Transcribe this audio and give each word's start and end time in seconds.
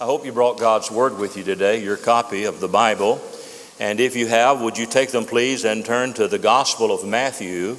I 0.00 0.04
hope 0.04 0.24
you 0.24 0.30
brought 0.30 0.60
God's 0.60 0.92
Word 0.92 1.18
with 1.18 1.36
you 1.36 1.42
today, 1.42 1.82
your 1.82 1.96
copy 1.96 2.44
of 2.44 2.60
the 2.60 2.68
Bible. 2.68 3.20
And 3.80 3.98
if 3.98 4.14
you 4.14 4.28
have, 4.28 4.60
would 4.60 4.78
you 4.78 4.86
take 4.86 5.10
them, 5.10 5.24
please, 5.24 5.64
and 5.64 5.84
turn 5.84 6.12
to 6.12 6.28
the 6.28 6.38
Gospel 6.38 6.92
of 6.92 7.04
Matthew, 7.04 7.76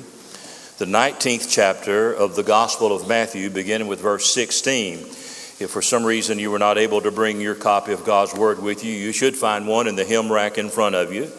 the 0.79 0.85
19th 0.85 1.49
chapter 1.49 2.13
of 2.13 2.35
the 2.35 2.43
Gospel 2.43 2.93
of 2.93 3.07
Matthew, 3.07 3.49
beginning 3.49 3.87
with 3.87 4.01
verse 4.01 4.33
16. 4.33 4.97
If 4.97 5.69
for 5.69 5.81
some 5.81 6.03
reason 6.03 6.39
you 6.39 6.51
were 6.51 6.59
not 6.59 6.77
able 6.77 6.99
to 6.99 7.09
bring 7.09 7.39
your 7.39 7.55
copy 7.55 7.93
of 7.93 8.03
God's 8.03 8.35
Word 8.35 8.61
with 8.61 8.83
you, 8.83 8.91
you 8.91 9.13
should 9.13 9.37
find 9.37 9.65
one 9.65 9.87
in 9.87 9.95
the 9.95 10.03
hymn 10.03 10.29
rack 10.29 10.57
in 10.57 10.69
front 10.69 10.95
of 10.95 11.13
you. 11.13 11.31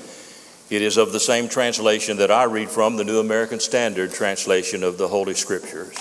It 0.70 0.80
is 0.80 0.96
of 0.96 1.12
the 1.12 1.20
same 1.20 1.50
translation 1.50 2.16
that 2.16 2.30
I 2.30 2.44
read 2.44 2.70
from, 2.70 2.96
the 2.96 3.04
New 3.04 3.20
American 3.20 3.60
Standard 3.60 4.14
translation 4.14 4.82
of 4.82 4.96
the 4.96 5.08
Holy 5.08 5.34
Scriptures. 5.34 5.94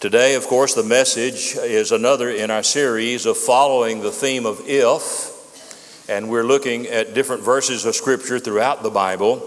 Today, 0.00 0.34
of 0.34 0.46
course, 0.46 0.72
the 0.72 0.82
message 0.82 1.56
is 1.56 1.92
another 1.92 2.30
in 2.30 2.50
our 2.50 2.62
series 2.62 3.26
of 3.26 3.36
following 3.36 4.00
the 4.00 4.10
theme 4.10 4.46
of 4.46 4.62
if, 4.64 6.08
and 6.08 6.30
we're 6.30 6.42
looking 6.42 6.86
at 6.86 7.12
different 7.12 7.42
verses 7.42 7.84
of 7.84 7.94
Scripture 7.94 8.38
throughout 8.38 8.82
the 8.82 8.88
Bible 8.88 9.46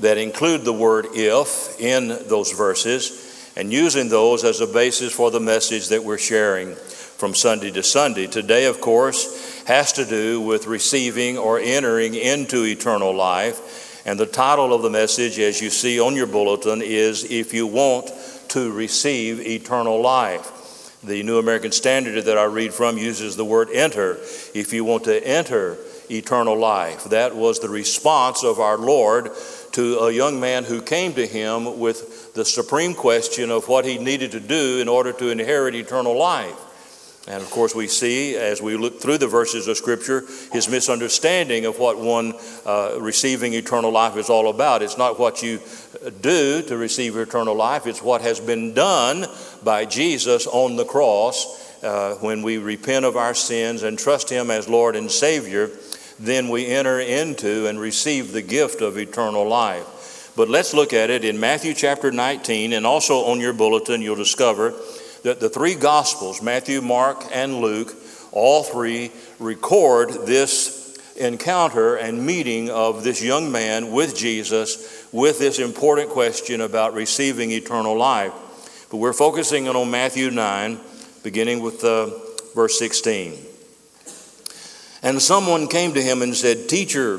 that 0.00 0.18
include 0.18 0.64
the 0.64 0.72
word 0.72 1.06
if 1.12 1.80
in 1.80 2.08
those 2.26 2.50
verses 2.50 3.52
and 3.56 3.72
using 3.72 4.08
those 4.08 4.42
as 4.42 4.60
a 4.60 4.66
basis 4.66 5.12
for 5.12 5.30
the 5.30 5.38
message 5.38 5.90
that 5.90 6.02
we're 6.02 6.18
sharing 6.18 6.74
from 6.74 7.32
Sunday 7.32 7.70
to 7.70 7.84
Sunday. 7.84 8.26
Today, 8.26 8.64
of 8.64 8.80
course, 8.80 9.62
has 9.66 9.92
to 9.92 10.04
do 10.04 10.40
with 10.40 10.66
receiving 10.66 11.38
or 11.38 11.60
entering 11.60 12.16
into 12.16 12.64
eternal 12.64 13.14
life. 13.14 14.02
And 14.04 14.18
the 14.18 14.26
title 14.26 14.74
of 14.74 14.82
the 14.82 14.90
message, 14.90 15.38
as 15.38 15.60
you 15.60 15.70
see 15.70 16.00
on 16.00 16.16
your 16.16 16.26
bulletin, 16.26 16.82
is 16.82 17.22
If 17.22 17.54
You 17.54 17.68
Want 17.68 18.10
to 18.52 18.70
receive 18.72 19.40
eternal 19.40 20.00
life. 20.00 21.00
The 21.02 21.22
New 21.22 21.38
American 21.38 21.72
Standard 21.72 22.22
that 22.26 22.38
I 22.38 22.44
read 22.44 22.74
from 22.74 22.98
uses 22.98 23.34
the 23.34 23.44
word 23.44 23.70
enter. 23.72 24.18
If 24.54 24.72
you 24.72 24.84
want 24.84 25.04
to 25.04 25.26
enter 25.26 25.78
eternal 26.10 26.56
life, 26.58 27.04
that 27.04 27.34
was 27.34 27.60
the 27.60 27.70
response 27.70 28.44
of 28.44 28.60
our 28.60 28.76
Lord 28.76 29.30
to 29.72 29.98
a 30.00 30.12
young 30.12 30.38
man 30.38 30.64
who 30.64 30.82
came 30.82 31.14
to 31.14 31.26
him 31.26 31.80
with 31.80 32.34
the 32.34 32.44
supreme 32.44 32.94
question 32.94 33.50
of 33.50 33.68
what 33.68 33.86
he 33.86 33.96
needed 33.96 34.32
to 34.32 34.40
do 34.40 34.80
in 34.80 34.88
order 34.88 35.12
to 35.14 35.30
inherit 35.30 35.74
eternal 35.74 36.16
life. 36.16 36.61
And 37.28 37.40
of 37.40 37.50
course, 37.50 37.72
we 37.72 37.86
see 37.86 38.34
as 38.34 38.60
we 38.60 38.76
look 38.76 39.00
through 39.00 39.18
the 39.18 39.28
verses 39.28 39.68
of 39.68 39.76
Scripture 39.76 40.24
his 40.50 40.68
misunderstanding 40.68 41.66
of 41.66 41.78
what 41.78 41.98
one 42.00 42.34
uh, 42.66 42.96
receiving 42.98 43.54
eternal 43.54 43.92
life 43.92 44.16
is 44.16 44.28
all 44.28 44.50
about. 44.50 44.82
It's 44.82 44.98
not 44.98 45.20
what 45.20 45.40
you 45.40 45.60
do 46.20 46.62
to 46.62 46.76
receive 46.76 47.16
eternal 47.16 47.54
life, 47.54 47.86
it's 47.86 48.02
what 48.02 48.22
has 48.22 48.40
been 48.40 48.74
done 48.74 49.26
by 49.62 49.84
Jesus 49.84 50.48
on 50.48 50.76
the 50.76 50.84
cross. 50.84 51.60
Uh, 51.82 52.14
when 52.16 52.42
we 52.42 52.58
repent 52.58 53.04
of 53.04 53.16
our 53.16 53.34
sins 53.34 53.82
and 53.82 53.98
trust 53.98 54.30
Him 54.30 54.50
as 54.50 54.68
Lord 54.68 54.94
and 54.94 55.10
Savior, 55.10 55.70
then 56.18 56.48
we 56.48 56.66
enter 56.66 57.00
into 57.00 57.66
and 57.66 57.78
receive 57.78 58.32
the 58.32 58.42
gift 58.42 58.80
of 58.80 58.96
eternal 58.96 59.46
life. 59.46 60.32
But 60.36 60.48
let's 60.48 60.74
look 60.74 60.92
at 60.92 61.10
it 61.10 61.24
in 61.24 61.38
Matthew 61.38 61.74
chapter 61.74 62.10
19, 62.12 62.72
and 62.72 62.86
also 62.86 63.24
on 63.24 63.40
your 63.40 63.52
bulletin, 63.52 64.00
you'll 64.00 64.16
discover 64.16 64.74
that 65.22 65.40
the 65.40 65.48
three 65.48 65.74
Gospels, 65.74 66.42
Matthew, 66.42 66.80
Mark, 66.80 67.24
and 67.32 67.60
Luke, 67.60 67.94
all 68.32 68.62
three 68.62 69.12
record 69.38 70.26
this 70.26 70.82
encounter 71.16 71.96
and 71.96 72.24
meeting 72.26 72.70
of 72.70 73.04
this 73.04 73.22
young 73.22 73.52
man 73.52 73.92
with 73.92 74.16
Jesus 74.16 75.06
with 75.12 75.38
this 75.38 75.58
important 75.58 76.08
question 76.08 76.60
about 76.60 76.94
receiving 76.94 77.50
eternal 77.50 77.96
life. 77.96 78.32
But 78.90 78.96
we're 78.96 79.12
focusing 79.12 79.68
on 79.68 79.90
Matthew 79.90 80.30
9, 80.30 80.80
beginning 81.22 81.62
with 81.62 81.84
uh, 81.84 82.10
verse 82.54 82.78
16. 82.78 83.38
And 85.02 85.20
someone 85.20 85.68
came 85.68 85.94
to 85.94 86.02
him 86.02 86.22
and 86.22 86.34
said, 86.34 86.68
Teacher, 86.68 87.18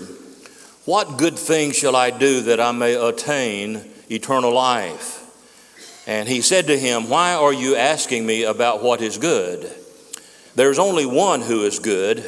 what 0.85 1.17
good 1.17 1.37
thing 1.37 1.71
shall 1.71 1.95
I 1.95 2.11
do 2.11 2.41
that 2.41 2.59
I 2.59 2.71
may 2.71 2.95
attain 2.95 3.89
eternal 4.09 4.53
life? 4.53 5.23
And 6.05 6.27
he 6.27 6.41
said 6.41 6.67
to 6.67 6.77
him, 6.77 7.09
Why 7.09 7.33
are 7.33 7.53
you 7.53 7.75
asking 7.75 8.25
me 8.25 8.43
about 8.43 8.83
what 8.83 9.02
is 9.02 9.17
good? 9.17 9.71
There's 10.55 10.80
only 10.80 11.05
one 11.05 11.41
who 11.41 11.64
is 11.64 11.80
good, 11.80 12.23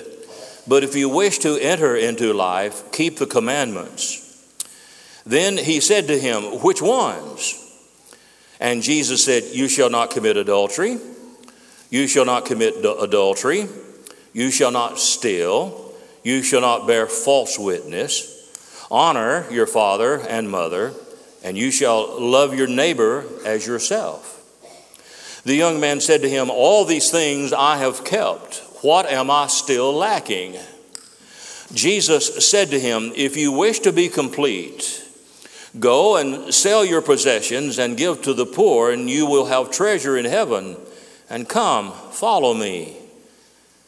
but 0.68 0.84
if 0.84 0.96
you 0.96 1.09
wish 1.09 1.40
to 1.40 1.58
enter 1.62 1.96
into 1.96 2.34
life, 2.34 2.91
keep 2.91 3.18
the 3.18 3.25
commandments. 3.25 4.22
Then 5.25 5.58
he 5.58 5.80
said 5.80 6.08
to 6.08 6.19
him, 6.19 6.44
Which 6.62 6.81
ones? 6.81 7.62
And 8.59 8.81
Jesus 8.81 9.24
said, 9.25 9.44
You 9.52 9.68
shall 9.68 9.90
not 9.90 10.12
commit 10.12 10.38
adultery, 10.38 10.97
you 11.90 12.08
shall 12.08 12.25
not 12.25 12.46
commit 12.46 12.78
adultery, 12.78 13.68
you 14.34 14.52
shall 14.52 14.72
not 14.72 15.00
steal, 15.00 15.94
you 16.24 16.41
shall 16.41 16.62
not 16.62 16.88
bear 16.88 17.08
false 17.08 17.59
witness, 17.59 18.31
honor 18.90 19.46
your 19.52 19.68
father 19.68 20.19
and 20.22 20.50
mother 20.50 20.94
and 21.46 21.56
you 21.56 21.70
shall 21.70 22.20
love 22.20 22.56
your 22.56 22.66
neighbor 22.66 23.24
as 23.46 23.68
yourself. 23.68 24.32
The 25.44 25.54
young 25.54 25.80
man 25.80 26.02
said 26.02 26.24
to 26.24 26.30
him, 26.30 26.50
All 26.50 26.86
these 26.86 27.12
things 27.12 27.54
I 27.54 27.78
have 27.78 28.04
kept. 28.04 28.64
What 28.82 29.06
am 29.06 29.30
I 29.30 29.46
still 29.46 29.94
lacking? 29.94 30.56
Jesus 31.72 32.50
said 32.50 32.72
to 32.72 32.80
him, 32.80 33.12
If 33.16 33.38
you 33.38 33.52
wish 33.52 33.80
to 33.82 33.94
be 33.94 34.10
complete, 34.10 35.04
go 35.80 36.18
and 36.18 36.52
sell 36.52 36.84
your 36.84 37.04
possessions 37.04 37.78
and 37.78 37.96
give 37.96 38.24
to 38.24 38.34
the 38.34 38.48
poor, 38.48 38.90
and 38.90 39.08
you 39.08 39.28
will 39.28 39.46
have 39.46 39.70
treasure 39.70 40.18
in 40.18 40.26
heaven. 40.26 40.78
And 41.30 41.48
come, 41.48 41.92
follow 41.92 42.56
me. 42.56 42.98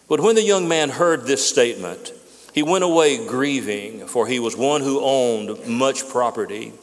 But 0.07 0.19
when 0.19 0.35
the 0.35 0.43
young 0.43 0.67
man 0.67 0.89
heard 0.89 1.23
this 1.23 1.47
statement, 1.49 2.13
he 2.53 2.61
went 2.61 2.83
away 2.83 3.25
grieving, 3.25 4.05
for 4.05 4.27
he 4.27 4.39
was 4.39 4.55
one 4.55 4.81
who 4.81 5.01
owned 5.01 5.67
much 5.67 6.07
property. 6.07 6.73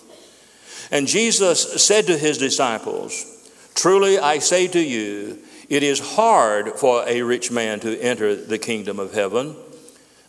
And 0.90 1.06
Jesus 1.06 1.82
said 1.82 2.06
to 2.06 2.18
his 2.18 2.38
disciples, 2.38 3.30
Truly 3.74 4.18
I 4.18 4.38
say 4.38 4.68
to 4.68 4.80
you, 4.80 5.38
it 5.68 5.82
is 5.82 5.98
hard 5.98 6.74
for 6.74 7.04
a 7.06 7.22
rich 7.22 7.50
man 7.50 7.80
to 7.80 7.98
enter 8.00 8.36
the 8.36 8.58
kingdom 8.58 8.98
of 8.98 9.14
heaven. 9.14 9.56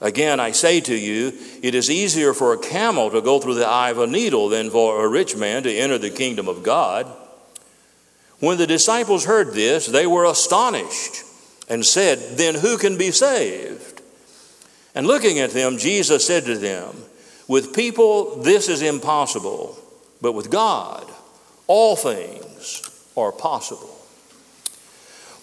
Again, 0.02 0.40
I 0.40 0.52
say 0.52 0.82
to 0.82 0.96
you, 0.96 1.34
it 1.62 1.76
is 1.76 1.90
easier 1.90 2.34
for 2.34 2.54
a 2.54 2.58
camel 2.58 3.10
to 3.12 3.22
go 3.22 3.40
through 3.40 3.56
the 3.56 3.68
eye 3.68 3.90
of 3.90 3.98
a 3.98 4.08
needle 4.08 4.50
than 4.50 4.70
for 4.70 5.04
a 5.04 5.08
rich 5.08 5.36
man 5.36 5.64
to 5.64 5.74
enter 5.74 5.98
the 5.98 6.10
kingdom 6.10 6.48
of 6.48 6.64
God. 6.64 7.06
When 8.40 8.58
the 8.58 8.68
disciples 8.68 9.26
heard 9.26 9.54
this, 9.54 9.86
they 9.86 10.06
were 10.06 10.26
astonished 10.26 11.24
and 11.70 11.86
said, 11.86 12.38
Then 12.38 12.56
who 12.56 12.78
can 12.78 12.98
be 12.98 13.12
saved? 13.12 14.02
And 14.94 15.08
looking 15.08 15.40
at 15.40 15.52
them, 15.52 15.78
Jesus 15.78 16.26
said 16.26 16.46
to 16.46 16.58
them, 16.58 16.96
With 17.48 17.76
people 17.76 18.42
this 18.42 18.70
is 18.70 18.82
impossible 18.82 19.78
but 20.25 20.34
with 20.34 20.50
God, 20.50 21.08
all 21.68 21.96
things 21.96 22.81
are 23.16 23.31
possible. 23.31 23.96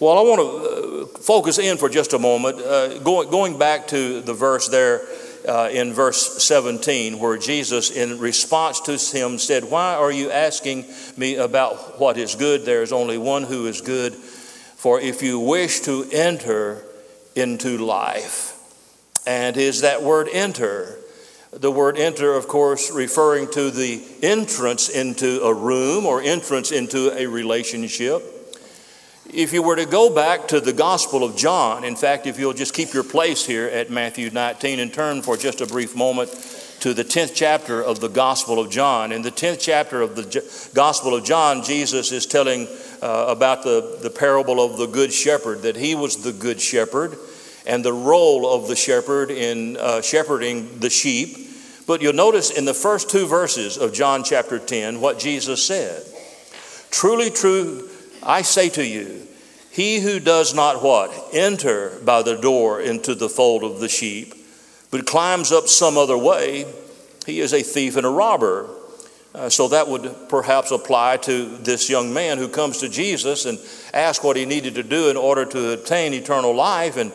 Well, 0.00 0.18
I 0.18 0.22
want 0.22 0.40
to 0.40 0.48
uh, 0.48 1.18
focus 1.20 1.60
in 1.60 1.76
for 1.76 1.88
just 1.88 2.14
a 2.14 2.18
moment, 2.18 2.58
uh, 2.58 2.98
going, 2.98 3.30
going 3.30 3.58
back 3.60 3.86
to 3.88 4.20
the 4.22 4.34
verse 4.34 4.68
there 4.68 5.02
uh, 5.46 5.68
in 5.70 5.92
verse 5.92 6.42
17, 6.42 7.20
where 7.20 7.38
Jesus, 7.38 7.92
in 7.92 8.18
response 8.18 8.80
to 8.80 8.96
him, 9.16 9.38
said, 9.38 9.62
Why 9.62 9.94
are 9.94 10.10
you 10.10 10.32
asking 10.32 10.86
me 11.16 11.36
about 11.36 12.00
what 12.00 12.18
is 12.18 12.34
good? 12.34 12.64
There 12.64 12.82
is 12.82 12.90
only 12.92 13.18
one 13.18 13.44
who 13.44 13.66
is 13.66 13.82
good. 13.82 14.14
For 14.14 15.00
if 15.00 15.22
you 15.22 15.38
wish 15.38 15.78
to 15.82 16.08
enter 16.10 16.82
into 17.36 17.78
life, 17.78 18.58
and 19.28 19.56
is 19.56 19.82
that 19.82 20.02
word 20.02 20.28
enter? 20.32 20.98
The 21.52 21.70
word 21.70 21.98
enter, 21.98 22.32
of 22.32 22.48
course, 22.48 22.90
referring 22.90 23.46
to 23.50 23.70
the 23.70 24.02
entrance 24.22 24.88
into 24.88 25.42
a 25.42 25.52
room 25.52 26.06
or 26.06 26.22
entrance 26.22 26.72
into 26.72 27.12
a 27.14 27.26
relationship. 27.26 28.22
If 29.30 29.52
you 29.52 29.62
were 29.62 29.76
to 29.76 29.84
go 29.84 30.08
back 30.08 30.48
to 30.48 30.60
the 30.60 30.72
Gospel 30.72 31.22
of 31.22 31.36
John, 31.36 31.84
in 31.84 31.94
fact, 31.94 32.26
if 32.26 32.38
you'll 32.38 32.54
just 32.54 32.72
keep 32.72 32.94
your 32.94 33.04
place 33.04 33.44
here 33.44 33.66
at 33.66 33.90
Matthew 33.90 34.30
19 34.30 34.80
and 34.80 34.94
turn 34.94 35.20
for 35.20 35.36
just 35.36 35.60
a 35.60 35.66
brief 35.66 35.94
moment 35.94 36.30
to 36.80 36.94
the 36.94 37.04
10th 37.04 37.32
chapter 37.34 37.82
of 37.82 38.00
the 38.00 38.08
Gospel 38.08 38.58
of 38.58 38.70
John. 38.70 39.12
In 39.12 39.20
the 39.20 39.30
10th 39.30 39.60
chapter 39.60 40.00
of 40.00 40.16
the 40.16 40.70
Gospel 40.72 41.14
of 41.14 41.22
John, 41.22 41.62
Jesus 41.62 42.12
is 42.12 42.24
telling 42.24 42.66
uh, 43.02 43.26
about 43.28 43.62
the, 43.62 43.98
the 44.00 44.10
parable 44.10 44.58
of 44.58 44.78
the 44.78 44.86
Good 44.86 45.12
Shepherd, 45.12 45.60
that 45.62 45.76
he 45.76 45.94
was 45.94 46.22
the 46.22 46.32
Good 46.32 46.62
Shepherd 46.62 47.18
and 47.66 47.84
the 47.84 47.92
role 47.92 48.52
of 48.52 48.68
the 48.68 48.76
shepherd 48.76 49.30
in 49.30 49.76
uh, 49.76 50.02
shepherding 50.02 50.78
the 50.78 50.90
sheep. 50.90 51.36
But 51.86 52.02
you'll 52.02 52.12
notice 52.12 52.50
in 52.50 52.64
the 52.64 52.74
first 52.74 53.10
two 53.10 53.26
verses 53.26 53.76
of 53.76 53.92
John 53.92 54.24
chapter 54.24 54.58
10 54.58 55.00
what 55.00 55.18
Jesus 55.18 55.64
said. 55.64 56.04
Truly, 56.90 57.30
true, 57.30 57.88
I 58.22 58.42
say 58.42 58.68
to 58.70 58.86
you, 58.86 59.26
he 59.70 60.00
who 60.00 60.20
does 60.20 60.54
not 60.54 60.82
what? 60.82 61.10
Enter 61.32 61.98
by 62.04 62.22
the 62.22 62.36
door 62.36 62.80
into 62.80 63.14
the 63.14 63.28
fold 63.28 63.64
of 63.64 63.80
the 63.80 63.88
sheep, 63.88 64.34
but 64.90 65.06
climbs 65.06 65.50
up 65.50 65.66
some 65.66 65.96
other 65.96 66.18
way, 66.18 66.66
he 67.24 67.40
is 67.40 67.52
a 67.54 67.62
thief 67.62 67.96
and 67.96 68.06
a 68.06 68.10
robber. 68.10 68.68
Uh, 69.34 69.48
so 69.48 69.68
that 69.68 69.88
would 69.88 70.14
perhaps 70.28 70.70
apply 70.70 71.16
to 71.16 71.46
this 71.58 71.88
young 71.88 72.12
man 72.12 72.36
who 72.36 72.48
comes 72.48 72.78
to 72.78 72.88
Jesus 72.88 73.46
and 73.46 73.58
asks 73.94 74.22
what 74.22 74.36
he 74.36 74.44
needed 74.44 74.74
to 74.74 74.82
do 74.82 75.08
in 75.08 75.16
order 75.16 75.46
to 75.46 75.72
attain 75.72 76.12
eternal 76.12 76.54
life. 76.54 76.98
And 76.98 77.10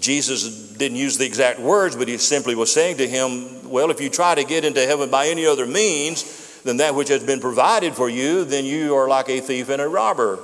Jesus 0.00 0.72
didn't 0.72 0.98
use 0.98 1.18
the 1.18 1.26
exact 1.26 1.58
words, 1.58 1.96
but 1.96 2.08
he 2.08 2.18
simply 2.18 2.54
was 2.54 2.72
saying 2.72 2.98
to 2.98 3.08
him, 3.08 3.68
Well, 3.68 3.90
if 3.90 4.00
you 4.00 4.10
try 4.10 4.34
to 4.34 4.44
get 4.44 4.64
into 4.64 4.84
heaven 4.84 5.10
by 5.10 5.28
any 5.28 5.46
other 5.46 5.66
means 5.66 6.60
than 6.62 6.78
that 6.78 6.94
which 6.94 7.08
has 7.08 7.24
been 7.24 7.40
provided 7.40 7.94
for 7.94 8.08
you, 8.08 8.44
then 8.44 8.64
you 8.64 8.94
are 8.94 9.08
like 9.08 9.28
a 9.28 9.40
thief 9.40 9.68
and 9.68 9.80
a 9.80 9.88
robber. 9.88 10.38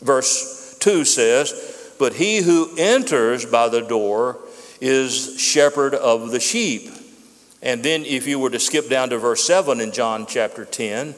Verse 0.00 0.76
2 0.80 1.04
says, 1.04 1.94
But 1.98 2.14
he 2.14 2.38
who 2.38 2.74
enters 2.76 3.46
by 3.46 3.68
the 3.68 3.80
door 3.80 4.38
is 4.80 5.40
shepherd 5.40 5.94
of 5.94 6.30
the 6.30 6.40
sheep. 6.40 6.90
And 7.62 7.82
then, 7.82 8.04
if 8.04 8.26
you 8.26 8.38
were 8.38 8.50
to 8.50 8.60
skip 8.60 8.90
down 8.90 9.08
to 9.08 9.18
verse 9.18 9.42
7 9.44 9.80
in 9.80 9.92
John 9.92 10.26
chapter 10.26 10.66
10, 10.66 11.14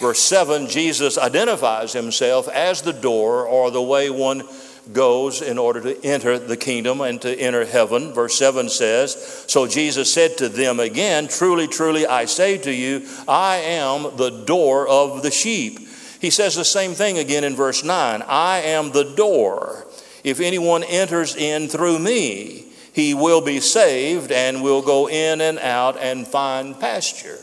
verse 0.00 0.20
7, 0.20 0.68
Jesus 0.68 1.18
identifies 1.18 1.92
himself 1.92 2.46
as 2.48 2.82
the 2.82 2.92
door 2.92 3.44
or 3.44 3.72
the 3.72 3.82
way 3.82 4.08
one 4.08 4.44
goes 4.92 5.42
in 5.42 5.58
order 5.58 5.80
to 5.80 6.04
enter 6.04 6.38
the 6.38 6.56
kingdom 6.56 7.00
and 7.00 7.20
to 7.22 7.38
enter 7.38 7.64
heaven. 7.64 8.12
Verse 8.12 8.36
7 8.38 8.68
says, 8.68 9.44
So 9.46 9.66
Jesus 9.66 10.12
said 10.12 10.38
to 10.38 10.48
them 10.48 10.80
again, 10.80 11.28
Truly, 11.28 11.66
truly, 11.66 12.06
I 12.06 12.24
say 12.24 12.58
to 12.58 12.72
you, 12.72 13.06
I 13.26 13.56
am 13.56 14.16
the 14.16 14.30
door 14.30 14.88
of 14.88 15.22
the 15.22 15.30
sheep. 15.30 15.80
He 16.20 16.30
says 16.30 16.56
the 16.56 16.64
same 16.64 16.94
thing 16.94 17.18
again 17.18 17.44
in 17.44 17.54
verse 17.54 17.84
9 17.84 18.22
I 18.22 18.58
am 18.58 18.90
the 18.92 19.14
door. 19.14 19.86
If 20.24 20.40
anyone 20.40 20.82
enters 20.84 21.36
in 21.36 21.68
through 21.68 21.98
me, 21.98 22.66
he 22.92 23.14
will 23.14 23.40
be 23.40 23.60
saved 23.60 24.32
and 24.32 24.62
will 24.62 24.82
go 24.82 25.08
in 25.08 25.40
and 25.40 25.58
out 25.58 25.96
and 25.96 26.26
find 26.26 26.78
pasture. 26.78 27.38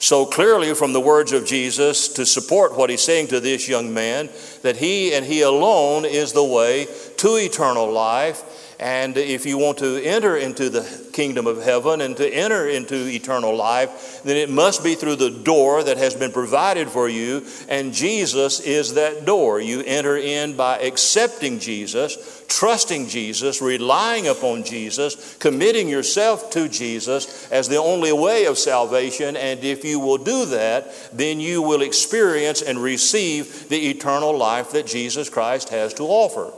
So 0.00 0.24
clearly, 0.24 0.72
from 0.74 0.94
the 0.94 1.00
words 1.00 1.30
of 1.32 1.44
Jesus, 1.44 2.08
to 2.08 2.24
support 2.24 2.74
what 2.74 2.88
he's 2.88 3.04
saying 3.04 3.28
to 3.28 3.38
this 3.38 3.68
young 3.68 3.92
man, 3.92 4.30
that 4.62 4.78
he 4.78 5.12
and 5.12 5.26
he 5.26 5.42
alone 5.42 6.06
is 6.06 6.32
the 6.32 6.42
way 6.42 6.86
to 7.18 7.36
eternal 7.36 7.92
life. 7.92 8.42
And 8.80 9.18
if 9.18 9.44
you 9.44 9.58
want 9.58 9.76
to 9.78 10.02
enter 10.02 10.38
into 10.38 10.70
the 10.70 10.88
kingdom 11.12 11.46
of 11.46 11.62
heaven 11.62 12.00
and 12.00 12.16
to 12.16 12.26
enter 12.26 12.66
into 12.66 12.94
eternal 13.08 13.54
life, 13.54 14.22
then 14.24 14.38
it 14.38 14.48
must 14.48 14.82
be 14.82 14.94
through 14.94 15.16
the 15.16 15.30
door 15.30 15.84
that 15.84 15.98
has 15.98 16.14
been 16.14 16.32
provided 16.32 16.88
for 16.88 17.06
you. 17.06 17.44
And 17.68 17.92
Jesus 17.92 18.58
is 18.58 18.94
that 18.94 19.26
door. 19.26 19.60
You 19.60 19.82
enter 19.84 20.16
in 20.16 20.56
by 20.56 20.78
accepting 20.78 21.58
Jesus, 21.58 22.42
trusting 22.48 23.08
Jesus, 23.08 23.60
relying 23.60 24.28
upon 24.28 24.64
Jesus, 24.64 25.36
committing 25.36 25.90
yourself 25.90 26.48
to 26.52 26.66
Jesus 26.66 27.52
as 27.52 27.68
the 27.68 27.76
only 27.76 28.14
way 28.14 28.46
of 28.46 28.56
salvation. 28.56 29.36
And 29.36 29.62
if 29.62 29.84
you 29.84 30.00
will 30.00 30.16
do 30.16 30.46
that, 30.46 30.90
then 31.12 31.38
you 31.38 31.60
will 31.60 31.82
experience 31.82 32.62
and 32.62 32.82
receive 32.82 33.68
the 33.68 33.90
eternal 33.90 34.34
life 34.34 34.70
that 34.70 34.86
Jesus 34.86 35.28
Christ 35.28 35.68
has 35.68 35.92
to 35.94 36.04
offer. 36.04 36.50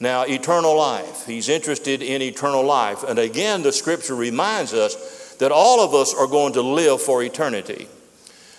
Now, 0.00 0.22
eternal 0.22 0.76
life. 0.76 1.26
He's 1.26 1.48
interested 1.48 2.02
in 2.02 2.22
eternal 2.22 2.62
life. 2.62 3.02
And 3.02 3.18
again, 3.18 3.62
the 3.62 3.72
scripture 3.72 4.14
reminds 4.14 4.72
us 4.72 5.34
that 5.40 5.50
all 5.50 5.80
of 5.80 5.94
us 5.94 6.14
are 6.14 6.28
going 6.28 6.52
to 6.52 6.62
live 6.62 7.02
for 7.02 7.22
eternity. 7.22 7.88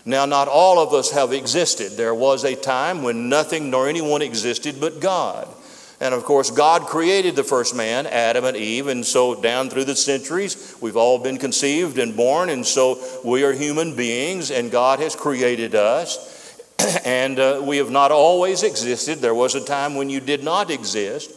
Now, 0.06 0.26
not 0.26 0.48
all 0.48 0.80
of 0.80 0.94
us 0.94 1.12
have 1.12 1.32
existed. 1.32 1.94
There 1.94 2.16
was 2.16 2.44
a 2.44 2.56
time 2.56 3.04
when 3.04 3.30
nothing 3.30 3.70
nor 3.70 3.88
anyone 3.88 4.22
existed 4.22 4.82
but 4.82 5.00
God. 5.00 5.48
And 6.02 6.14
of 6.14 6.24
course, 6.24 6.50
God 6.50 6.84
created 6.84 7.36
the 7.36 7.44
first 7.44 7.76
man, 7.76 8.08
Adam 8.08 8.46
and 8.46 8.56
Eve, 8.56 8.88
and 8.88 9.06
so 9.06 9.40
down 9.40 9.70
through 9.70 9.84
the 9.84 9.98
centuries, 9.98 10.76
we've 10.80 10.96
all 10.96 11.20
been 11.20 11.38
conceived 11.38 12.00
and 12.00 12.16
born, 12.16 12.50
and 12.50 12.66
so 12.66 12.98
we 13.24 13.44
are 13.44 13.52
human 13.52 13.98
beings, 13.98 14.50
and 14.50 14.72
God 14.72 15.00
has 15.00 15.16
created 15.16 15.76
us. 15.76 16.39
and 17.06 17.40
uh, 17.40 17.62
we 17.64 17.78
have 17.78 17.92
not 17.92 18.12
always 18.12 18.64
existed. 18.64 19.20
There 19.20 19.36
was 19.36 19.56
a 19.56 19.64
time 19.64 19.96
when 19.96 20.10
you 20.10 20.20
did 20.20 20.44
not 20.44 20.72
exist. 20.72 21.32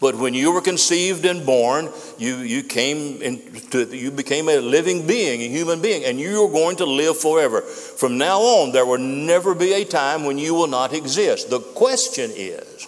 But 0.00 0.14
when 0.14 0.32
you 0.32 0.52
were 0.52 0.60
conceived 0.60 1.24
and 1.24 1.44
born, 1.44 1.88
you, 2.18 2.36
you, 2.36 2.62
came 2.62 3.20
into, 3.20 3.84
you 3.96 4.12
became 4.12 4.48
a 4.48 4.58
living 4.58 5.08
being, 5.08 5.40
a 5.42 5.48
human 5.48 5.82
being, 5.82 6.04
and 6.04 6.20
you 6.20 6.44
are 6.44 6.52
going 6.52 6.76
to 6.76 6.84
live 6.84 7.18
forever. 7.18 7.62
From 7.62 8.16
now 8.16 8.38
on, 8.38 8.70
there 8.70 8.86
will 8.86 8.98
never 8.98 9.56
be 9.56 9.72
a 9.72 9.84
time 9.84 10.24
when 10.24 10.38
you 10.38 10.54
will 10.54 10.68
not 10.68 10.92
exist. 10.92 11.50
The 11.50 11.58
question 11.58 12.30
is, 12.32 12.86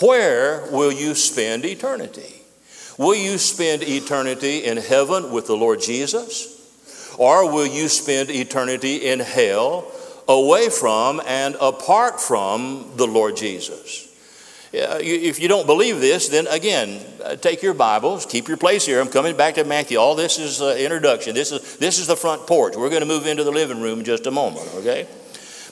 where 0.00 0.66
will 0.72 0.90
you 0.90 1.14
spend 1.14 1.66
eternity? 1.66 2.42
Will 2.96 3.14
you 3.14 3.36
spend 3.36 3.82
eternity 3.82 4.64
in 4.64 4.78
heaven 4.78 5.32
with 5.32 5.46
the 5.48 5.56
Lord 5.56 5.82
Jesus? 5.82 6.54
Or 7.18 7.52
will 7.52 7.66
you 7.66 7.88
spend 7.88 8.30
eternity 8.30 9.08
in 9.08 9.20
hell 9.20 9.92
away 10.28 10.68
from 10.68 11.20
and 11.26 11.56
apart 11.60 12.20
from 12.20 12.92
the 12.96 13.06
Lord 13.06 13.36
Jesus? 13.36 14.06
If 14.72 15.40
you 15.40 15.48
don't 15.48 15.66
believe 15.66 16.00
this, 16.00 16.28
then 16.28 16.46
again, 16.48 17.00
uh, 17.24 17.36
take 17.36 17.62
your 17.62 17.72
Bibles, 17.72 18.26
keep 18.26 18.46
your 18.46 18.58
place 18.58 18.84
here. 18.84 19.00
I'm 19.00 19.08
coming 19.08 19.36
back 19.36 19.54
to 19.54 19.64
Matthew. 19.64 19.96
All 19.96 20.14
this 20.14 20.38
is 20.38 20.60
uh, 20.60 20.76
introduction. 20.78 21.34
This 21.34 21.50
is, 21.50 21.76
this 21.78 21.98
is 21.98 22.08
the 22.08 22.16
front 22.16 22.46
porch. 22.46 22.76
We're 22.76 22.90
going 22.90 23.00
to 23.00 23.06
move 23.06 23.26
into 23.26 23.42
the 23.42 23.50
living 23.50 23.80
room 23.80 24.00
in 24.00 24.04
just 24.04 24.26
a 24.26 24.30
moment, 24.30 24.68
okay? 24.74 25.06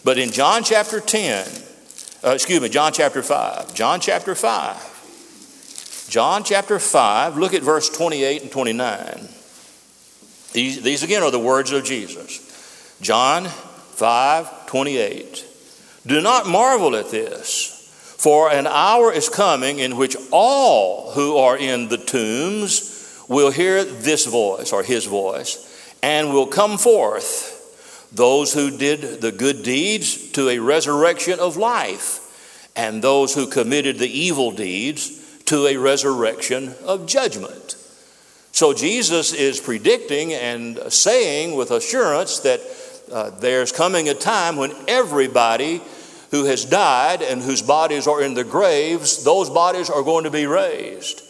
But 0.04 0.16
in 0.18 0.30
John 0.30 0.64
chapter 0.64 1.00
10, 1.00 1.46
uh, 2.24 2.30
excuse 2.30 2.60
me, 2.60 2.70
John 2.70 2.92
chapter 2.92 3.22
5. 3.22 3.74
John 3.74 4.00
chapter 4.00 4.34
5. 4.34 6.06
John 6.08 6.44
chapter 6.44 6.78
5, 6.78 7.36
look 7.36 7.54
at 7.54 7.62
verse 7.62 7.90
28 7.90 8.42
and 8.42 8.50
29. 8.52 9.28
These, 10.52 10.82
these 10.82 11.02
again 11.02 11.22
are 11.22 11.30
the 11.30 11.38
words 11.38 11.72
of 11.72 11.84
Jesus. 11.84 12.98
John 13.00 13.48
5 13.94 14.66
28. 14.66 15.46
Do 16.06 16.20
not 16.20 16.46
marvel 16.46 16.96
at 16.96 17.10
this, 17.10 18.14
for 18.18 18.50
an 18.50 18.66
hour 18.66 19.12
is 19.12 19.28
coming 19.28 19.78
in 19.78 19.96
which 19.96 20.16
all 20.30 21.12
who 21.12 21.36
are 21.36 21.56
in 21.56 21.88
the 21.88 21.98
tombs 21.98 23.24
will 23.28 23.50
hear 23.50 23.84
this 23.84 24.26
voice 24.26 24.72
or 24.72 24.82
his 24.82 25.06
voice 25.06 25.70
and 26.02 26.32
will 26.32 26.46
come 26.46 26.76
forth 26.76 27.54
those 28.12 28.52
who 28.52 28.76
did 28.76 29.20
the 29.20 29.32
good 29.32 29.62
deeds 29.62 30.30
to 30.32 30.48
a 30.48 30.58
resurrection 30.58 31.40
of 31.40 31.56
life, 31.56 32.20
and 32.76 33.02
those 33.02 33.34
who 33.34 33.46
committed 33.46 33.98
the 33.98 34.08
evil 34.08 34.52
deeds 34.52 35.42
to 35.44 35.66
a 35.66 35.76
resurrection 35.76 36.74
of 36.84 37.06
judgment. 37.06 37.76
So 38.52 38.72
Jesus 38.72 39.32
is 39.32 39.60
predicting 39.60 40.32
and 40.32 40.78
saying 40.92 41.56
with 41.56 41.72
assurance 41.72 42.38
that 42.40 42.60
uh, 43.12 43.30
there's 43.30 43.72
coming 43.72 44.08
a 44.08 44.14
time 44.14 44.56
when 44.56 44.72
everybody 44.88 45.80
who 46.30 46.44
has 46.44 46.64
died 46.64 47.22
and 47.22 47.42
whose 47.42 47.62
bodies 47.62 48.06
are 48.06 48.22
in 48.22 48.34
the 48.34 48.44
graves, 48.44 49.24
those 49.24 49.50
bodies 49.50 49.90
are 49.90 50.02
going 50.02 50.24
to 50.24 50.30
be 50.30 50.46
raised 50.46 51.22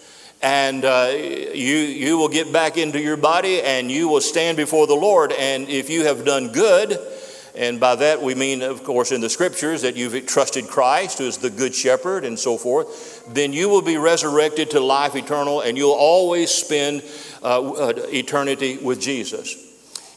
and 0.44 0.84
uh, 0.84 1.10
you, 1.10 1.76
you 1.76 2.18
will 2.18 2.28
get 2.28 2.52
back 2.52 2.76
into 2.76 3.00
your 3.00 3.16
body 3.16 3.62
and 3.62 3.90
you 3.90 4.08
will 4.08 4.20
stand 4.20 4.58
before 4.58 4.86
the 4.86 4.94
Lord. 4.94 5.32
And 5.32 5.70
if 5.70 5.88
you 5.88 6.04
have 6.04 6.26
done 6.26 6.52
good, 6.52 6.98
and 7.54 7.80
by 7.80 7.94
that 7.96 8.20
we 8.20 8.34
mean, 8.34 8.60
of 8.60 8.84
course, 8.84 9.10
in 9.10 9.22
the 9.22 9.30
scriptures 9.30 9.80
that 9.82 9.96
you've 9.96 10.26
trusted 10.26 10.66
Christ, 10.66 11.16
who 11.16 11.24
is 11.24 11.38
the 11.38 11.48
good 11.48 11.74
shepherd, 11.74 12.26
and 12.26 12.38
so 12.38 12.58
forth, 12.58 13.24
then 13.32 13.54
you 13.54 13.70
will 13.70 13.80
be 13.80 13.96
resurrected 13.96 14.72
to 14.72 14.80
life 14.80 15.16
eternal 15.16 15.62
and 15.62 15.78
you'll 15.78 15.92
always 15.92 16.50
spend 16.50 17.02
uh, 17.42 17.72
uh 17.72 17.92
eternity 18.12 18.76
with 18.76 19.00
Jesus. 19.00 19.56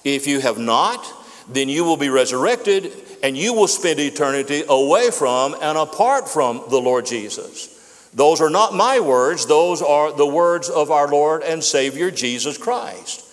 If 0.04 0.28
you 0.28 0.42
have 0.42 0.58
not, 0.58 1.06
then 1.50 1.70
you 1.70 1.84
will 1.84 1.98
be 1.98 2.10
resurrected 2.10 2.92
and 3.24 3.38
you 3.38 3.54
will 3.54 3.68
spend 3.68 4.00
eternity 4.00 4.64
away 4.68 5.12
from 5.12 5.56
and 5.62 5.78
apart 5.78 6.30
from 6.30 6.64
the 6.70 6.80
Lord 6.80 7.06
Jesus. 7.06 7.74
Those 8.14 8.42
are 8.42 8.50
not 8.50 8.74
my 8.74 9.00
words, 9.00 9.46
those 9.46 9.82
are 9.82 10.12
the 10.12 10.26
words 10.26 10.70
of 10.70 10.92
our 10.92 11.08
Lord 11.08 11.44
and 11.44 11.64
Savior 11.64 12.12
Jesus 12.12 12.58
Christ. 12.58 13.24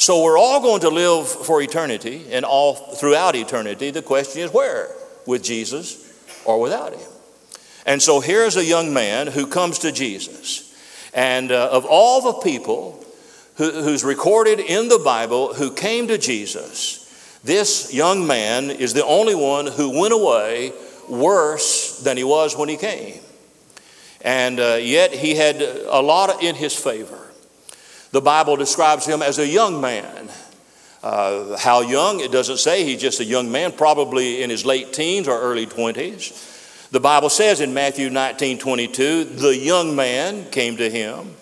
So 0.00 0.22
we're 0.22 0.38
all 0.38 0.60
going 0.60 0.80
to 0.80 0.90
live 0.90 1.28
for 1.28 1.62
eternity 1.62 2.26
and 2.30 2.44
all 2.44 2.74
throughout 2.74 3.36
eternity. 3.36 3.90
The 3.90 4.02
question 4.02 4.42
is 4.42 4.52
where? 4.52 4.90
With 5.26 5.42
Jesus 5.42 6.12
or 6.44 6.60
without 6.60 6.92
him? 6.92 7.10
And 7.86 8.02
so 8.02 8.20
here's 8.20 8.56
a 8.56 8.64
young 8.64 8.92
man 8.92 9.28
who 9.28 9.46
comes 9.46 9.78
to 9.80 9.92
Jesus. 9.92 10.74
And 11.14 11.52
uh, 11.52 11.68
of 11.70 11.84
all 11.84 12.20
the 12.20 12.40
people 12.40 13.04
who, 13.56 13.70
who's 13.70 14.02
recorded 14.04 14.58
in 14.58 14.88
the 14.88 14.98
Bible 14.98 15.54
who 15.54 15.72
came 15.72 16.08
to 16.08 16.18
Jesus, 16.18 17.03
this 17.44 17.92
young 17.92 18.26
man 18.26 18.70
is 18.70 18.94
the 18.94 19.04
only 19.04 19.34
one 19.34 19.66
who 19.66 20.00
went 20.00 20.12
away 20.12 20.72
worse 21.08 22.00
than 22.00 22.16
he 22.16 22.24
was 22.24 22.56
when 22.56 22.68
he 22.68 22.76
came 22.76 23.20
and 24.24 24.58
uh, 24.58 24.78
yet 24.80 25.12
he 25.12 25.34
had 25.34 25.60
a 25.60 26.00
lot 26.00 26.42
in 26.42 26.54
his 26.54 26.74
favor. 26.74 27.30
The 28.10 28.22
Bible 28.22 28.56
describes 28.56 29.04
him 29.06 29.22
as 29.22 29.38
a 29.38 29.46
young 29.46 29.80
man. 29.80 30.30
Uh, 31.02 31.58
how 31.58 31.82
young? 31.82 32.20
It 32.20 32.32
doesn't 32.32 32.56
say. 32.56 32.84
He's 32.84 33.00
just 33.00 33.20
a 33.20 33.24
young 33.24 33.52
man, 33.52 33.72
probably 33.72 34.42
in 34.42 34.48
his 34.48 34.64
late 34.64 34.94
teens 34.94 35.28
or 35.28 35.38
early 35.38 35.66
20s. 35.66 36.88
The 36.90 37.00
Bible 37.00 37.28
says 37.28 37.60
in 37.60 37.74
Matthew 37.74 38.08
19 38.08 38.58
22, 38.58 39.24
the 39.24 39.56
young 39.56 39.94
man 39.94 40.50
came 40.50 40.78
to 40.78 40.88
him. 40.88 41.34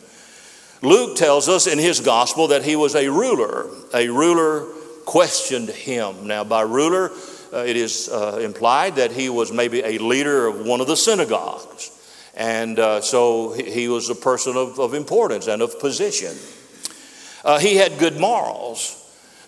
Luke 0.82 1.16
tells 1.16 1.48
us 1.48 1.68
in 1.68 1.78
his 1.78 2.00
gospel 2.00 2.48
that 2.48 2.64
he 2.64 2.74
was 2.74 2.96
a 2.96 3.08
ruler, 3.08 3.68
a 3.94 4.08
ruler 4.08 4.66
questioned 5.04 5.68
him. 5.68 6.26
Now, 6.26 6.44
by 6.44 6.62
ruler, 6.62 7.10
uh, 7.52 7.58
it 7.58 7.76
is 7.76 8.08
uh, 8.08 8.38
implied 8.42 8.96
that 8.96 9.12
he 9.12 9.28
was 9.28 9.52
maybe 9.52 9.82
a 9.82 9.98
leader 9.98 10.46
of 10.46 10.64
one 10.66 10.80
of 10.80 10.86
the 10.86 10.96
synagogues. 10.96 11.90
And 12.34 12.78
uh, 12.78 13.00
so 13.02 13.52
he 13.52 13.88
was 13.88 14.08
a 14.08 14.14
person 14.14 14.56
of, 14.56 14.78
of 14.80 14.94
importance 14.94 15.48
and 15.48 15.60
of 15.60 15.78
position. 15.78 16.34
Uh, 17.44 17.58
he 17.58 17.76
had 17.76 17.98
good 17.98 18.18
morals 18.18 18.98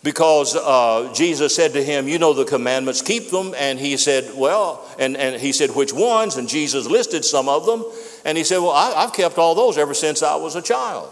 because 0.02 0.54
uh, 0.54 1.10
Jesus 1.14 1.56
said 1.56 1.72
to 1.72 1.82
him, 1.82 2.06
You 2.06 2.18
know 2.18 2.34
the 2.34 2.44
commandments, 2.44 3.00
keep 3.00 3.30
them. 3.30 3.54
And 3.56 3.78
he 3.78 3.96
said, 3.96 4.30
Well, 4.36 4.86
and, 4.98 5.16
and 5.16 5.40
he 5.40 5.52
said, 5.52 5.70
Which 5.70 5.94
ones? 5.94 6.36
And 6.36 6.46
Jesus 6.46 6.86
listed 6.86 7.24
some 7.24 7.48
of 7.48 7.64
them. 7.64 7.84
And 8.24 8.36
he 8.36 8.44
said, 8.44 8.58
Well, 8.58 8.72
I, 8.72 8.92
I've 8.94 9.14
kept 9.14 9.38
all 9.38 9.54
those 9.54 9.78
ever 9.78 9.94
since 9.94 10.22
I 10.22 10.36
was 10.36 10.56
a 10.56 10.62
child. 10.62 11.08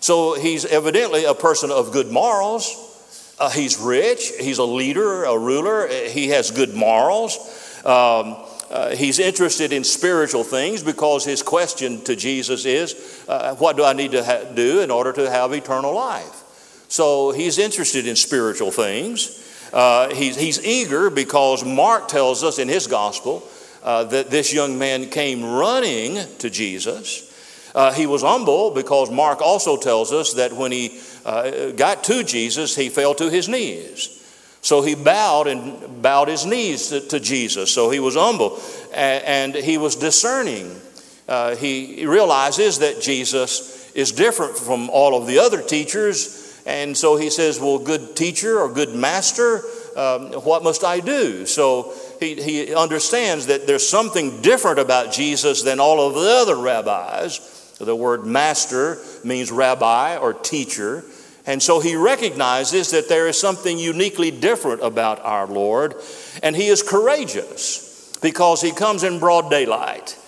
So 0.00 0.38
he's 0.38 0.64
evidently 0.64 1.24
a 1.24 1.34
person 1.34 1.70
of 1.70 1.92
good 1.92 2.12
morals. 2.12 2.93
Uh, 3.38 3.50
he's 3.50 3.78
rich, 3.78 4.32
he's 4.38 4.58
a 4.58 4.64
leader, 4.64 5.24
a 5.24 5.36
ruler, 5.36 5.88
he 5.88 6.28
has 6.28 6.50
good 6.50 6.74
morals. 6.74 7.36
Um, 7.84 8.36
uh, 8.70 8.94
he's 8.96 9.18
interested 9.18 9.72
in 9.72 9.84
spiritual 9.84 10.42
things 10.42 10.82
because 10.82 11.24
his 11.24 11.42
question 11.42 12.02
to 12.02 12.16
Jesus 12.16 12.64
is, 12.64 13.24
uh, 13.28 13.54
What 13.56 13.76
do 13.76 13.84
I 13.84 13.92
need 13.92 14.12
to 14.12 14.24
ha- 14.24 14.52
do 14.54 14.80
in 14.80 14.90
order 14.90 15.12
to 15.12 15.30
have 15.30 15.52
eternal 15.52 15.94
life? 15.94 16.42
So 16.88 17.32
he's 17.32 17.58
interested 17.58 18.06
in 18.06 18.16
spiritual 18.16 18.70
things. 18.70 19.40
Uh, 19.72 20.14
he's, 20.14 20.36
he's 20.36 20.64
eager 20.64 21.10
because 21.10 21.64
Mark 21.64 22.08
tells 22.08 22.44
us 22.44 22.58
in 22.58 22.68
his 22.68 22.86
gospel 22.86 23.46
uh, 23.82 24.04
that 24.04 24.30
this 24.30 24.52
young 24.52 24.78
man 24.78 25.10
came 25.10 25.44
running 25.44 26.18
to 26.38 26.48
Jesus. 26.48 27.30
Uh, 27.74 27.92
he 27.92 28.06
was 28.06 28.22
humble 28.22 28.70
because 28.70 29.10
Mark 29.10 29.42
also 29.42 29.76
tells 29.76 30.12
us 30.12 30.34
that 30.34 30.52
when 30.52 30.70
he 30.70 31.00
uh, 31.24 31.72
got 31.72 32.04
to 32.04 32.22
Jesus, 32.22 32.76
he 32.76 32.88
fell 32.88 33.14
to 33.14 33.28
his 33.28 33.48
knees. 33.48 34.20
So 34.60 34.80
he 34.82 34.94
bowed 34.94 35.46
and 35.46 36.00
bowed 36.00 36.28
his 36.28 36.46
knees 36.46 36.88
to, 36.88 37.00
to 37.00 37.20
Jesus. 37.20 37.72
So 37.72 37.90
he 37.90 38.00
was 38.00 38.14
humble 38.14 38.60
and, 38.94 39.24
and 39.24 39.54
he 39.54 39.76
was 39.76 39.96
discerning. 39.96 40.80
Uh, 41.28 41.56
he 41.56 42.06
realizes 42.06 42.78
that 42.78 43.00
Jesus 43.00 43.92
is 43.92 44.12
different 44.12 44.56
from 44.56 44.88
all 44.90 45.20
of 45.20 45.26
the 45.26 45.38
other 45.38 45.60
teachers 45.60 46.44
and 46.66 46.96
so 46.96 47.16
he 47.16 47.30
says, 47.30 47.60
Well, 47.60 47.78
good 47.78 48.16
teacher 48.16 48.58
or 48.58 48.72
good 48.72 48.94
master, 48.94 49.62
um, 49.96 50.32
what 50.32 50.62
must 50.62 50.82
I 50.82 51.00
do? 51.00 51.46
So 51.46 51.92
he, 52.20 52.40
he 52.42 52.74
understands 52.74 53.46
that 53.46 53.66
there's 53.66 53.86
something 53.86 54.40
different 54.40 54.78
about 54.78 55.12
Jesus 55.12 55.62
than 55.62 55.78
all 55.78 56.06
of 56.06 56.14
the 56.14 56.28
other 56.28 56.56
rabbis. 56.56 57.50
The 57.78 57.96
word 57.96 58.24
master 58.24 58.98
means 59.24 59.50
rabbi 59.50 60.16
or 60.16 60.32
teacher. 60.32 61.04
And 61.46 61.62
so 61.62 61.80
he 61.80 61.96
recognizes 61.96 62.90
that 62.92 63.08
there 63.08 63.28
is 63.28 63.38
something 63.38 63.78
uniquely 63.78 64.30
different 64.30 64.82
about 64.82 65.20
our 65.20 65.46
Lord. 65.46 65.94
And 66.42 66.56
he 66.56 66.68
is 66.68 66.82
courageous 66.82 68.16
because 68.22 68.62
he 68.62 68.72
comes 68.72 69.04
in 69.04 69.18
broad 69.18 69.50
daylight. 69.50 70.18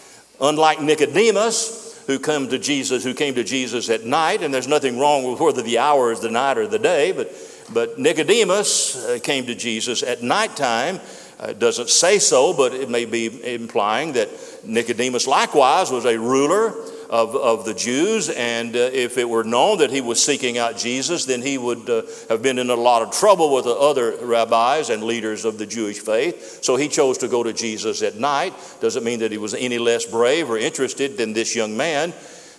Unlike 0.41 0.83
Nicodemus, 0.83 2.05
who 2.07 2.19
come 2.19 2.49
to 2.49 2.59
Jesus, 2.59 3.03
who 3.03 3.15
came 3.15 3.35
to 3.35 3.45
Jesus 3.45 3.89
at 3.89 4.05
night, 4.05 4.43
and 4.43 4.53
there's 4.53 4.69
nothing 4.69 4.99
wrong 4.99 5.29
with 5.29 5.41
whether 5.41 5.63
the 5.63 5.79
hour 5.79 6.13
is 6.13 6.21
the 6.21 6.31
night 6.31 6.59
or 6.59 6.67
the 6.67 6.79
day, 6.79 7.13
but, 7.13 7.33
but 7.73 7.99
Nicodemus 7.99 8.97
uh, 8.97 9.19
came 9.23 9.47
to 9.47 9.55
Jesus 9.55 10.03
at 10.03 10.23
nighttime. 10.23 11.01
Uh, 11.41 11.49
it 11.49 11.59
doesn't 11.59 11.89
say 11.89 12.19
so, 12.19 12.53
but 12.53 12.75
it 12.75 12.91
may 12.91 13.07
be 13.07 13.55
implying 13.55 14.13
that 14.13 14.29
Nicodemus 14.65 15.27
likewise 15.27 15.91
was 15.91 16.05
a 16.05 16.19
ruler 16.19 16.75
of, 17.11 17.35
of 17.37 17.65
the 17.65 17.75
Jews. 17.75 18.29
And 18.29 18.75
uh, 18.75 18.91
if 18.93 19.19
it 19.19 19.29
were 19.29 19.45
known 19.45 19.79
that 19.79 19.91
he 19.91 20.01
was 20.01 20.25
seeking 20.25 20.59
out 20.59 20.77
Jesus, 20.77 21.25
then 21.25 21.43
he 21.43 21.59
would 21.59 21.89
uh, 21.89 22.03
have 22.29 22.43
been 22.43 22.59
in 22.59 22.71
a 22.71 22.75
lot 22.75 23.03
of 23.03 23.11
trouble 23.11 23.55
with 23.55 23.65
the 23.65 23.75
other 23.75 24.17
rabbis 24.23 24.91
and 24.91 25.03
leaders 25.03 25.45
of 25.45 25.59
the 25.59 25.67
Jewish 25.67 25.99
faith. 25.99 26.63
So 26.63 26.77
he 26.77 26.89
chose 26.89 27.19
to 27.19 27.29
go 27.29 27.43
to 27.43 27.53
Jesus 27.53 28.03
at 28.03 28.17
night. 28.17 28.55
Doesn't 28.81 29.05
mean 29.05 29.21
that 29.21 29.33
he 29.33 29.39
was 29.39 29.55
any 29.55 29.79
less 29.79 30.05
brave 30.05 30.51
or 30.51 30.59
interested 30.59 31.17
than 31.17 31.33
this 31.33 31.55
young 31.55 31.77
man. 31.77 32.13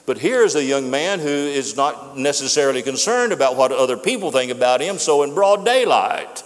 But 0.05 0.19
here's 0.19 0.55
a 0.55 0.63
young 0.63 0.89
man 0.89 1.19
who 1.19 1.27
is 1.27 1.75
not 1.75 2.17
necessarily 2.17 2.81
concerned 2.81 3.33
about 3.33 3.57
what 3.57 3.73
other 3.73 3.97
people 3.97 4.31
think 4.31 4.51
about 4.51 4.79
him. 4.79 4.99
So, 4.99 5.23
in 5.23 5.35
broad 5.35 5.65
daylight, 5.65 6.43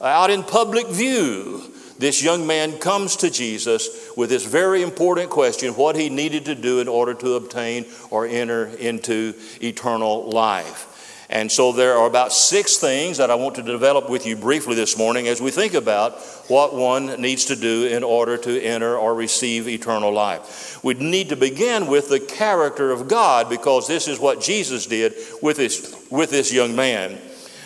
out 0.00 0.30
in 0.30 0.42
public 0.42 0.86
view, 0.86 1.74
this 1.98 2.22
young 2.22 2.46
man 2.46 2.78
comes 2.78 3.16
to 3.16 3.30
Jesus 3.30 4.10
with 4.16 4.30
this 4.30 4.44
very 4.44 4.82
important 4.82 5.30
question 5.30 5.74
what 5.74 5.96
he 5.96 6.08
needed 6.10 6.44
to 6.46 6.54
do 6.54 6.80
in 6.80 6.88
order 6.88 7.14
to 7.14 7.34
obtain 7.34 7.86
or 8.10 8.26
enter 8.26 8.66
into 8.66 9.34
eternal 9.60 10.30
life. 10.30 10.92
And 11.28 11.50
so 11.50 11.72
there 11.72 11.96
are 11.96 12.06
about 12.06 12.32
six 12.32 12.76
things 12.76 13.18
that 13.18 13.30
I 13.30 13.34
want 13.34 13.56
to 13.56 13.62
develop 13.62 14.08
with 14.08 14.26
you 14.26 14.36
briefly 14.36 14.76
this 14.76 14.96
morning 14.96 15.26
as 15.26 15.40
we 15.40 15.50
think 15.50 15.74
about 15.74 16.20
what 16.48 16.74
one 16.74 17.20
needs 17.20 17.46
to 17.46 17.56
do 17.56 17.86
in 17.88 18.04
order 18.04 18.36
to 18.36 18.62
enter 18.62 18.96
or 18.96 19.12
receive 19.12 19.66
eternal 19.66 20.12
life. 20.12 20.78
We 20.84 20.94
need 20.94 21.30
to 21.30 21.36
begin 21.36 21.88
with 21.88 22.08
the 22.08 22.20
character 22.20 22.92
of 22.92 23.08
God 23.08 23.48
because 23.48 23.88
this 23.88 24.06
is 24.06 24.20
what 24.20 24.40
Jesus 24.40 24.86
did 24.86 25.14
with 25.42 25.56
this, 25.56 25.96
with 26.10 26.30
this 26.30 26.52
young 26.52 26.76
man. 26.76 27.18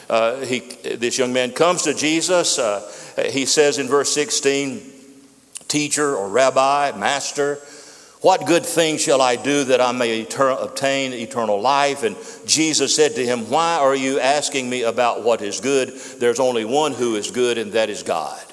Uh, 0.08 0.40
he, 0.40 0.60
this 0.60 1.18
young 1.18 1.32
man 1.32 1.52
comes 1.52 1.82
to 1.82 1.92
Jesus. 1.92 2.58
Uh, 2.58 2.90
he 3.16 3.46
says 3.46 3.78
in 3.78 3.88
verse 3.88 4.12
16, 4.12 4.80
Teacher 5.68 6.16
or 6.16 6.28
Rabbi, 6.28 6.92
Master, 6.96 7.58
what 8.20 8.46
good 8.46 8.66
thing 8.66 8.98
shall 8.98 9.22
I 9.22 9.36
do 9.36 9.64
that 9.64 9.80
I 9.80 9.92
may 9.92 10.24
etern- 10.24 10.62
obtain 10.62 11.14
eternal 11.14 11.60
life? 11.60 12.02
And 12.02 12.16
Jesus 12.46 12.94
said 12.94 13.14
to 13.14 13.24
him, 13.24 13.48
Why 13.48 13.78
are 13.78 13.94
you 13.94 14.20
asking 14.20 14.68
me 14.68 14.82
about 14.82 15.22
what 15.22 15.40
is 15.40 15.60
good? 15.60 15.88
There's 16.18 16.40
only 16.40 16.66
one 16.66 16.92
who 16.92 17.16
is 17.16 17.30
good, 17.30 17.56
and 17.56 17.72
that 17.72 17.88
is 17.88 18.02
God. 18.02 18.44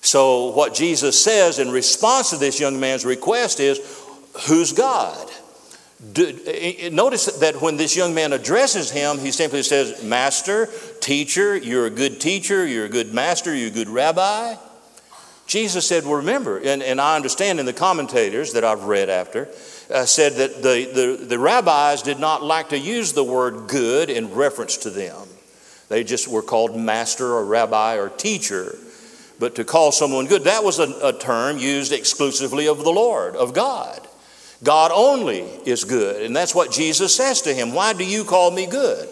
So, 0.00 0.50
what 0.50 0.74
Jesus 0.74 1.22
says 1.22 1.58
in 1.60 1.70
response 1.70 2.30
to 2.30 2.36
this 2.36 2.58
young 2.58 2.80
man's 2.80 3.04
request 3.04 3.60
is, 3.60 3.78
Who's 4.48 4.72
God? 4.72 5.30
Do, 6.12 6.90
notice 6.92 7.24
that 7.38 7.62
when 7.62 7.78
this 7.78 7.96
young 7.96 8.14
man 8.14 8.34
addresses 8.34 8.90
him, 8.90 9.18
he 9.18 9.30
simply 9.30 9.62
says, 9.62 10.04
Master, 10.04 10.68
teacher, 11.00 11.56
you're 11.56 11.86
a 11.86 11.90
good 11.90 12.20
teacher, 12.20 12.66
you're 12.66 12.84
a 12.84 12.90
good 12.90 13.14
master, 13.14 13.54
you're 13.54 13.68
a 13.68 13.72
good 13.72 13.88
rabbi. 13.88 14.56
Jesus 15.46 15.88
said, 15.88 16.04
Well, 16.04 16.16
remember, 16.16 16.58
and, 16.58 16.82
and 16.82 17.00
I 17.00 17.16
understand 17.16 17.60
in 17.60 17.66
the 17.66 17.72
commentators 17.72 18.52
that 18.52 18.64
I've 18.64 18.84
read 18.84 19.08
after, 19.08 19.48
uh, 19.90 20.04
said 20.04 20.34
that 20.34 20.62
the, 20.62 21.16
the, 21.18 21.24
the 21.24 21.38
rabbis 21.38 22.02
did 22.02 22.18
not 22.18 22.42
like 22.42 22.70
to 22.70 22.78
use 22.78 23.14
the 23.14 23.24
word 23.24 23.66
good 23.66 24.10
in 24.10 24.34
reference 24.34 24.76
to 24.78 24.90
them. 24.90 25.28
They 25.88 26.04
just 26.04 26.28
were 26.28 26.42
called 26.42 26.76
master 26.76 27.32
or 27.32 27.44
rabbi 27.44 27.96
or 27.96 28.10
teacher. 28.10 28.76
But 29.38 29.54
to 29.54 29.64
call 29.64 29.92
someone 29.92 30.26
good, 30.26 30.44
that 30.44 30.64
was 30.64 30.78
a, 30.78 30.90
a 31.02 31.12
term 31.12 31.58
used 31.58 31.92
exclusively 31.92 32.66
of 32.66 32.84
the 32.84 32.90
Lord, 32.90 33.36
of 33.36 33.54
God. 33.54 34.06
God 34.62 34.90
only 34.94 35.40
is 35.64 35.84
good. 35.84 36.22
And 36.22 36.34
that's 36.34 36.54
what 36.54 36.72
Jesus 36.72 37.14
says 37.14 37.42
to 37.42 37.54
him. 37.54 37.72
Why 37.72 37.92
do 37.92 38.04
you 38.04 38.24
call 38.24 38.50
me 38.50 38.66
good? 38.66 39.08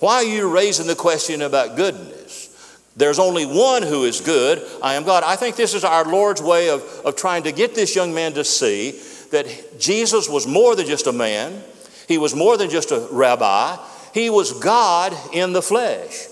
Why 0.00 0.16
are 0.16 0.24
you 0.24 0.48
raising 0.48 0.86
the 0.86 0.94
question 0.94 1.42
about 1.42 1.76
goodness? 1.76 2.48
There's 2.96 3.18
only 3.18 3.46
one 3.46 3.82
who 3.82 4.04
is 4.04 4.20
good. 4.20 4.62
I 4.82 4.94
am 4.94 5.04
God. 5.04 5.22
I 5.22 5.36
think 5.36 5.56
this 5.56 5.74
is 5.74 5.84
our 5.84 6.04
Lord's 6.04 6.42
way 6.42 6.70
of, 6.70 6.82
of 7.04 7.16
trying 7.16 7.44
to 7.44 7.52
get 7.52 7.74
this 7.74 7.94
young 7.94 8.12
man 8.12 8.32
to 8.34 8.44
see 8.44 9.00
that 9.30 9.78
Jesus 9.78 10.28
was 10.28 10.46
more 10.46 10.74
than 10.74 10.86
just 10.86 11.06
a 11.06 11.12
man, 11.12 11.62
he 12.08 12.18
was 12.18 12.34
more 12.34 12.56
than 12.56 12.68
just 12.68 12.90
a 12.90 13.06
rabbi, 13.12 13.76
he 14.12 14.28
was 14.28 14.58
God 14.58 15.16
in 15.32 15.52
the 15.52 15.62
flesh. 15.62 16.26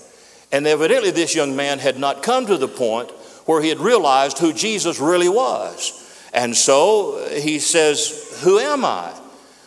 And 0.51 0.67
evidently, 0.67 1.11
this 1.11 1.35
young 1.35 1.55
man 1.55 1.79
had 1.79 1.97
not 1.97 2.23
come 2.23 2.45
to 2.47 2.57
the 2.57 2.67
point 2.67 3.11
where 3.45 3.61
he 3.61 3.69
had 3.69 3.79
realized 3.79 4.39
who 4.39 4.51
Jesus 4.51 4.99
really 4.99 5.29
was. 5.29 5.95
And 6.33 6.55
so 6.55 7.27
he 7.31 7.59
says, 7.59 8.28
Who 8.41 8.59
am 8.59 8.85
I? 8.85 9.13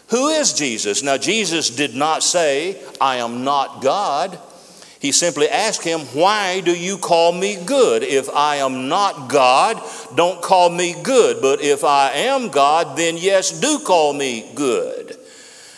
Who 0.09 0.29
is 0.29 0.53
Jesus? 0.53 1.03
Now, 1.03 1.17
Jesus 1.17 1.71
did 1.71 1.95
not 1.95 2.23
say, 2.23 2.83
I 3.01 3.17
am 3.17 3.45
not 3.45 3.81
God. 3.83 4.39
He 5.01 5.11
simply 5.11 5.49
asked 5.49 5.83
him, 5.83 6.01
Why 6.01 6.61
do 6.61 6.71
you 6.77 6.99
call 6.99 7.33
me 7.33 7.57
good? 7.65 8.03
If 8.03 8.29
I 8.31 8.57
am 8.57 8.89
not 8.89 9.29
God, 9.29 9.83
don't 10.15 10.43
call 10.43 10.71
me 10.71 10.95
good. 11.03 11.43
But 11.43 11.61
if 11.61 11.83
I 11.83 12.11
am 12.13 12.51
God, 12.51 12.97
then 12.97 13.17
yes, 13.17 13.59
do 13.59 13.81
call 13.81 14.13
me 14.13 14.53
good. 14.55 15.17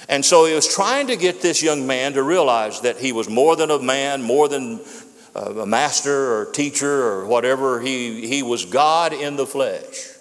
And 0.09 0.25
so 0.25 0.45
he 0.45 0.55
was 0.55 0.67
trying 0.67 1.07
to 1.07 1.17
get 1.17 1.41
this 1.41 1.63
young 1.63 1.87
man 1.87 2.13
to 2.15 2.23
realize 2.23 2.81
that 2.83 2.99
he 2.99 3.13
was 3.13 3.29
more 3.29 3.57
than 3.57 3.71
a 3.71 3.79
man, 3.79 4.21
more 4.21 4.49
than 4.49 4.81
uh, 5.35 5.61
a 5.61 5.67
master 5.67 6.35
or 6.35 6.47
teacher 6.47 7.05
or 7.05 7.27
whatever. 7.27 7.81
He, 7.81 8.27
he 8.27 8.43
was 8.43 8.65
God 8.65 9.13
in 9.13 9.37
the 9.37 9.47
flesh. 9.47 10.14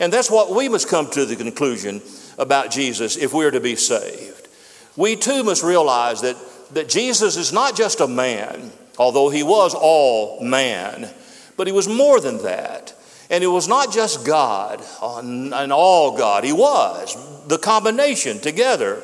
And 0.00 0.10
that's 0.10 0.30
what 0.30 0.50
we 0.50 0.68
must 0.68 0.88
come 0.88 1.10
to 1.10 1.26
the 1.26 1.36
conclusion 1.36 2.00
about 2.38 2.70
Jesus 2.70 3.16
if 3.16 3.34
we're 3.34 3.50
to 3.50 3.60
be 3.60 3.76
saved. 3.76 4.48
We 4.96 5.14
too 5.14 5.44
must 5.44 5.62
realize 5.62 6.22
that, 6.22 6.36
that 6.72 6.88
Jesus 6.88 7.36
is 7.36 7.52
not 7.52 7.76
just 7.76 8.00
a 8.00 8.08
man, 8.08 8.72
although 8.98 9.28
he 9.28 9.42
was 9.42 9.74
all 9.74 10.42
man, 10.42 11.08
but 11.56 11.66
he 11.66 11.72
was 11.72 11.86
more 11.86 12.18
than 12.18 12.42
that. 12.42 12.94
And 13.28 13.44
it 13.44 13.48
was 13.48 13.68
not 13.68 13.92
just 13.92 14.26
God 14.26 14.82
uh, 15.00 15.18
and 15.18 15.72
all 15.72 16.16
God, 16.16 16.44
he 16.44 16.52
was 16.52 17.46
the 17.46 17.58
combination 17.58 18.40
together. 18.40 19.02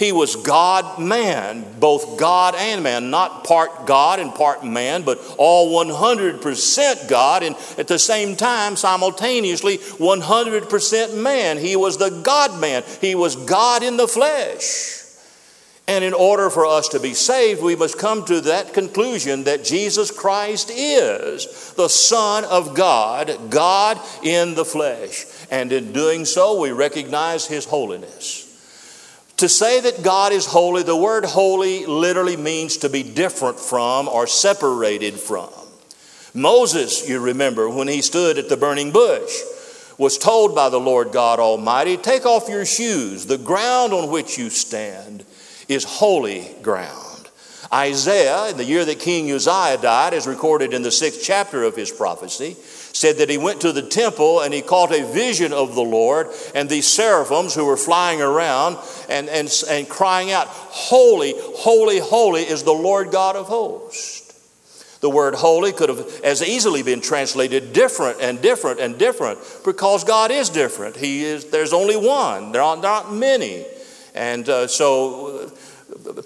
He 0.00 0.12
was 0.12 0.34
God 0.34 0.98
man, 0.98 1.78
both 1.78 2.18
God 2.18 2.54
and 2.54 2.82
man, 2.82 3.10
not 3.10 3.44
part 3.44 3.84
God 3.86 4.18
and 4.18 4.34
part 4.34 4.64
man, 4.64 5.02
but 5.02 5.18
all 5.36 5.84
100% 5.84 7.06
God, 7.06 7.42
and 7.42 7.54
at 7.76 7.86
the 7.86 7.98
same 7.98 8.34
time, 8.34 8.76
simultaneously, 8.76 9.76
100% 9.76 11.22
man. 11.22 11.58
He 11.58 11.76
was 11.76 11.98
the 11.98 12.08
God 12.24 12.58
man, 12.58 12.82
He 13.02 13.14
was 13.14 13.36
God 13.36 13.82
in 13.82 13.98
the 13.98 14.08
flesh. 14.08 15.04
And 15.86 16.02
in 16.02 16.14
order 16.14 16.48
for 16.48 16.64
us 16.64 16.88
to 16.88 16.98
be 16.98 17.12
saved, 17.12 17.62
we 17.62 17.76
must 17.76 17.98
come 17.98 18.24
to 18.24 18.40
that 18.40 18.72
conclusion 18.72 19.44
that 19.44 19.64
Jesus 19.64 20.10
Christ 20.10 20.70
is 20.72 21.74
the 21.74 21.88
Son 21.88 22.46
of 22.46 22.74
God, 22.74 23.50
God 23.50 24.00
in 24.22 24.54
the 24.54 24.64
flesh. 24.64 25.26
And 25.50 25.70
in 25.70 25.92
doing 25.92 26.24
so, 26.24 26.58
we 26.58 26.70
recognize 26.70 27.46
His 27.46 27.66
holiness. 27.66 28.49
To 29.40 29.48
say 29.48 29.80
that 29.80 30.02
God 30.02 30.34
is 30.34 30.44
holy, 30.44 30.82
the 30.82 30.94
word 30.94 31.24
holy 31.24 31.86
literally 31.86 32.36
means 32.36 32.76
to 32.76 32.90
be 32.90 33.02
different 33.02 33.58
from 33.58 34.06
or 34.06 34.26
separated 34.26 35.14
from. 35.14 35.48
Moses, 36.34 37.08
you 37.08 37.20
remember, 37.20 37.66
when 37.70 37.88
he 37.88 38.02
stood 38.02 38.36
at 38.36 38.50
the 38.50 38.58
burning 38.58 38.90
bush, 38.90 39.32
was 39.96 40.18
told 40.18 40.54
by 40.54 40.68
the 40.68 40.78
Lord 40.78 41.10
God 41.12 41.38
Almighty, 41.40 41.96
Take 41.96 42.26
off 42.26 42.50
your 42.50 42.66
shoes. 42.66 43.24
The 43.24 43.38
ground 43.38 43.94
on 43.94 44.10
which 44.10 44.36
you 44.36 44.50
stand 44.50 45.24
is 45.68 45.84
holy 45.84 46.54
ground. 46.60 47.30
Isaiah, 47.72 48.50
in 48.50 48.58
the 48.58 48.64
year 48.64 48.84
that 48.84 48.98
King 48.98 49.32
Uzziah 49.32 49.78
died, 49.80 50.12
as 50.12 50.26
recorded 50.26 50.74
in 50.74 50.82
the 50.82 50.90
sixth 50.90 51.22
chapter 51.24 51.62
of 51.62 51.76
his 51.76 51.90
prophecy, 51.90 52.58
said 52.92 53.18
that 53.18 53.30
he 53.30 53.38
went 53.38 53.60
to 53.60 53.72
the 53.72 53.82
temple 53.82 54.40
and 54.40 54.52
he 54.52 54.62
caught 54.62 54.92
a 54.92 55.04
vision 55.04 55.52
of 55.52 55.74
the 55.74 55.82
Lord 55.82 56.28
and 56.54 56.68
these 56.68 56.86
seraphims 56.86 57.54
who 57.54 57.64
were 57.64 57.76
flying 57.76 58.20
around 58.20 58.78
and, 59.08 59.28
and, 59.28 59.50
and 59.68 59.88
crying 59.88 60.32
out, 60.32 60.46
Holy, 60.48 61.34
holy, 61.36 61.98
holy 61.98 62.42
is 62.42 62.62
the 62.62 62.72
Lord 62.72 63.10
God 63.10 63.36
of 63.36 63.46
hosts. 63.46 64.20
The 65.00 65.08
word 65.08 65.34
holy 65.34 65.72
could 65.72 65.88
have 65.88 66.20
as 66.22 66.42
easily 66.42 66.82
been 66.82 67.00
translated 67.00 67.72
different 67.72 68.20
and 68.20 68.42
different 68.42 68.80
and 68.80 68.98
different 68.98 69.38
because 69.64 70.04
God 70.04 70.30
is 70.30 70.50
different. 70.50 70.96
He 70.96 71.24
is, 71.24 71.46
there's 71.46 71.72
only 71.72 71.96
one, 71.96 72.52
there 72.52 72.62
are 72.62 72.76
not 72.76 73.12
many. 73.12 73.64
And 74.14 74.46
uh, 74.48 74.66
so 74.66 75.50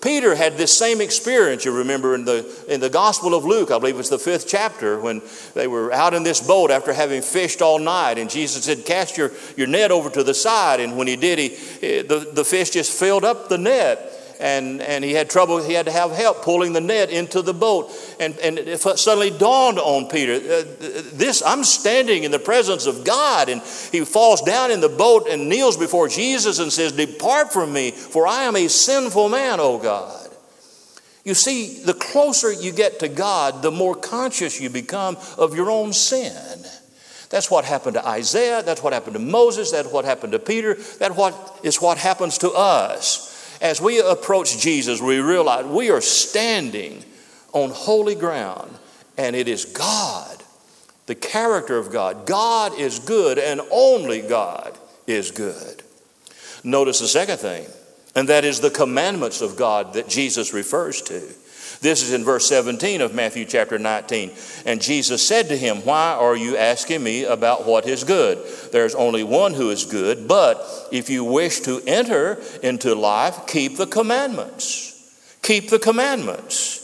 Peter 0.02 0.34
had 0.34 0.56
this 0.56 0.76
same 0.76 1.00
experience, 1.00 1.64
you 1.64 1.78
remember, 1.78 2.14
in 2.14 2.24
the, 2.24 2.46
in 2.68 2.80
the 2.80 2.90
Gospel 2.90 3.34
of 3.34 3.44
Luke, 3.44 3.70
I 3.70 3.78
believe 3.78 3.98
it's 3.98 4.08
the 4.08 4.18
fifth 4.18 4.46
chapter, 4.46 5.00
when 5.00 5.22
they 5.54 5.66
were 5.66 5.92
out 5.92 6.14
in 6.14 6.22
this 6.22 6.46
boat 6.46 6.70
after 6.70 6.92
having 6.92 7.22
fished 7.22 7.62
all 7.62 7.78
night. 7.78 8.18
And 8.18 8.28
Jesus 8.28 8.64
said, 8.64 8.84
Cast 8.84 9.16
your, 9.16 9.30
your 9.56 9.66
net 9.66 9.90
over 9.90 10.10
to 10.10 10.22
the 10.22 10.34
side. 10.34 10.80
And 10.80 10.96
when 10.96 11.06
he 11.06 11.16
did, 11.16 11.38
he, 11.38 11.56
eh, 11.82 12.02
the, 12.02 12.30
the 12.32 12.44
fish 12.44 12.70
just 12.70 12.92
filled 12.92 13.24
up 13.24 13.48
the 13.48 13.58
net 13.58 14.13
and, 14.44 14.82
and 14.82 15.02
he 15.02 15.12
had 15.12 15.30
trouble, 15.30 15.62
he 15.62 15.72
had 15.72 15.86
to 15.86 15.92
have 15.92 16.10
help 16.10 16.42
pulling 16.42 16.74
the 16.74 16.80
net 16.82 17.08
into 17.08 17.40
the 17.40 17.54
boat. 17.54 17.90
And, 18.20 18.36
and 18.40 18.58
it 18.58 18.78
suddenly 18.78 19.30
dawned 19.30 19.78
on 19.78 20.06
Peter, 20.06 20.34
uh, 20.34 20.64
this, 21.14 21.42
I'm 21.42 21.64
standing 21.64 22.24
in 22.24 22.30
the 22.30 22.38
presence 22.38 22.84
of 22.84 23.06
God. 23.06 23.48
And 23.48 23.62
he 23.90 24.04
falls 24.04 24.42
down 24.42 24.70
in 24.70 24.82
the 24.82 24.90
boat 24.90 25.28
and 25.30 25.48
kneels 25.48 25.78
before 25.78 26.08
Jesus 26.08 26.58
and 26.58 26.70
says, 26.70 26.92
Depart 26.92 27.54
from 27.54 27.72
me, 27.72 27.90
for 27.90 28.26
I 28.26 28.42
am 28.42 28.54
a 28.54 28.68
sinful 28.68 29.30
man, 29.30 29.60
O 29.60 29.78
God. 29.78 30.28
You 31.24 31.32
see, 31.32 31.82
the 31.82 31.94
closer 31.94 32.52
you 32.52 32.70
get 32.70 32.98
to 32.98 33.08
God, 33.08 33.62
the 33.62 33.70
more 33.70 33.94
conscious 33.94 34.60
you 34.60 34.68
become 34.68 35.16
of 35.38 35.56
your 35.56 35.70
own 35.70 35.94
sin. 35.94 36.62
That's 37.30 37.50
what 37.50 37.64
happened 37.64 37.94
to 37.94 38.06
Isaiah. 38.06 38.62
That's 38.62 38.82
what 38.82 38.92
happened 38.92 39.14
to 39.14 39.20
Moses. 39.20 39.70
That's 39.70 39.88
what 39.90 40.04
happened 40.04 40.32
to 40.32 40.38
Peter. 40.38 40.74
That 40.98 41.16
what 41.16 41.60
is 41.62 41.80
what 41.80 41.96
happens 41.96 42.36
to 42.38 42.50
us 42.50 43.30
as 43.64 43.80
we 43.80 43.98
approach 43.98 44.58
Jesus, 44.58 45.00
we 45.00 45.20
realize 45.20 45.64
we 45.64 45.90
are 45.90 46.02
standing 46.02 47.02
on 47.54 47.70
holy 47.70 48.14
ground, 48.14 48.70
and 49.16 49.34
it 49.34 49.48
is 49.48 49.64
God, 49.64 50.42
the 51.06 51.14
character 51.14 51.78
of 51.78 51.90
God. 51.90 52.26
God 52.26 52.78
is 52.78 52.98
good, 52.98 53.38
and 53.38 53.62
only 53.72 54.20
God 54.20 54.76
is 55.06 55.30
good. 55.30 55.82
Notice 56.62 57.00
the 57.00 57.08
second 57.08 57.38
thing, 57.38 57.66
and 58.14 58.28
that 58.28 58.44
is 58.44 58.60
the 58.60 58.70
commandments 58.70 59.40
of 59.40 59.56
God 59.56 59.94
that 59.94 60.08
Jesus 60.08 60.52
refers 60.52 61.00
to. 61.02 61.22
This 61.80 62.02
is 62.02 62.12
in 62.12 62.24
verse 62.24 62.46
17 62.48 63.00
of 63.00 63.14
Matthew 63.14 63.44
chapter 63.44 63.78
19. 63.78 64.32
And 64.66 64.80
Jesus 64.80 65.26
said 65.26 65.48
to 65.48 65.56
him, 65.56 65.78
Why 65.78 66.12
are 66.12 66.36
you 66.36 66.56
asking 66.56 67.02
me 67.02 67.24
about 67.24 67.66
what 67.66 67.86
is 67.86 68.04
good? 68.04 68.38
There's 68.72 68.94
only 68.94 69.22
one 69.22 69.54
who 69.54 69.70
is 69.70 69.84
good, 69.84 70.26
but 70.28 70.64
if 70.92 71.10
you 71.10 71.24
wish 71.24 71.60
to 71.60 71.80
enter 71.86 72.40
into 72.62 72.94
life, 72.94 73.46
keep 73.46 73.76
the 73.76 73.86
commandments. 73.86 74.90
Keep 75.42 75.70
the 75.70 75.78
commandments. 75.78 76.80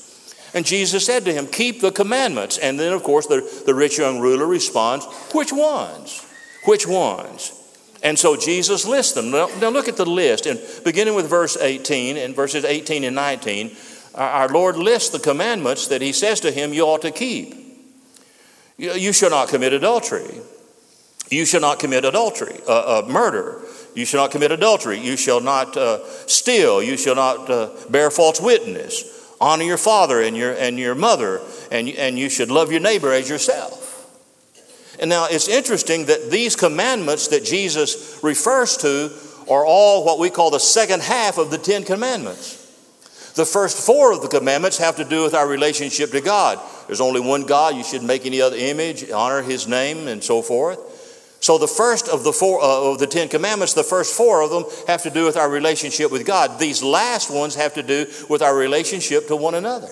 And 0.52 0.66
Jesus 0.66 1.06
said 1.06 1.24
to 1.24 1.32
him, 1.32 1.46
Keep 1.46 1.80
the 1.80 1.92
commandments. 1.92 2.58
And 2.58 2.78
then, 2.78 2.92
of 2.92 3.02
course, 3.02 3.26
the, 3.26 3.62
the 3.66 3.74
rich 3.74 3.98
young 3.98 4.20
ruler 4.20 4.46
responds, 4.46 5.06
Which 5.32 5.52
ones? 5.52 6.26
Which 6.66 6.86
ones? 6.86 7.56
And 8.02 8.18
so 8.18 8.36
Jesus 8.36 8.86
lists 8.86 9.12
them. 9.12 9.30
Now, 9.30 9.48
now 9.60 9.68
look 9.68 9.88
at 9.88 9.96
the 9.96 10.06
list, 10.06 10.46
and 10.46 10.60
beginning 10.84 11.14
with 11.14 11.28
verse 11.28 11.56
18 11.56 12.16
and 12.16 12.34
verses 12.34 12.64
18 12.64 13.04
and 13.04 13.14
19 13.14 13.76
our 14.14 14.48
Lord 14.48 14.76
lists 14.76 15.10
the 15.10 15.18
commandments 15.18 15.86
that 15.88 16.02
He 16.02 16.12
says 16.12 16.40
to 16.40 16.50
him 16.50 16.72
you 16.72 16.82
ought 16.82 17.02
to 17.02 17.10
keep. 17.10 17.54
You 18.78 19.12
shall 19.12 19.30
not 19.30 19.48
commit 19.48 19.72
adultery. 19.72 20.40
You 21.30 21.44
shall 21.44 21.60
not 21.60 21.78
commit 21.78 22.04
adultery, 22.04 22.58
uh, 22.66 23.02
uh, 23.02 23.08
murder. 23.08 23.60
You 23.94 24.04
shall 24.04 24.22
not 24.22 24.30
commit 24.30 24.50
adultery. 24.50 24.98
You 24.98 25.16
shall 25.16 25.40
not 25.40 25.76
uh, 25.76 26.04
steal. 26.26 26.82
You 26.82 26.96
shall 26.96 27.14
not 27.14 27.48
uh, 27.48 27.70
bear 27.88 28.10
false 28.10 28.40
witness. 28.40 29.34
Honor 29.40 29.64
your 29.64 29.78
father 29.78 30.20
and 30.20 30.36
your, 30.36 30.52
and 30.52 30.78
your 30.78 30.94
mother, 30.94 31.40
and, 31.70 31.88
and 31.88 32.18
you 32.18 32.28
should 32.28 32.50
love 32.50 32.70
your 32.70 32.80
neighbor 32.80 33.12
as 33.12 33.28
yourself. 33.28 33.86
And 35.00 35.08
now 35.08 35.26
it's 35.30 35.48
interesting 35.48 36.06
that 36.06 36.30
these 36.30 36.56
commandments 36.56 37.28
that 37.28 37.44
Jesus 37.44 38.18
refers 38.22 38.76
to 38.78 39.10
are 39.50 39.64
all 39.64 40.04
what 40.04 40.18
we 40.18 40.30
call 40.30 40.50
the 40.50 40.60
second 40.60 41.02
half 41.02 41.38
of 41.38 41.50
the 41.50 41.58
Ten 41.58 41.84
Commandments. 41.84 42.59
The 43.34 43.44
first 43.44 43.84
four 43.86 44.12
of 44.12 44.22
the 44.22 44.28
commandments 44.28 44.78
have 44.78 44.96
to 44.96 45.04
do 45.04 45.22
with 45.22 45.34
our 45.34 45.46
relationship 45.46 46.10
to 46.10 46.20
God. 46.20 46.58
There's 46.86 47.00
only 47.00 47.20
one 47.20 47.44
God. 47.44 47.76
You 47.76 47.84
shouldn't 47.84 48.08
make 48.08 48.26
any 48.26 48.40
other 48.40 48.56
image, 48.56 49.10
honor 49.10 49.42
his 49.42 49.68
name, 49.68 50.08
and 50.08 50.22
so 50.22 50.42
forth. 50.42 50.78
So 51.40 51.56
the 51.56 51.66
first 51.66 52.08
of 52.08 52.22
the 52.22 52.32
four 52.32 52.60
uh, 52.62 52.92
of 52.92 52.98
the 52.98 53.06
Ten 53.06 53.28
Commandments, 53.28 53.72
the 53.72 53.82
first 53.82 54.14
four 54.14 54.42
of 54.42 54.50
them 54.50 54.64
have 54.86 55.02
to 55.04 55.10
do 55.10 55.24
with 55.24 55.38
our 55.38 55.48
relationship 55.48 56.12
with 56.12 56.26
God. 56.26 56.58
These 56.58 56.82
last 56.82 57.30
ones 57.30 57.54
have 57.54 57.74
to 57.74 57.82
do 57.82 58.06
with 58.28 58.42
our 58.42 58.54
relationship 58.54 59.26
to 59.28 59.36
one 59.36 59.54
another. 59.54 59.88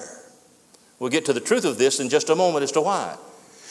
We'll 0.98 1.10
get 1.10 1.24
to 1.26 1.32
the 1.32 1.40
truth 1.40 1.64
of 1.64 1.78
this 1.78 2.00
in 2.00 2.10
just 2.10 2.28
a 2.28 2.36
moment 2.36 2.64
as 2.64 2.72
to 2.72 2.82
why. 2.82 3.16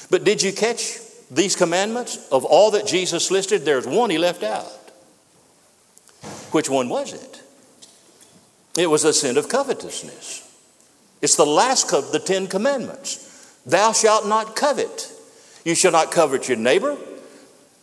But 0.09 0.23
did 0.23 0.41
you 0.41 0.53
catch 0.53 0.97
these 1.29 1.55
commandments? 1.55 2.27
Of 2.31 2.45
all 2.45 2.71
that 2.71 2.87
Jesus 2.87 3.29
listed, 3.29 3.63
there's 3.63 3.85
one 3.85 4.09
he 4.09 4.17
left 4.17 4.43
out. 4.43 4.65
Which 6.51 6.69
one 6.69 6.89
was 6.89 7.13
it? 7.13 7.36
It 8.77 8.89
was 8.89 9.03
a 9.03 9.11
sin 9.11 9.37
of 9.37 9.49
covetousness. 9.49 10.43
It's 11.21 11.35
the 11.35 11.45
last 11.45 11.91
of 11.93 12.11
the 12.11 12.19
Ten 12.19 12.47
Commandments. 12.47 13.59
Thou 13.65 13.91
shalt 13.91 14.27
not 14.27 14.55
covet. 14.55 15.11
You 15.65 15.75
shall 15.75 15.91
not 15.91 16.11
covet 16.11 16.47
your 16.47 16.57
neighbor, 16.57 16.95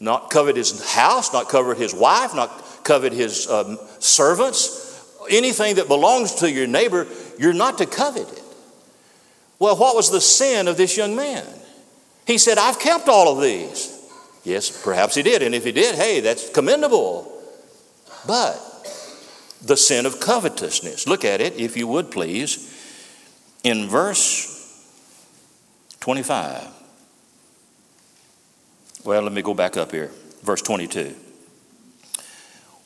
not 0.01 0.31
covet 0.31 0.57
his 0.57 0.95
house, 0.95 1.33
not 1.33 1.49
covet 1.49 1.77
his 1.77 1.95
wife, 1.95 2.35
not 2.35 2.85
covet 2.85 3.13
his 3.13 3.51
um, 3.51 3.79
servants. 3.99 4.83
Anything 5.29 5.77
that 5.77 5.89
belongs 5.89 6.37
to 6.37 6.51
your 6.51 6.67
neighbor, 6.67 7.07
you're 7.39 7.53
not 7.53 7.79
to 7.79 7.87
covet 7.87 8.31
it. 8.31 8.43
Well, 9.59 9.77
what 9.77 9.97
was 9.97 10.11
the 10.11 10.21
sin 10.21 10.69
of 10.69 10.77
this 10.77 10.97
young 10.97 11.17
man? 11.17 11.45
He 12.27 12.39
said, 12.39 12.57
I've 12.57 12.79
kept 12.79 13.09
all 13.09 13.37
of 13.37 13.43
these. 13.43 13.91
Yes, 14.45 14.83
perhaps 14.83 15.15
he 15.15 15.23
did. 15.23 15.43
And 15.43 15.55
if 15.55 15.65
he 15.65 15.73
did, 15.73 15.97
hey, 15.97 16.21
that's 16.21 16.51
commendable. 16.51 17.31
But 18.27 18.61
the 19.65 19.77
sin 19.77 20.07
of 20.07 20.21
covetousness. 20.21 21.07
Look 21.07 21.25
at 21.25 21.41
it, 21.41 21.55
if 21.57 21.77
you 21.77 21.87
would 21.89 22.11
please, 22.11 22.71
in 23.63 23.89
verse 23.89 24.51
25. 26.01 26.69
Well, 29.05 29.23
let 29.23 29.33
me 29.33 29.43
go 29.43 29.55
back 29.55 29.77
up 29.77 29.93
here. 29.93 30.11
Verse 30.43 30.63
22. 30.63 31.15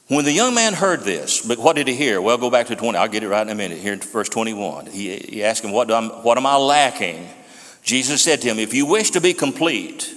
When 0.09 0.25
the 0.25 0.33
young 0.33 0.55
man 0.55 0.73
heard 0.73 1.01
this, 1.01 1.47
but 1.47 1.59
what 1.59 1.77
did 1.77 1.87
he 1.87 1.95
hear? 1.95 2.21
Well, 2.23 2.39
go 2.39 2.51
back 2.51 2.69
to 2.69 2.77
20. 2.77 2.97
I'll 2.97 3.09
get 3.09 3.23
it 3.23 3.29
right 3.29 3.43
in 3.43 3.51
a 3.51 3.55
minute. 3.55 3.79
Here 3.79 3.93
in 3.93 4.01
verse 4.01 4.29
21. 4.29 4.87
He, 4.87 5.17
he 5.17 5.45
asked 5.45 5.65
him, 5.65 5.73
what, 5.73 5.89
what 6.25 6.39
am 6.39 6.47
I 6.47 6.57
lacking? 6.57 7.29
Jesus 7.83 8.23
said 8.23 8.41
to 8.43 8.49
him, 8.49 8.59
If 8.59 8.75
you 8.75 8.87
wish 8.87 9.11
to 9.11 9.21
be 9.21 9.35
complete, 9.35 10.15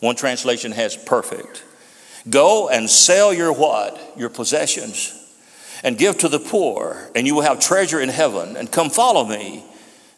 one 0.00 0.16
translation 0.16 0.72
has 0.72 0.96
perfect, 0.96 1.64
go 2.28 2.68
and 2.68 2.90
sell 2.90 3.32
your 3.32 3.52
what? 3.52 4.14
Your 4.16 4.28
possessions 4.28 5.17
and 5.82 5.98
give 5.98 6.18
to 6.18 6.28
the 6.28 6.38
poor, 6.38 7.10
and 7.14 7.26
you 7.26 7.34
will 7.34 7.42
have 7.42 7.60
treasure 7.60 8.00
in 8.00 8.08
heaven, 8.08 8.56
and 8.56 8.70
come 8.70 8.90
follow 8.90 9.24
me. 9.24 9.64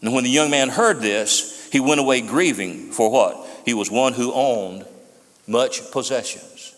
And 0.03 0.15
when 0.15 0.25
the 0.25 0.31
young 0.31 0.51
man 0.51 0.69
heard 0.69 1.01
this, 1.01 1.69
he 1.71 1.81
went 1.81 2.01
away 2.01 2.21
grieving 2.21 2.91
for 2.91 3.11
what? 3.11 3.47
He 3.65 3.75
was 3.75 3.91
one 3.91 4.15
who 4.15 4.33
owned 4.33 4.87
much 5.47 5.91
possessions. 5.91 6.75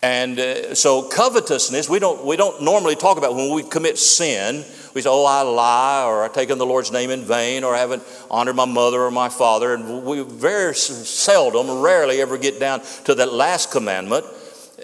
And 0.00 0.38
uh, 0.38 0.74
so 0.76 1.08
covetousness, 1.08 1.88
we 1.88 1.98
don't, 1.98 2.24
we 2.24 2.36
don't 2.36 2.62
normally 2.62 2.94
talk 2.94 3.18
about 3.18 3.34
when 3.34 3.52
we 3.52 3.64
commit 3.64 3.98
sin. 3.98 4.64
We 4.94 5.02
say, 5.02 5.10
oh, 5.10 5.24
I 5.24 5.42
lie, 5.42 6.04
or 6.04 6.24
I 6.24 6.28
taken 6.28 6.58
the 6.58 6.66
Lord's 6.66 6.92
name 6.92 7.10
in 7.10 7.22
vain, 7.22 7.64
or 7.64 7.74
I 7.74 7.78
haven't 7.78 8.04
honored 8.30 8.54
my 8.54 8.64
mother 8.64 9.02
or 9.02 9.10
my 9.10 9.28
father. 9.28 9.74
And 9.74 10.04
we 10.04 10.22
very 10.22 10.74
seldom, 10.74 11.80
rarely 11.80 12.20
ever 12.20 12.38
get 12.38 12.60
down 12.60 12.82
to 13.04 13.14
that 13.16 13.32
last 13.32 13.72
commandment. 13.72 14.24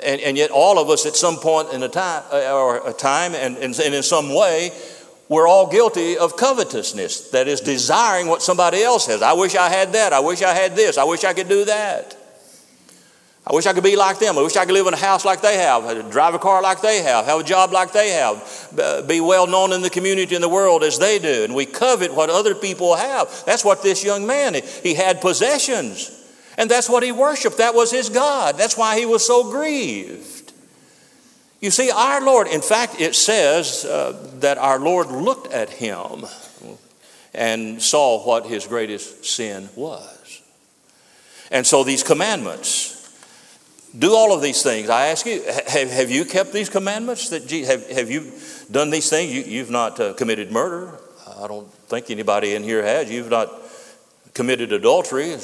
And, 0.04 0.20
and 0.20 0.36
yet 0.36 0.50
all 0.50 0.78
of 0.78 0.90
us 0.90 1.06
at 1.06 1.16
some 1.16 1.36
point 1.36 1.72
in 1.72 1.82
a 1.82 1.88
time, 1.88 2.22
uh, 2.30 2.52
or 2.52 2.88
a 2.88 2.92
time 2.92 3.34
and, 3.34 3.56
and, 3.56 3.74
and 3.78 3.94
in 3.94 4.02
some 4.02 4.34
way, 4.34 4.70
we're 5.28 5.48
all 5.48 5.70
guilty 5.70 6.18
of 6.18 6.36
covetousness, 6.36 7.30
that 7.30 7.48
is, 7.48 7.60
desiring 7.60 8.26
what 8.26 8.42
somebody 8.42 8.82
else 8.82 9.06
has. 9.06 9.22
I 9.22 9.32
wish 9.32 9.56
I 9.56 9.70
had 9.70 9.94
that. 9.94 10.12
I 10.12 10.20
wish 10.20 10.42
I 10.42 10.52
had 10.52 10.76
this. 10.76 10.98
I 10.98 11.04
wish 11.04 11.24
I 11.24 11.32
could 11.32 11.48
do 11.48 11.64
that. 11.64 12.16
I 13.46 13.54
wish 13.54 13.66
I 13.66 13.74
could 13.74 13.84
be 13.84 13.96
like 13.96 14.18
them. 14.18 14.38
I 14.38 14.42
wish 14.42 14.56
I 14.56 14.64
could 14.64 14.72
live 14.72 14.86
in 14.86 14.94
a 14.94 14.98
house 14.98 15.24
like 15.24 15.42
they 15.42 15.58
have, 15.58 16.10
drive 16.10 16.32
a 16.34 16.38
car 16.38 16.62
like 16.62 16.80
they 16.80 17.02
have, 17.02 17.26
have 17.26 17.40
a 17.40 17.44
job 17.44 17.72
like 17.72 17.92
they 17.92 18.10
have, 18.10 19.06
be 19.06 19.20
well 19.20 19.46
known 19.46 19.72
in 19.72 19.82
the 19.82 19.90
community 19.90 20.34
and 20.34 20.42
the 20.42 20.48
world 20.48 20.82
as 20.82 20.98
they 20.98 21.18
do. 21.18 21.44
And 21.44 21.54
we 21.54 21.66
covet 21.66 22.14
what 22.14 22.30
other 22.30 22.54
people 22.54 22.94
have. 22.94 23.44
That's 23.44 23.62
what 23.62 23.82
this 23.82 24.02
young 24.02 24.26
man, 24.26 24.54
he 24.54 24.94
had 24.94 25.20
possessions. 25.20 26.10
And 26.56 26.70
that's 26.70 26.88
what 26.88 27.02
he 27.02 27.12
worshiped. 27.12 27.58
That 27.58 27.74
was 27.74 27.90
his 27.90 28.08
God. 28.08 28.56
That's 28.56 28.76
why 28.76 28.98
he 28.98 29.06
was 29.06 29.26
so 29.26 29.50
grieved. 29.50 30.52
You 31.60 31.70
see, 31.70 31.90
our 31.90 32.22
Lord, 32.22 32.46
in 32.46 32.60
fact, 32.60 33.00
it 33.00 33.14
says 33.14 33.84
uh, 33.84 34.30
that 34.40 34.58
our 34.58 34.78
Lord 34.78 35.08
looked 35.08 35.52
at 35.52 35.70
him 35.70 36.26
and 37.32 37.82
saw 37.82 38.24
what 38.24 38.46
his 38.46 38.66
greatest 38.66 39.24
sin 39.24 39.68
was. 39.74 40.42
And 41.50 41.66
so 41.66 41.82
these 41.82 42.02
commandments, 42.02 42.90
do 43.98 44.12
all 44.12 44.34
of 44.34 44.42
these 44.42 44.62
things. 44.62 44.90
I 44.90 45.06
ask 45.06 45.24
you, 45.24 45.42
have, 45.42 45.90
have 45.90 46.10
you 46.10 46.24
kept 46.24 46.52
these 46.52 46.68
commandments? 46.68 47.30
That 47.30 47.50
have, 47.50 47.88
have 47.90 48.10
you 48.10 48.32
done 48.70 48.90
these 48.90 49.08
things? 49.08 49.32
You, 49.32 49.60
have 49.60 49.70
not 49.70 50.00
uh, 50.00 50.14
committed 50.14 50.50
murder. 50.50 50.98
I 51.38 51.46
don't 51.46 51.70
think 51.88 52.10
anybody 52.10 52.54
in 52.54 52.62
here 52.62 52.82
has. 52.82 53.10
You've 53.10 53.30
not 53.30 53.50
committed 54.34 54.72
adultery. 54.72 55.36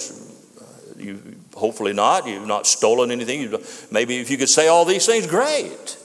You, 1.01 1.21
hopefully 1.55 1.93
not. 1.93 2.27
You've 2.27 2.47
not 2.47 2.67
stolen 2.67 3.11
anything. 3.11 3.41
You've, 3.41 3.89
maybe 3.91 4.19
if 4.19 4.31
you 4.31 4.37
could 4.37 4.49
say 4.49 4.69
all 4.69 4.85
these 4.85 5.07
things, 5.07 5.27
great. 5.27 5.99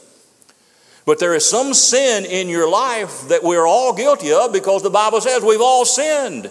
But 1.06 1.20
there 1.20 1.36
is 1.36 1.48
some 1.48 1.74
sin 1.74 2.26
in 2.26 2.50
your 2.50 2.70
life 2.70 3.28
that 3.30 3.44
we're 3.44 3.66
all 3.66 3.94
guilty 3.94 4.32
of 4.32 4.52
because 4.52 4.82
the 4.82 4.90
Bible 4.90 5.22
says 5.22 5.44
we've 5.44 5.62
all 5.62 5.86
sinned 5.86 6.50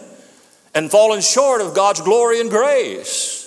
and 0.74 0.90
fallen 0.90 1.20
short 1.20 1.60
of 1.60 1.74
God's 1.74 2.00
glory 2.00 2.40
and 2.40 2.50
grace. 2.50 3.40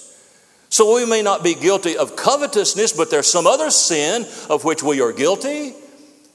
So 0.70 0.96
we 0.96 1.06
may 1.06 1.22
not 1.22 1.44
be 1.44 1.56
guilty 1.56 1.98
of 1.98 2.16
covetousness, 2.16 2.94
but 2.94 3.10
there's 3.10 3.32
some 3.32 3.48
other 3.48 3.72
sin 3.72 4.26
of 4.50 4.66
which 4.66 4.84
we 4.84 5.02
are 5.02 5.14
guilty. 5.14 5.74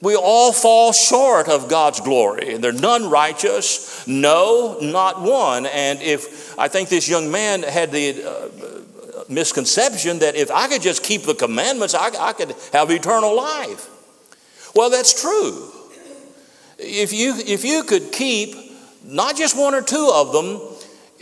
We 0.01 0.15
all 0.15 0.51
fall 0.51 0.91
short 0.91 1.47
of 1.47 1.69
God's 1.69 2.01
glory, 2.01 2.53
and 2.53 2.61
there's 2.61 2.81
none 2.81 3.09
righteous, 3.09 4.05
no, 4.05 4.77
not 4.81 5.21
one. 5.21 5.65
And 5.65 6.01
if 6.01 6.59
I 6.59 6.67
think 6.67 6.89
this 6.89 7.07
young 7.07 7.31
man 7.31 7.63
had 7.63 7.91
the 7.93 8.21
uh, 8.21 8.49
misconception 9.33 10.19
that 10.19 10.35
if 10.35 10.51
I 10.51 10.67
could 10.67 10.81
just 10.81 11.03
keep 11.03 11.23
the 11.23 11.35
commandments, 11.35 11.93
I, 11.93 12.09
I 12.19 12.33
could 12.33 12.55
have 12.71 12.91
eternal 12.91 13.35
life. 13.35 13.89
Well, 14.75 14.89
that's 14.89 15.19
true. 15.19 15.71
If 16.77 17.13
you, 17.13 17.35
if 17.37 17.63
you 17.63 17.83
could 17.83 18.11
keep 18.11 18.55
not 19.05 19.35
just 19.35 19.57
one 19.57 19.75
or 19.75 19.81
two 19.81 20.11
of 20.13 20.31
them, 20.33 20.59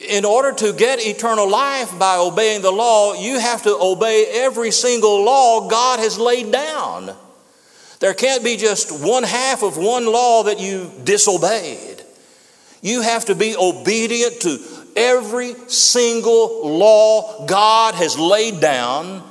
in 0.09 0.25
order 0.25 0.51
to 0.51 0.73
get 0.73 1.05
eternal 1.05 1.49
life 1.49 1.97
by 1.99 2.17
obeying 2.17 2.61
the 2.61 2.71
law, 2.71 3.13
you 3.13 3.39
have 3.39 3.63
to 3.63 3.77
obey 3.79 4.25
every 4.33 4.71
single 4.71 5.23
law 5.23 5.67
God 5.67 5.99
has 5.99 6.17
laid 6.17 6.51
down. 6.51 7.15
There 7.99 8.13
can't 8.15 8.43
be 8.43 8.57
just 8.57 8.91
one 9.05 9.23
half 9.23 9.61
of 9.61 9.77
one 9.77 10.05
law 10.05 10.43
that 10.43 10.59
you 10.59 10.91
disobeyed. 11.03 12.01
You 12.81 13.01
have 13.01 13.25
to 13.25 13.35
be 13.35 13.55
obedient 13.55 14.41
to 14.41 14.57
every 14.95 15.53
single 15.67 16.77
law 16.77 17.45
God 17.45 17.95
has 17.95 18.17
laid 18.17 18.59
down, 18.59 19.23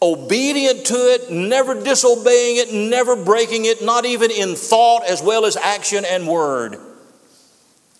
obedient 0.00 0.86
to 0.86 0.94
it, 0.94 1.30
never 1.30 1.80
disobeying 1.80 2.56
it, 2.56 2.72
never 2.72 3.16
breaking 3.16 3.64
it, 3.64 3.82
not 3.82 4.04
even 4.04 4.30
in 4.30 4.54
thought 4.54 5.04
as 5.08 5.22
well 5.22 5.44
as 5.44 5.56
action 5.56 6.04
and 6.04 6.26
word. 6.26 6.78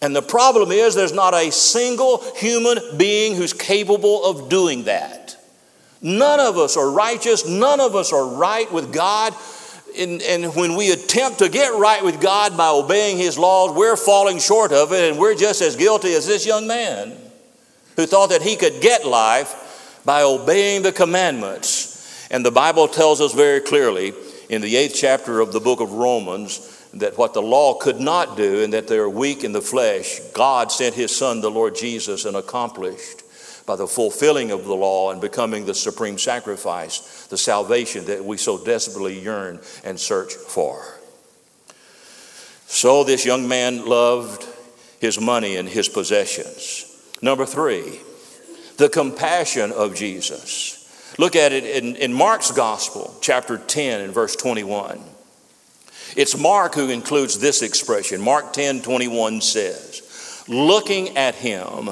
And 0.00 0.16
the 0.16 0.22
problem 0.22 0.72
is, 0.72 0.96
there's 0.96 1.12
not 1.12 1.32
a 1.32 1.52
single 1.52 2.24
human 2.35 2.78
being 2.96 3.37
who's 3.37 3.52
capable 3.52 4.24
of 4.24 4.48
doing 4.48 4.85
that. 4.85 5.37
None 6.02 6.40
of 6.40 6.58
us 6.58 6.76
are 6.76 6.90
righteous, 6.90 7.46
none 7.46 7.80
of 7.80 7.94
us 7.94 8.12
are 8.12 8.26
right 8.26 8.70
with 8.72 8.92
God. 8.92 9.32
And, 9.98 10.22
and, 10.22 10.55
when 10.55 10.76
we 10.76 10.90
attempt 10.90 11.40
to 11.40 11.48
get 11.48 11.74
right 11.74 12.02
with 12.02 12.20
God 12.20 12.57
by 12.57 12.68
obeying 12.68 13.18
His 13.18 13.38
laws, 13.38 13.76
we're 13.76 13.96
falling 13.96 14.38
short 14.38 14.72
of 14.72 14.92
it, 14.92 15.11
and 15.11 15.20
we're 15.20 15.35
just 15.35 15.61
as 15.61 15.76
guilty 15.76 16.14
as 16.14 16.26
this 16.26 16.46
young 16.46 16.66
man 16.66 17.16
who 17.96 18.07
thought 18.07 18.31
that 18.31 18.42
he 18.42 18.57
could 18.57 18.81
get 18.81 19.07
life 19.07 20.00
by 20.05 20.22
obeying 20.22 20.83
the 20.83 20.92
commandments. 20.92 22.28
And 22.31 22.44
the 22.44 22.50
Bible 22.50 22.88
tells 22.88 23.20
us 23.20 23.35
very 23.35 23.61
clearly 23.61 24.14
in 24.48 24.62
the 24.62 24.76
eighth 24.76 24.94
chapter 24.96 25.40
of 25.40 25.52
the 25.52 25.61
book 25.61 25.81
of 25.81 25.92
Romans 25.92 26.68
that 26.94 27.16
what 27.16 27.35
the 27.35 27.42
law 27.42 27.74
could 27.74 28.00
not 28.00 28.37
do 28.37 28.62
and 28.62 28.72
that 28.72 28.88
they're 28.88 29.09
weak 29.09 29.44
in 29.44 29.52
the 29.52 29.62
flesh, 29.62 30.20
God 30.35 30.70
sent 30.70 30.94
his 30.94 31.14
son, 31.14 31.40
the 31.40 31.50
Lord 31.50 31.74
Jesus, 31.74 32.24
and 32.24 32.37
accomplished 32.37 33.21
by 33.66 33.77
the 33.77 33.87
fulfilling 33.87 34.51
of 34.51 34.64
the 34.64 34.75
law 34.75 35.11
and 35.11 35.20
becoming 35.20 35.64
the 35.66 35.75
supreme 35.75 36.18
sacrifice, 36.18 37.27
the 37.27 37.38
salvation 37.38 38.05
that 38.07 38.25
we 38.25 38.37
so 38.37 38.62
desperately 38.62 39.20
yearn 39.20 39.61
and 39.85 39.98
search 39.98 40.35
for. 40.35 40.98
So 42.66 43.05
this 43.05 43.25
young 43.25 43.48
man 43.48 43.87
loved 43.87 44.46
his 45.01 45.20
money 45.20 45.57
and 45.57 45.68
his 45.68 45.88
possessions. 45.88 46.88
Number 47.20 47.44
three, 47.44 48.01
the 48.79 48.88
compassion 48.88 49.72
of 49.72 49.94
Jesus. 49.94 50.79
Look 51.18 51.37
at 51.37 51.53
it 51.53 51.64
in, 51.64 51.96
in 51.96 52.12
Mark's 52.12 52.51
Gospel, 52.51 53.14
chapter 53.20 53.59
10, 53.59 54.01
and 54.01 54.14
verse 54.14 54.35
21. 54.35 55.01
It's 56.16 56.37
Mark 56.37 56.75
who 56.75 56.88
includes 56.88 57.38
this 57.38 57.62
expression. 57.62 58.20
Mark 58.20 58.53
10 58.53 58.83
21 58.83 59.40
says, 59.40 60.44
Looking 60.48 61.16
at 61.16 61.35
him, 61.35 61.90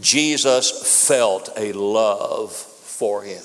Jesus 0.00 1.06
felt 1.06 1.50
a 1.56 1.72
love 1.72 2.52
for 2.52 3.22
him. 3.22 3.42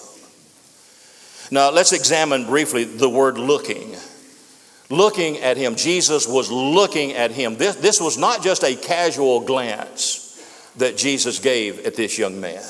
Now, 1.52 1.72
let's 1.72 1.94
examine 1.94 2.46
briefly 2.46 2.84
the 2.84 3.10
word 3.10 3.38
looking. 3.38 3.96
Looking 4.90 5.38
at 5.38 5.58
him, 5.58 5.76
Jesus 5.76 6.28
was 6.28 6.50
looking 6.52 7.14
at 7.14 7.32
him. 7.32 7.58
This, 7.58 7.76
this 7.76 8.00
was 8.00 8.18
not 8.18 8.42
just 8.42 8.64
a 8.64 8.76
casual 8.76 9.42
glance 9.42 10.24
that 10.78 10.98
Jesus 10.98 11.40
gave 11.40 11.86
at 11.86 11.96
this 11.96 12.18
young 12.18 12.40
man. 12.40 12.64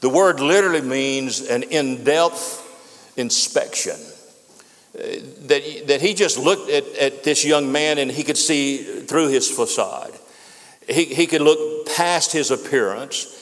The 0.00 0.08
word 0.08 0.40
literally 0.40 0.82
means 0.82 1.42
an 1.42 1.62
in 1.64 2.04
depth 2.04 2.62
inspection 3.16 3.96
uh, 4.98 5.02
that, 5.46 5.84
that 5.88 6.00
he 6.00 6.14
just 6.14 6.38
looked 6.38 6.70
at, 6.70 6.86
at 6.96 7.24
this 7.24 7.44
young 7.44 7.72
man 7.72 7.98
and 7.98 8.10
he 8.10 8.22
could 8.22 8.38
see 8.38 9.02
through 9.02 9.28
his 9.28 9.50
facade. 9.50 10.12
He, 10.88 11.04
he 11.04 11.26
could 11.26 11.42
look 11.42 11.86
past 11.86 12.32
his 12.32 12.50
appearance 12.50 13.32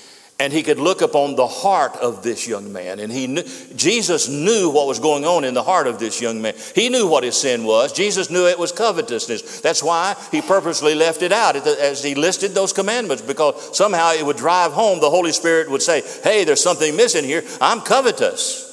and 0.40 0.52
he 0.52 0.64
could 0.64 0.80
look 0.80 1.00
upon 1.00 1.36
the 1.36 1.46
heart 1.46 1.96
of 1.96 2.24
this 2.24 2.48
young 2.48 2.72
man. 2.72 2.98
And 2.98 3.12
he 3.12 3.28
knew, 3.28 3.44
Jesus 3.76 4.28
knew 4.28 4.68
what 4.68 4.88
was 4.88 4.98
going 4.98 5.24
on 5.24 5.44
in 5.44 5.54
the 5.54 5.62
heart 5.62 5.86
of 5.86 6.00
this 6.00 6.20
young 6.20 6.42
man. 6.42 6.54
He 6.74 6.88
knew 6.88 7.06
what 7.06 7.22
his 7.22 7.36
sin 7.36 7.64
was. 7.64 7.92
Jesus 7.92 8.30
knew 8.30 8.46
it 8.48 8.58
was 8.58 8.72
covetousness. 8.72 9.60
That's 9.60 9.82
why 9.82 10.16
he 10.32 10.42
purposely 10.42 10.96
left 10.96 11.22
it 11.22 11.30
out 11.30 11.54
as 11.54 12.02
he 12.02 12.16
listed 12.16 12.50
those 12.50 12.72
commandments, 12.72 13.22
because 13.22 13.76
somehow 13.76 14.10
it 14.10 14.26
would 14.26 14.36
drive 14.36 14.72
home. 14.72 14.98
The 14.98 15.08
Holy 15.08 15.30
Spirit 15.30 15.70
would 15.70 15.82
say, 15.82 16.02
Hey, 16.24 16.42
there's 16.42 16.62
something 16.62 16.96
missing 16.96 17.24
here. 17.24 17.44
I'm 17.60 17.80
covetous. 17.80 18.72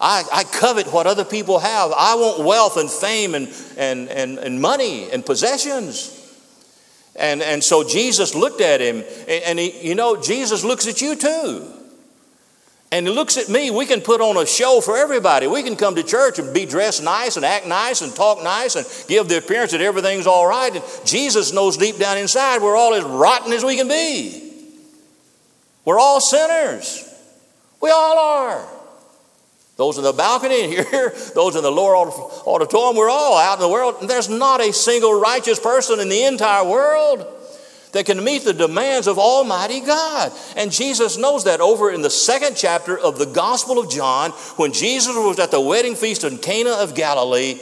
I, 0.00 0.24
I 0.32 0.44
covet 0.44 0.86
what 0.92 1.06
other 1.06 1.24
people 1.24 1.58
have. 1.58 1.92
I 1.92 2.14
want 2.14 2.44
wealth 2.44 2.78
and 2.78 2.90
fame 2.90 3.34
and, 3.34 3.48
and, 3.76 4.08
and, 4.08 4.38
and 4.38 4.60
money 4.60 5.10
and 5.10 5.24
possessions. 5.24 6.23
And, 7.16 7.42
and 7.42 7.62
so 7.62 7.84
Jesus 7.84 8.34
looked 8.34 8.60
at 8.60 8.80
him, 8.80 9.04
and 9.28 9.58
he, 9.58 9.88
you 9.88 9.94
know, 9.94 10.20
Jesus 10.20 10.64
looks 10.64 10.86
at 10.86 11.00
you 11.00 11.14
too. 11.14 11.70
And 12.90 13.08
he 13.08 13.12
looks 13.12 13.36
at 13.36 13.48
me. 13.48 13.70
We 13.70 13.86
can 13.86 14.00
put 14.00 14.20
on 14.20 14.36
a 14.36 14.46
show 14.46 14.80
for 14.80 14.96
everybody. 14.96 15.48
We 15.48 15.62
can 15.64 15.74
come 15.74 15.96
to 15.96 16.02
church 16.04 16.38
and 16.38 16.54
be 16.54 16.64
dressed 16.64 17.02
nice 17.02 17.36
and 17.36 17.44
act 17.44 17.66
nice 17.66 18.02
and 18.02 18.14
talk 18.14 18.42
nice 18.44 18.76
and 18.76 18.86
give 19.08 19.28
the 19.28 19.38
appearance 19.38 19.72
that 19.72 19.80
everything's 19.80 20.28
all 20.28 20.46
right. 20.46 20.72
And 20.72 20.84
Jesus 21.04 21.52
knows 21.52 21.76
deep 21.76 21.98
down 21.98 22.18
inside 22.18 22.62
we're 22.62 22.76
all 22.76 22.94
as 22.94 23.02
rotten 23.02 23.52
as 23.52 23.64
we 23.64 23.76
can 23.76 23.88
be. 23.88 24.52
We're 25.84 25.98
all 25.98 26.20
sinners. 26.20 27.12
We 27.80 27.90
all 27.90 28.18
are. 28.18 28.73
Those 29.76 29.98
in 29.98 30.04
the 30.04 30.12
balcony 30.12 30.68
here, 30.68 31.12
those 31.34 31.56
in 31.56 31.62
the 31.62 31.70
lower 31.70 31.96
auditorium, 31.96 32.96
we're 32.96 33.10
all 33.10 33.36
out 33.36 33.54
in 33.54 33.60
the 33.60 33.68
world. 33.68 33.96
And 34.00 34.08
there's 34.08 34.28
not 34.28 34.60
a 34.60 34.72
single 34.72 35.18
righteous 35.18 35.58
person 35.58 35.98
in 36.00 36.08
the 36.08 36.24
entire 36.24 36.64
world. 36.64 37.26
that 37.92 38.06
can 38.06 38.22
meet 38.24 38.42
the 38.42 38.52
demands 38.52 39.06
of 39.06 39.18
Almighty 39.18 39.80
God. 39.80 40.32
And 40.56 40.72
Jesus 40.72 41.16
knows 41.16 41.44
that 41.44 41.60
over 41.60 41.92
in 41.92 42.02
the 42.02 42.10
second 42.10 42.56
chapter 42.56 42.98
of 42.98 43.18
the 43.18 43.26
Gospel 43.26 43.78
of 43.78 43.88
John, 43.90 44.32
when 44.56 44.72
Jesus 44.72 45.14
was 45.14 45.38
at 45.38 45.52
the 45.52 45.60
wedding 45.60 45.94
feast 45.94 46.24
in 46.24 46.38
Cana 46.38 46.70
of 46.70 46.94
Galilee, 46.94 47.60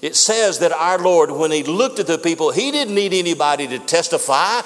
it 0.00 0.16
says 0.16 0.60
that 0.60 0.72
our 0.72 0.98
Lord, 0.98 1.30
when 1.30 1.50
He 1.50 1.62
looked 1.62 1.98
at 1.98 2.06
the 2.06 2.18
people, 2.18 2.52
He 2.52 2.70
didn't 2.70 2.94
need 2.94 3.12
anybody 3.12 3.66
to 3.68 3.78
testify 3.78 4.62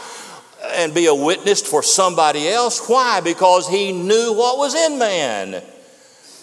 and 0.72 0.94
be 0.94 1.06
a 1.06 1.14
witness 1.14 1.62
for 1.62 1.82
somebody 1.82 2.48
else. 2.48 2.86
Why? 2.86 3.20
Because 3.20 3.68
He 3.68 3.92
knew 3.92 4.34
what 4.34 4.58
was 4.58 4.74
in 4.74 4.98
man. 4.98 5.62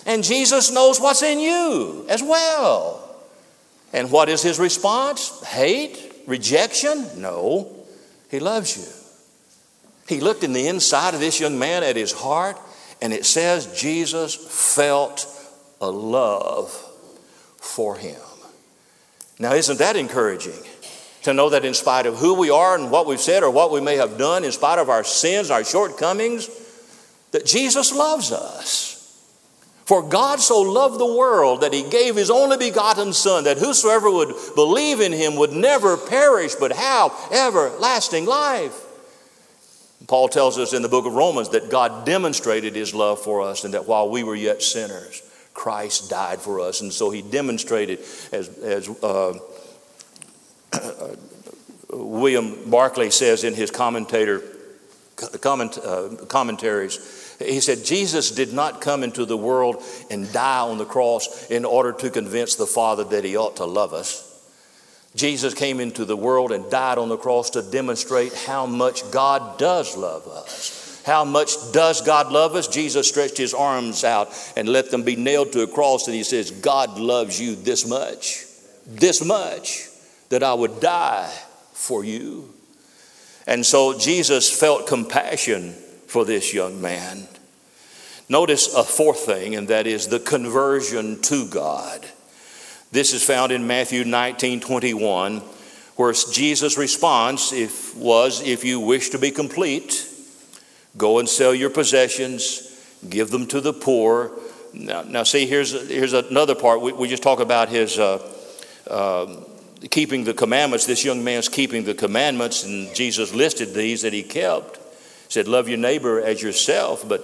And 0.06 0.24
Jesus 0.24 0.72
knows 0.72 1.00
what's 1.00 1.24
in 1.24 1.40
you 1.40 2.06
as 2.10 2.22
well. 2.22 3.00
And 3.94 4.12
what 4.12 4.30
is 4.30 4.42
His 4.42 4.60
response? 4.60 5.44
Hate? 5.44 6.24
Rejection? 6.28 7.22
No. 7.22 7.76
He 8.30 8.40
loves 8.40 8.78
you. 8.78 9.04
He 10.08 10.20
looked 10.20 10.44
in 10.44 10.54
the 10.54 10.68
inside 10.68 11.14
of 11.14 11.20
this 11.20 11.40
young 11.40 11.58
man 11.58 11.84
at 11.84 11.96
his 11.96 12.12
heart, 12.12 12.58
and 13.02 13.14
it 13.14 13.26
says 13.26 13.80
Jesus 13.80 14.36
felt 14.36 15.28
a 15.80 15.90
love 15.90 16.72
for 17.58 17.96
him. 17.96 18.20
Now, 19.40 19.54
isn't 19.54 19.80
that 19.80 19.96
encouraging? 19.96 20.60
To 21.24 21.34
know 21.34 21.50
that 21.52 21.64
in 21.64 21.74
spite 21.74 22.06
of 22.06 22.18
who 22.18 22.34
we 22.34 22.50
are 22.50 22.76
and 22.76 22.92
what 22.92 23.06
we've 23.06 23.20
said 23.20 23.44
or 23.44 23.50
what 23.50 23.72
we 23.72 23.80
may 23.80 23.96
have 23.96 24.18
done, 24.18 24.44
in 24.44 24.52
spite 24.52 24.78
of 24.78 24.90
our 24.90 25.06
sins, 25.06 25.50
our 25.50 25.64
shortcomings, 25.64 26.50
that 27.32 27.46
Jesus 27.46 27.94
loves 27.94 28.32
us. 28.32 28.93
For 29.86 30.02
God 30.02 30.40
so 30.40 30.62
loved 30.62 30.98
the 30.98 31.14
world 31.14 31.62
that 31.62 31.74
he 31.74 31.84
gave 31.84 32.16
his 32.16 32.30
only 32.30 32.58
begotten 32.58 33.12
Son, 33.12 33.44
that 33.44 33.58
whosoever 33.58 34.10
would 34.10 34.34
believe 34.56 35.02
in 35.02 35.12
him 35.12 35.36
would 35.36 35.52
never 35.52 35.98
perish, 35.98 36.56
but 36.56 36.72
have 36.72 37.12
everlasting 37.32 38.26
life. 38.26 38.80
Paul 40.08 40.30
tells 40.30 40.58
us 40.58 40.74
in 40.74 40.82
the 40.82 40.90
book 40.90 41.06
of 41.06 41.14
Romans 41.14 41.50
that 41.50 41.70
God 41.70 42.06
demonstrated 42.06 42.76
his 42.76 42.94
love 42.94 43.20
for 43.20 43.42
us, 43.42 43.64
and 43.66 43.74
that 43.74 43.88
while 43.88 44.10
we 44.10 44.24
were 44.24 44.36
yet 44.36 44.62
sinners, 44.62 45.22
Christ 45.54 46.10
died 46.10 46.40
for 46.40 46.60
us. 46.60 46.82
And 46.82 46.92
so 46.92 47.10
he 47.10 47.22
demonstrated, 47.22 48.00
as, 48.32 48.50
as 48.60 48.90
uh, 49.04 49.38
William 51.90 52.70
Barclay 52.70 53.12
says 53.12 53.44
in 53.44 53.54
his 53.54 53.70
commentator, 53.70 54.42
comment, 55.42 55.78
uh, 55.78 56.10
commentaries, 56.28 56.98
he 57.46 57.60
said, 57.60 57.86
Jesus 57.86 58.32
did 58.32 58.54
not 58.54 58.82
come 58.82 59.04
into 59.04 59.26
the 59.26 59.38
world 59.38 59.84
and 60.10 60.32
die 60.32 60.60
on 60.60 60.78
the 60.78 60.86
cross 60.86 61.50
in 61.50 61.66
order 61.66 61.92
to 61.94 62.10
convince 62.10 62.56
the 62.56 62.68
Father 62.68 63.04
that 63.06 63.24
he 63.24 63.38
ought 63.38 63.58
to 63.58 63.66
love 63.66 63.94
us. 63.94 64.30
Jesus 65.16 65.54
came 65.54 65.80
into 65.80 66.06
the 66.06 66.18
world 66.18 66.52
and 66.52 66.72
died 66.72 66.98
on 66.98 67.10
the 67.10 67.18
cross 67.18 67.52
to 67.52 67.62
demonstrate 67.62 68.34
how 68.34 68.66
much 68.66 69.10
God 69.12 69.60
does 69.60 69.96
love 69.96 70.28
us. 70.28 71.02
How 71.06 71.26
much 71.26 71.72
does 71.74 72.02
God 72.02 72.32
love 72.32 72.56
us? 72.56 72.68
Jesus 72.68 73.10
stretched 73.10 73.38
his 73.38 73.54
arms 73.54 74.04
out 74.04 74.30
and 74.56 74.70
let 74.70 74.90
them 74.90 75.04
be 75.04 75.16
nailed 75.16 75.52
to 75.52 75.62
a 75.62 75.68
cross, 75.68 76.08
and 76.08 76.16
he 76.16 76.24
says, 76.24 76.50
God 76.50 76.98
loves 76.98 77.40
you 77.40 77.56
this 77.56 77.86
much, 77.86 78.46
this 78.88 79.24
much, 79.24 79.90
that 80.30 80.44
I 80.44 80.54
would 80.54 80.80
die 80.80 81.30
for 81.74 82.06
you. 82.06 82.54
And 83.46 83.66
so 83.66 84.00
Jesus 84.00 84.58
felt 84.58 84.88
compassion 84.88 85.74
for 86.08 86.24
this 86.24 86.54
young 86.54 86.82
man. 86.82 87.28
Notice 88.30 88.74
a 88.74 88.84
fourth 88.84 89.20
thing, 89.20 89.56
and 89.56 89.68
that 89.68 89.86
is 89.86 90.08
the 90.08 90.20
conversion 90.20 91.22
to 91.24 91.48
God. 91.48 92.06
This 92.92 93.14
is 93.14 93.24
found 93.24 93.52
in 93.52 93.68
Matthew 93.68 94.04
19 94.04 94.62
21, 94.62 95.40
where 95.96 96.14
Jesus' 96.14 96.78
response 96.78 97.52
if, 97.52 97.96
was, 97.96 98.42
If 98.42 98.64
you 98.64 98.80
wish 98.80 99.10
to 99.10 99.20
be 99.20 99.32
complete, 99.32 100.08
go 100.98 101.20
and 101.20 101.28
sell 101.28 101.54
your 101.54 101.70
possessions, 101.70 102.80
give 103.10 103.30
them 103.30 103.48
to 103.48 103.60
the 103.62 103.74
poor. 103.74 104.32
Now, 104.74 105.02
now 105.02 105.24
see, 105.24 105.46
here's, 105.46 105.72
here's 105.90 106.14
another 106.14 106.56
part. 106.56 106.82
We, 106.82 106.94
we 106.94 107.08
just 107.08 107.24
talk 107.24 107.40
about 107.40 107.70
his. 107.70 108.00
Uh, 108.00 108.30
uh, 108.88 109.44
keeping 109.90 110.24
the 110.24 110.34
commandments, 110.34 110.86
this 110.86 111.04
young 111.04 111.24
man's 111.24 111.50
keeping 111.50 111.84
the 111.84 111.94
commandments, 111.94 112.64
and 112.64 112.94
Jesus 112.96 113.34
listed 113.34 113.74
these 113.74 114.02
that 114.04 114.14
he 114.14 114.24
kept 114.24 114.78
He 114.78 114.82
said, 115.30 115.48
Love 115.48 115.68
your 115.68 115.78
neighbor 115.78 116.22
as 116.22 116.42
yourself. 116.42 117.08
But 117.08 117.24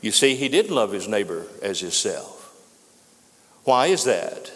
you 0.00 0.10
see, 0.10 0.34
he 0.34 0.48
didn't 0.48 0.74
love 0.74 0.92
his 0.92 1.08
neighbor 1.08 1.46
as 1.62 1.80
himself. 1.80 2.34
Why 3.64 3.86
is 3.86 4.04
that? 4.04 4.52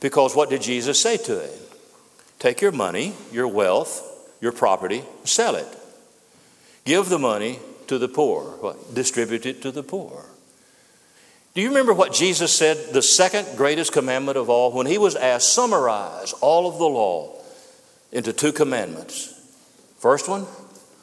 Because 0.00 0.36
what 0.36 0.50
did 0.50 0.62
Jesus 0.62 1.00
say 1.00 1.16
to 1.16 1.40
him? 1.40 1.60
Take 2.38 2.60
your 2.60 2.72
money, 2.72 3.14
your 3.32 3.48
wealth, 3.48 4.08
your 4.40 4.52
property, 4.52 5.04
sell 5.24 5.54
it. 5.54 5.66
Give 6.84 7.08
the 7.08 7.18
money 7.18 7.60
to 7.86 7.98
the 7.98 8.08
poor. 8.08 8.42
What? 8.60 8.94
Distribute 8.94 9.46
it 9.46 9.62
to 9.62 9.70
the 9.70 9.82
poor. 9.82 10.24
Do 11.54 11.60
you 11.60 11.68
remember 11.68 11.92
what 11.92 12.12
Jesus 12.12 12.52
said, 12.52 12.92
the 12.92 13.02
second 13.02 13.56
greatest 13.56 13.92
commandment 13.92 14.38
of 14.38 14.50
all, 14.50 14.72
when 14.72 14.86
he 14.86 14.98
was 14.98 15.14
asked, 15.14 15.52
summarize 15.52 16.32
all 16.34 16.66
of 16.66 16.78
the 16.78 16.88
law 16.88 17.38
into 18.10 18.32
two 18.32 18.52
commandments? 18.52 19.32
First 19.98 20.28
one, 20.28 20.46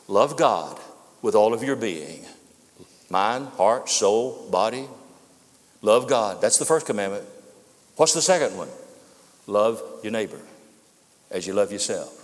love 0.07 0.37
God 0.37 0.79
with 1.21 1.35
all 1.35 1.53
of 1.53 1.63
your 1.63 1.75
being 1.75 2.25
mind, 3.09 3.47
heart, 3.49 3.89
soul, 3.89 4.47
body. 4.51 4.87
Love 5.81 6.07
God. 6.07 6.41
That's 6.41 6.57
the 6.57 6.65
first 6.65 6.85
commandment. 6.85 7.25
What's 7.95 8.13
the 8.13 8.21
second 8.21 8.57
one? 8.57 8.69
Love 9.47 9.81
your 10.03 10.11
neighbor 10.11 10.39
as 11.31 11.47
you 11.47 11.53
love 11.53 11.71
yourself. 11.71 12.15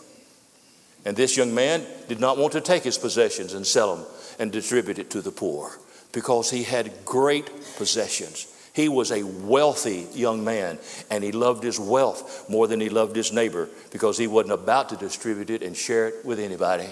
And 1.06 1.16
this 1.16 1.38
young 1.38 1.54
man 1.54 1.86
did 2.08 2.20
not 2.20 2.38
want 2.38 2.54
to 2.54 2.62
take 2.62 2.84
his 2.84 2.98
possessions 2.98 3.54
and 3.54 3.66
sell 3.66 3.96
them 3.96 4.06
and 4.40 4.52
distribute 4.52 5.00
it 5.00 5.12
to 5.12 5.22
the 5.22 5.32
poor 5.32 5.78
because 6.12 6.50
he 6.50 6.64
had 6.64 6.92
great 7.06 7.50
possessions. 7.78 8.52
He 8.74 8.90
was 8.90 9.12
a 9.12 9.24
wealthy 9.24 10.08
young 10.14 10.44
man 10.44 10.80
and 11.10 11.24
he 11.24 11.32
loved 11.32 11.64
his 11.64 11.80
wealth 11.80 12.50
more 12.50 12.68
than 12.68 12.82
he 12.82 12.90
loved 12.90 13.16
his 13.16 13.32
neighbor 13.32 13.70
because 13.92 14.18
he 14.18 14.28
wasn't 14.28 14.54
about 14.54 14.90
to 14.90 14.98
distribute 14.98 15.50
it 15.50 15.62
and 15.62 15.78
share 15.78 16.08
it 16.08 16.26
with 16.26 16.40
anybody. 16.40 16.90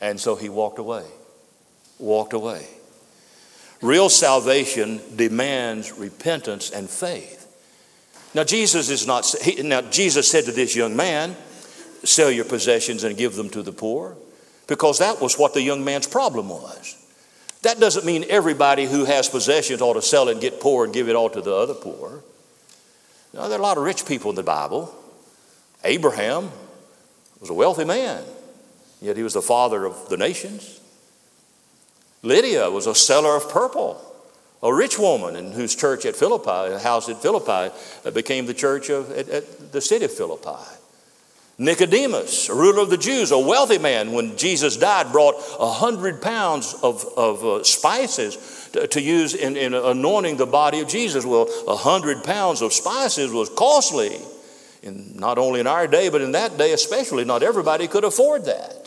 And 0.00 0.18
so 0.18 0.34
he 0.34 0.48
walked 0.48 0.78
away. 0.78 1.04
Walked 1.98 2.32
away. 2.32 2.66
Real 3.82 4.08
salvation 4.08 5.00
demands 5.16 5.92
repentance 5.92 6.70
and 6.70 6.88
faith. 6.88 7.40
Now 8.34 8.44
Jesus 8.44 8.88
is 8.88 9.06
not 9.06 9.26
he, 9.42 9.62
now 9.62 9.82
Jesus 9.82 10.30
said 10.30 10.44
to 10.44 10.52
this 10.52 10.74
young 10.74 10.96
man, 10.96 11.36
sell 12.04 12.30
your 12.30 12.44
possessions 12.44 13.04
and 13.04 13.16
give 13.16 13.34
them 13.34 13.50
to 13.50 13.62
the 13.62 13.72
poor 13.72 14.16
because 14.66 15.00
that 15.00 15.20
was 15.20 15.38
what 15.38 15.52
the 15.52 15.62
young 15.62 15.84
man's 15.84 16.06
problem 16.06 16.48
was. 16.48 16.96
That 17.62 17.78
doesn't 17.78 18.04
mean 18.04 18.24
everybody 18.28 18.86
who 18.86 19.04
has 19.04 19.28
possessions 19.28 19.80
ought 19.80 19.94
to 19.94 20.02
sell 20.02 20.28
and 20.28 20.40
get 20.40 20.60
poor 20.60 20.84
and 20.84 20.94
give 20.94 21.08
it 21.08 21.16
all 21.16 21.30
to 21.30 21.40
the 21.40 21.54
other 21.54 21.74
poor. 21.74 22.22
Now, 23.32 23.48
there 23.48 23.56
are 23.56 23.60
a 23.60 23.62
lot 23.62 23.78
of 23.78 23.84
rich 23.84 24.04
people 24.04 24.30
in 24.30 24.36
the 24.36 24.42
Bible. 24.42 24.94
Abraham 25.84 26.50
was 27.40 27.50
a 27.50 27.54
wealthy 27.54 27.84
man. 27.84 28.24
Yet 29.00 29.16
he 29.16 29.22
was 29.22 29.34
the 29.34 29.42
father 29.42 29.84
of 29.84 30.08
the 30.08 30.16
nations. 30.16 30.80
Lydia 32.22 32.70
was 32.70 32.86
a 32.86 32.94
seller 32.94 33.36
of 33.36 33.50
purple, 33.50 34.00
a 34.62 34.72
rich 34.72 34.98
woman 34.98 35.34
in 35.34 35.52
whose 35.52 35.74
church 35.74 36.06
at 36.06 36.14
Philippi, 36.14 36.72
a 36.72 36.78
house 36.78 37.08
at 37.08 37.20
Philippi, 37.20 37.74
uh, 38.04 38.10
became 38.12 38.46
the 38.46 38.54
church 38.54 38.90
of 38.90 39.10
at, 39.10 39.28
at 39.28 39.72
the 39.72 39.80
city 39.80 40.04
of 40.04 40.12
Philippi. 40.12 40.78
Nicodemus, 41.58 42.48
a 42.48 42.54
ruler 42.54 42.82
of 42.82 42.90
the 42.90 42.96
Jews, 42.96 43.30
a 43.30 43.38
wealthy 43.38 43.78
man, 43.78 44.12
when 44.12 44.36
Jesus 44.36 44.76
died, 44.76 45.12
brought 45.12 45.34
a 45.60 45.70
hundred 45.70 46.22
pounds 46.22 46.74
of, 46.82 47.04
of 47.16 47.44
uh, 47.44 47.62
spices 47.62 48.70
to, 48.72 48.86
to 48.86 49.00
use 49.00 49.34
in, 49.34 49.56
in, 49.56 49.74
anointing 49.74 50.38
the 50.38 50.46
body 50.46 50.80
of 50.80 50.88
Jesus. 50.88 51.26
Well, 51.26 51.48
a 51.68 51.76
hundred 51.76 52.24
pounds 52.24 52.62
of 52.62 52.72
spices 52.72 53.32
was 53.32 53.48
costly, 53.50 54.16
in, 54.82 55.16
not 55.16 55.38
only 55.38 55.60
in 55.60 55.66
our 55.66 55.86
day, 55.86 56.08
but 56.08 56.22
in 56.22 56.32
that 56.32 56.56
day 56.56 56.72
especially. 56.72 57.24
Not 57.24 57.42
everybody 57.42 57.86
could 57.86 58.04
afford 58.04 58.46
that. 58.46 58.81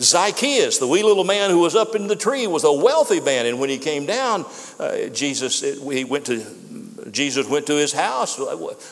Zacchaeus, 0.00 0.78
the 0.78 0.86
wee 0.86 1.02
little 1.02 1.24
man 1.24 1.50
who 1.50 1.58
was 1.58 1.74
up 1.74 1.94
in 1.94 2.06
the 2.06 2.16
tree, 2.16 2.46
was 2.46 2.64
a 2.64 2.72
wealthy 2.72 3.20
man, 3.20 3.46
and 3.46 3.60
when 3.60 3.68
he 3.68 3.78
came 3.78 4.06
down, 4.06 4.46
uh, 4.78 5.08
Jesus 5.08 5.60
he 5.60 6.04
went 6.04 6.26
to 6.26 6.44
Jesus 7.10 7.48
went 7.48 7.66
to 7.66 7.74
his 7.74 7.92
house. 7.92 8.38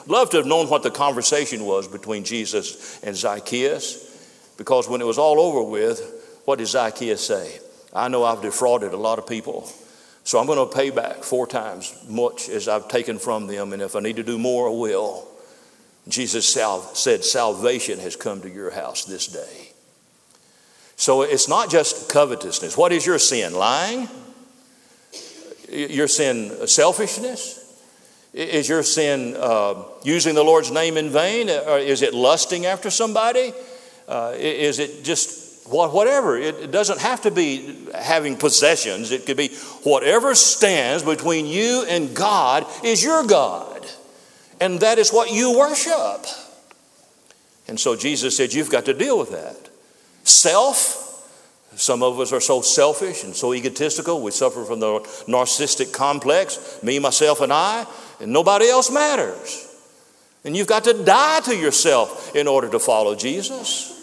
Love 0.06 0.30
to 0.30 0.36
have 0.38 0.46
known 0.46 0.68
what 0.68 0.82
the 0.82 0.90
conversation 0.90 1.64
was 1.64 1.88
between 1.88 2.24
Jesus 2.24 3.00
and 3.02 3.16
Zacchaeus, 3.16 4.54
because 4.58 4.88
when 4.88 5.00
it 5.00 5.06
was 5.06 5.18
all 5.18 5.40
over 5.40 5.62
with, 5.62 6.42
what 6.44 6.58
did 6.58 6.68
Zacchaeus 6.68 7.26
say? 7.26 7.60
I 7.92 8.08
know 8.08 8.24
I've 8.24 8.42
defrauded 8.42 8.92
a 8.92 8.96
lot 8.96 9.18
of 9.18 9.26
people, 9.26 9.70
so 10.24 10.38
I'm 10.38 10.46
going 10.46 10.68
to 10.68 10.74
pay 10.74 10.90
back 10.90 11.24
four 11.24 11.46
times 11.46 11.94
much 12.08 12.48
as 12.48 12.68
I've 12.68 12.88
taken 12.88 13.18
from 13.18 13.46
them, 13.46 13.72
and 13.72 13.80
if 13.80 13.96
I 13.96 14.00
need 14.00 14.16
to 14.16 14.22
do 14.22 14.38
more, 14.38 14.68
I 14.68 14.72
will. 14.72 15.26
Jesus 16.08 16.48
said, 16.48 17.24
Salvation 17.24 17.98
has 18.00 18.16
come 18.16 18.40
to 18.42 18.50
your 18.50 18.70
house 18.70 19.04
this 19.04 19.26
day. 19.26 19.69
So 21.00 21.22
it's 21.22 21.48
not 21.48 21.70
just 21.70 22.10
covetousness. 22.10 22.76
What 22.76 22.92
is 22.92 23.06
your 23.06 23.18
sin? 23.18 23.54
Lying? 23.54 24.06
Your 25.72 26.06
sin 26.06 26.66
selfishness? 26.66 27.56
Is 28.34 28.68
your 28.68 28.82
sin 28.82 29.34
uh, 29.34 29.82
using 30.04 30.34
the 30.34 30.44
Lord's 30.44 30.70
name 30.70 30.98
in 30.98 31.08
vain? 31.08 31.48
Or 31.48 31.78
is 31.78 32.02
it 32.02 32.12
lusting 32.12 32.66
after 32.66 32.90
somebody? 32.90 33.54
Uh, 34.06 34.34
is 34.36 34.78
it 34.78 35.02
just 35.02 35.66
whatever. 35.66 36.36
It 36.36 36.70
doesn't 36.70 37.00
have 37.00 37.22
to 37.22 37.30
be 37.30 37.86
having 37.94 38.36
possessions. 38.36 39.10
It 39.10 39.24
could 39.24 39.38
be 39.38 39.48
whatever 39.84 40.34
stands 40.34 41.02
between 41.02 41.46
you 41.46 41.82
and 41.88 42.14
God 42.14 42.66
is 42.84 43.02
your 43.02 43.24
God. 43.24 43.86
And 44.60 44.80
that 44.80 44.98
is 44.98 45.10
what 45.10 45.32
you 45.32 45.58
worship. 45.58 46.26
And 47.68 47.80
so 47.80 47.96
Jesus 47.96 48.36
said, 48.36 48.52
You've 48.52 48.70
got 48.70 48.84
to 48.84 48.92
deal 48.92 49.18
with 49.18 49.30
that. 49.30 49.69
Self, 50.30 51.72
some 51.76 52.02
of 52.02 52.18
us 52.20 52.32
are 52.32 52.40
so 52.40 52.62
selfish 52.62 53.24
and 53.24 53.34
so 53.34 53.52
egotistical. 53.52 54.22
We 54.22 54.30
suffer 54.30 54.64
from 54.64 54.80
the 54.80 55.00
narcissistic 55.26 55.92
complex 55.92 56.80
me, 56.82 56.98
myself, 56.98 57.40
and 57.40 57.52
I, 57.52 57.86
and 58.20 58.32
nobody 58.32 58.68
else 58.68 58.90
matters. 58.90 59.66
And 60.44 60.56
you've 60.56 60.66
got 60.66 60.84
to 60.84 61.04
die 61.04 61.40
to 61.40 61.56
yourself 61.56 62.34
in 62.34 62.48
order 62.48 62.68
to 62.70 62.78
follow 62.78 63.14
Jesus. 63.14 63.96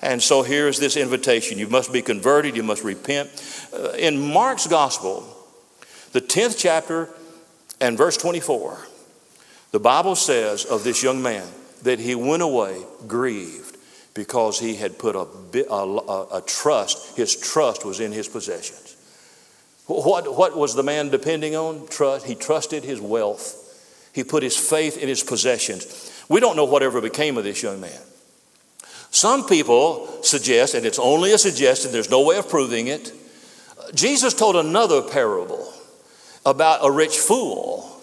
And 0.00 0.22
so 0.22 0.42
here's 0.42 0.78
this 0.78 0.96
invitation 0.96 1.58
you 1.58 1.68
must 1.68 1.92
be 1.92 2.02
converted, 2.02 2.56
you 2.56 2.62
must 2.62 2.84
repent. 2.84 3.30
Uh, 3.74 3.90
in 3.90 4.32
Mark's 4.32 4.66
gospel, 4.66 5.24
the 6.12 6.20
10th 6.20 6.56
chapter 6.56 7.08
and 7.80 7.98
verse 7.98 8.16
24, 8.16 8.78
the 9.72 9.80
Bible 9.80 10.14
says 10.14 10.64
of 10.64 10.84
this 10.84 11.02
young 11.02 11.20
man 11.20 11.46
that 11.82 11.98
he 11.98 12.14
went 12.14 12.42
away 12.42 12.82
grieved 13.06 13.67
because 14.14 14.58
he 14.58 14.74
had 14.76 14.98
put 14.98 15.14
a, 15.14 15.26
a, 15.70 16.38
a, 16.38 16.42
trust, 16.44 17.16
his 17.16 17.36
trust 17.36 17.84
was 17.84 18.00
in 18.00 18.12
his 18.12 18.28
possessions. 18.28 18.96
What, 19.86 20.36
what 20.36 20.56
was 20.56 20.74
the 20.74 20.82
man 20.82 21.08
depending 21.08 21.56
on? 21.56 21.86
Trust. 21.88 22.26
He 22.26 22.34
trusted 22.34 22.84
his 22.84 23.00
wealth. 23.00 23.64
He 24.12 24.24
put 24.24 24.42
his 24.42 24.56
faith 24.56 24.98
in 24.98 25.08
his 25.08 25.22
possessions. 25.22 26.12
We 26.28 26.40
don't 26.40 26.56
know 26.56 26.64
whatever 26.64 27.00
became 27.00 27.38
of 27.38 27.44
this 27.44 27.62
young 27.62 27.80
man. 27.80 28.00
Some 29.10 29.46
people 29.46 30.22
suggest, 30.22 30.74
and 30.74 30.84
it's 30.84 30.98
only 30.98 31.32
a 31.32 31.38
suggestion, 31.38 31.92
there's 31.92 32.10
no 32.10 32.22
way 32.22 32.36
of 32.36 32.48
proving 32.48 32.88
it. 32.88 33.12
Jesus 33.94 34.34
told 34.34 34.56
another 34.56 35.00
parable 35.00 35.72
about 36.44 36.80
a 36.82 36.90
rich 36.90 37.16
fool, 37.16 38.02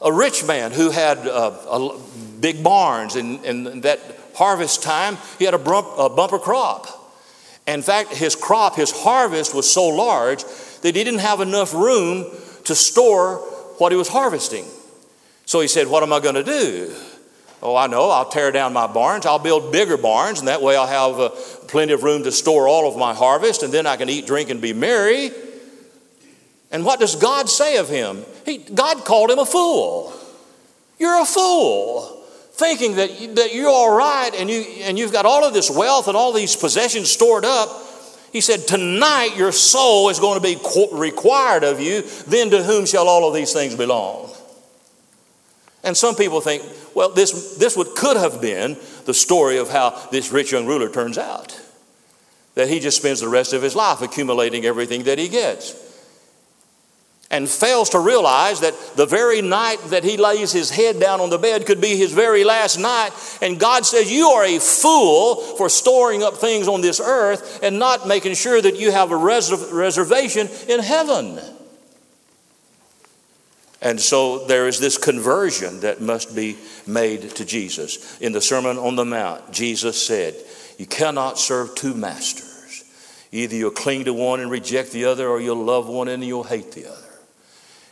a 0.00 0.12
rich 0.12 0.44
man 0.44 0.72
who 0.72 0.90
had 0.90 1.18
uh, 1.18 1.52
a, 1.70 2.00
big 2.40 2.62
barns, 2.64 3.16
and, 3.16 3.44
and 3.44 3.82
that 3.84 4.00
harvest 4.34 4.82
time, 4.82 5.18
he 5.38 5.44
had 5.44 5.54
a, 5.54 5.58
a 5.58 6.10
bumper 6.10 6.38
crop. 6.38 6.86
In 7.66 7.82
fact, 7.82 8.14
his 8.14 8.36
crop, 8.36 8.76
his 8.76 8.90
harvest 8.90 9.54
was 9.54 9.70
so 9.70 9.88
large 9.88 10.44
that 10.82 10.94
he 10.94 11.04
didn't 11.04 11.20
have 11.20 11.40
enough 11.40 11.72
room 11.72 12.26
to 12.64 12.74
store 12.74 13.38
what 13.78 13.90
he 13.90 13.96
was 13.96 14.08
harvesting. 14.08 14.66
So 15.46 15.60
he 15.60 15.68
said, 15.68 15.88
What 15.88 16.02
am 16.02 16.12
I 16.12 16.20
going 16.20 16.34
to 16.34 16.44
do? 16.44 16.94
Oh, 17.62 17.74
I 17.74 17.86
know, 17.86 18.10
I'll 18.10 18.28
tear 18.28 18.52
down 18.52 18.74
my 18.74 18.86
barns. 18.86 19.24
I'll 19.24 19.38
build 19.38 19.72
bigger 19.72 19.96
barns, 19.96 20.38
and 20.38 20.48
that 20.48 20.60
way 20.60 20.76
I'll 20.76 20.86
have 20.86 21.18
uh, 21.18 21.30
plenty 21.66 21.94
of 21.94 22.02
room 22.02 22.22
to 22.24 22.32
store 22.32 22.68
all 22.68 22.86
of 22.86 22.98
my 22.98 23.14
harvest, 23.14 23.62
and 23.62 23.72
then 23.72 23.86
I 23.86 23.96
can 23.96 24.10
eat, 24.10 24.26
drink, 24.26 24.50
and 24.50 24.60
be 24.60 24.74
merry. 24.74 25.30
And 26.70 26.84
what 26.84 27.00
does 27.00 27.16
God 27.16 27.48
say 27.48 27.78
of 27.78 27.88
him? 27.88 28.22
He, 28.44 28.58
God 28.58 29.06
called 29.06 29.30
him 29.30 29.38
a 29.38 29.46
fool. 29.46 30.12
You're 30.98 31.22
a 31.22 31.24
fool. 31.24 32.13
Thinking 32.56 32.96
that, 32.96 33.10
that 33.34 33.52
you're 33.52 33.68
all 33.68 33.96
right 33.96 34.30
and, 34.32 34.48
you, 34.48 34.60
and 34.82 34.96
you've 34.96 35.10
got 35.10 35.26
all 35.26 35.44
of 35.44 35.52
this 35.52 35.68
wealth 35.68 36.06
and 36.06 36.16
all 36.16 36.32
these 36.32 36.54
possessions 36.54 37.10
stored 37.10 37.44
up. 37.44 37.68
He 38.32 38.40
said, 38.40 38.68
Tonight 38.68 39.36
your 39.36 39.50
soul 39.50 40.08
is 40.08 40.20
going 40.20 40.40
to 40.40 40.42
be 40.42 40.56
required 40.92 41.64
of 41.64 41.80
you. 41.80 42.02
Then 42.28 42.50
to 42.50 42.62
whom 42.62 42.86
shall 42.86 43.08
all 43.08 43.26
of 43.26 43.34
these 43.34 43.52
things 43.52 43.74
belong? 43.74 44.30
And 45.82 45.96
some 45.96 46.14
people 46.14 46.40
think, 46.40 46.62
well, 46.94 47.10
this, 47.10 47.56
this 47.56 47.76
would, 47.76 47.88
could 47.96 48.16
have 48.16 48.40
been 48.40 48.76
the 49.04 49.14
story 49.14 49.58
of 49.58 49.68
how 49.68 49.90
this 50.12 50.30
rich 50.30 50.52
young 50.52 50.66
ruler 50.66 50.88
turns 50.88 51.18
out. 51.18 51.60
That 52.54 52.68
he 52.68 52.78
just 52.78 52.96
spends 52.96 53.20
the 53.20 53.28
rest 53.28 53.52
of 53.52 53.62
his 53.62 53.74
life 53.74 54.00
accumulating 54.00 54.64
everything 54.64 55.02
that 55.04 55.18
he 55.18 55.28
gets. 55.28 55.74
And 57.30 57.48
fails 57.48 57.90
to 57.90 57.98
realize 57.98 58.60
that 58.60 58.74
the 58.96 59.06
very 59.06 59.42
night 59.42 59.78
that 59.86 60.04
he 60.04 60.16
lays 60.16 60.52
his 60.52 60.70
head 60.70 61.00
down 61.00 61.20
on 61.20 61.30
the 61.30 61.38
bed 61.38 61.66
could 61.66 61.80
be 61.80 61.96
his 61.96 62.12
very 62.12 62.44
last 62.44 62.78
night. 62.78 63.10
And 63.42 63.58
God 63.58 63.84
says, 63.84 64.12
You 64.12 64.28
are 64.28 64.44
a 64.44 64.60
fool 64.60 65.36
for 65.36 65.68
storing 65.68 66.22
up 66.22 66.36
things 66.36 66.68
on 66.68 66.80
this 66.80 67.00
earth 67.00 67.60
and 67.62 67.78
not 67.78 68.06
making 68.06 68.34
sure 68.34 68.60
that 68.60 68.78
you 68.78 68.92
have 68.92 69.10
a 69.10 69.16
res- 69.16 69.72
reservation 69.72 70.48
in 70.68 70.80
heaven. 70.80 71.40
And 73.84 74.00
so 74.00 74.46
there 74.46 74.66
is 74.66 74.80
this 74.80 74.96
conversion 74.96 75.80
that 75.80 76.00
must 76.00 76.34
be 76.34 76.56
made 76.86 77.30
to 77.32 77.44
Jesus. 77.44 78.18
In 78.18 78.32
the 78.32 78.40
Sermon 78.40 78.78
on 78.78 78.96
the 78.96 79.04
Mount, 79.04 79.52
Jesus 79.52 80.04
said, 80.04 80.34
You 80.78 80.86
cannot 80.86 81.38
serve 81.38 81.74
two 81.74 81.92
masters. 81.92 82.84
Either 83.30 83.54
you'll 83.54 83.72
cling 83.72 84.06
to 84.06 84.14
one 84.14 84.40
and 84.40 84.50
reject 84.50 84.92
the 84.92 85.04
other, 85.04 85.28
or 85.28 85.38
you'll 85.38 85.62
love 85.62 85.86
one 85.86 86.08
and 86.08 86.24
you'll 86.24 86.44
hate 86.44 86.72
the 86.72 86.86
other. 86.90 87.03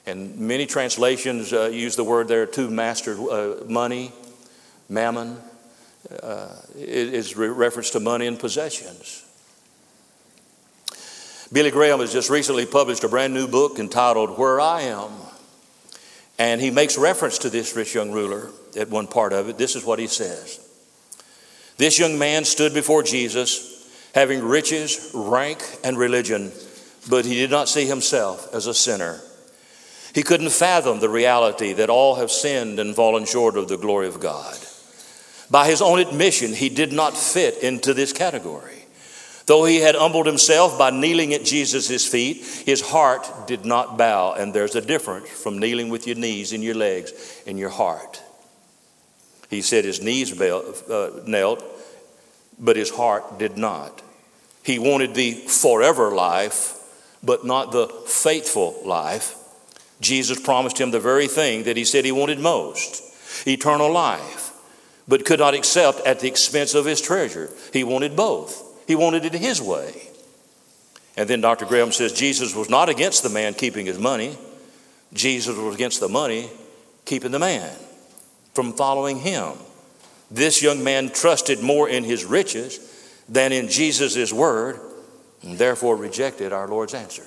And 0.06 0.38
many 0.38 0.66
translations 0.66 1.52
uh, 1.52 1.66
use 1.66 1.94
the 1.94 2.04
word 2.04 2.28
there, 2.28 2.46
two 2.46 2.70
masters, 2.70 3.18
uh, 3.18 3.64
money, 3.68 4.12
mammon, 4.88 5.36
uh, 6.22 6.56
is 6.74 7.36
re- 7.36 7.48
reference 7.48 7.90
to 7.90 8.00
money 8.00 8.26
and 8.26 8.38
possessions. 8.38 9.24
Billy 11.52 11.70
Graham 11.70 12.00
has 12.00 12.12
just 12.12 12.30
recently 12.30 12.66
published 12.66 13.04
a 13.04 13.08
brand 13.08 13.34
new 13.34 13.46
book 13.46 13.78
entitled 13.78 14.38
Where 14.38 14.58
I 14.58 14.82
Am. 14.82 15.10
And 16.38 16.60
he 16.60 16.70
makes 16.70 16.96
reference 16.96 17.38
to 17.38 17.50
this 17.50 17.76
rich 17.76 17.94
young 17.94 18.10
ruler 18.10 18.50
at 18.76 18.88
one 18.88 19.06
part 19.06 19.32
of 19.32 19.48
it. 19.48 19.58
This 19.58 19.76
is 19.76 19.84
what 19.84 19.98
he 19.98 20.06
says 20.06 20.58
This 21.76 21.98
young 21.98 22.18
man 22.18 22.44
stood 22.44 22.74
before 22.74 23.02
Jesus, 23.02 23.86
having 24.14 24.42
riches, 24.42 25.12
rank, 25.14 25.62
and 25.84 25.98
religion, 25.98 26.50
but 27.08 27.26
he 27.26 27.34
did 27.34 27.50
not 27.50 27.68
see 27.68 27.86
himself 27.86 28.52
as 28.54 28.66
a 28.66 28.74
sinner. 28.74 29.20
He 30.14 30.22
couldn't 30.22 30.50
fathom 30.50 31.00
the 31.00 31.08
reality 31.08 31.72
that 31.72 31.90
all 31.90 32.16
have 32.16 32.30
sinned 32.30 32.78
and 32.78 32.94
fallen 32.94 33.24
short 33.24 33.56
of 33.56 33.68
the 33.68 33.78
glory 33.78 34.08
of 34.08 34.20
God. 34.20 34.58
By 35.50 35.66
his 35.66 35.82
own 35.82 35.98
admission, 35.98 36.52
he 36.52 36.68
did 36.68 36.92
not 36.92 37.16
fit 37.16 37.62
into 37.62 37.94
this 37.94 38.12
category. 38.12 38.84
Though 39.46 39.64
he 39.64 39.78
had 39.78 39.94
humbled 39.94 40.26
himself 40.26 40.78
by 40.78 40.90
kneeling 40.90 41.34
at 41.34 41.44
Jesus' 41.44 42.06
feet, 42.06 42.44
his 42.64 42.80
heart 42.80 43.28
did 43.46 43.64
not 43.64 43.98
bow. 43.98 44.34
And 44.34 44.54
there's 44.54 44.76
a 44.76 44.80
difference 44.80 45.28
from 45.28 45.58
kneeling 45.58 45.88
with 45.88 46.06
your 46.06 46.16
knees 46.16 46.52
and 46.52 46.62
your 46.62 46.74
legs 46.74 47.42
and 47.46 47.58
your 47.58 47.70
heart. 47.70 48.22
He 49.50 49.60
said 49.60 49.84
his 49.84 50.00
knees 50.00 50.40
uh, 50.40 51.22
knelt, 51.26 51.62
but 52.58 52.76
his 52.76 52.90
heart 52.90 53.38
did 53.38 53.58
not. 53.58 54.00
He 54.62 54.78
wanted 54.78 55.14
the 55.14 55.32
forever 55.32 56.12
life, 56.12 56.78
but 57.22 57.44
not 57.44 57.72
the 57.72 57.88
faithful 58.06 58.80
life. 58.84 59.36
Jesus 60.02 60.40
promised 60.40 60.78
him 60.78 60.90
the 60.90 61.00
very 61.00 61.28
thing 61.28 61.62
that 61.64 61.76
he 61.76 61.84
said 61.84 62.04
he 62.04 62.12
wanted 62.12 62.38
most 62.38 63.02
eternal 63.46 63.90
life, 63.90 64.52
but 65.08 65.24
could 65.24 65.38
not 65.38 65.54
accept 65.54 66.00
at 66.00 66.20
the 66.20 66.28
expense 66.28 66.74
of 66.74 66.84
his 66.84 67.00
treasure. 67.00 67.48
He 67.72 67.84
wanted 67.84 68.16
both. 68.16 68.86
He 68.86 68.94
wanted 68.94 69.24
it 69.24 69.32
his 69.32 69.62
way. 69.62 70.08
And 71.16 71.28
then 71.28 71.40
Dr. 71.40 71.66
Graham 71.66 71.92
says 71.92 72.12
Jesus 72.12 72.54
was 72.54 72.68
not 72.68 72.88
against 72.88 73.22
the 73.22 73.28
man 73.28 73.54
keeping 73.54 73.86
his 73.86 73.98
money, 73.98 74.36
Jesus 75.12 75.56
was 75.56 75.74
against 75.74 76.00
the 76.00 76.08
money 76.08 76.50
keeping 77.04 77.30
the 77.30 77.38
man 77.38 77.74
from 78.54 78.72
following 78.72 79.18
him. 79.18 79.52
This 80.30 80.62
young 80.62 80.82
man 80.82 81.10
trusted 81.10 81.60
more 81.60 81.88
in 81.88 82.04
his 82.04 82.24
riches 82.24 82.78
than 83.28 83.52
in 83.52 83.68
Jesus' 83.68 84.32
word, 84.32 84.80
and 85.42 85.58
therefore 85.58 85.96
rejected 85.96 86.52
our 86.52 86.68
Lord's 86.68 86.94
answer. 86.94 87.24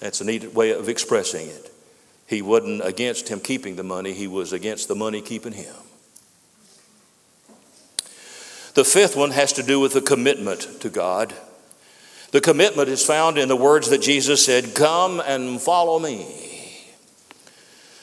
That's 0.00 0.20
a 0.20 0.24
neat 0.24 0.52
way 0.54 0.72
of 0.72 0.88
expressing 0.88 1.48
it. 1.48 1.72
He 2.26 2.42
wasn't 2.42 2.84
against 2.84 3.28
him 3.28 3.40
keeping 3.40 3.76
the 3.76 3.82
money, 3.82 4.12
he 4.12 4.26
was 4.26 4.52
against 4.52 4.88
the 4.88 4.96
money 4.96 5.20
keeping 5.22 5.52
him. 5.52 5.74
The 8.74 8.84
fifth 8.84 9.16
one 9.16 9.30
has 9.30 9.54
to 9.54 9.62
do 9.62 9.80
with 9.80 9.94
the 9.94 10.02
commitment 10.02 10.80
to 10.80 10.90
God. 10.90 11.32
The 12.32 12.42
commitment 12.42 12.90
is 12.90 13.04
found 13.04 13.38
in 13.38 13.48
the 13.48 13.56
words 13.56 13.88
that 13.88 14.02
Jesus 14.02 14.44
said, 14.44 14.74
Come 14.74 15.20
and 15.20 15.60
follow 15.60 15.98
me. 15.98 16.26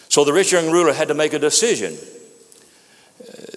So 0.10 0.24
the 0.24 0.34
rich 0.34 0.52
young 0.52 0.72
ruler 0.72 0.94
had 0.94 1.10
to 1.10 1.14
make 1.14 1.34
a 1.34 1.40
decision. 1.40 1.96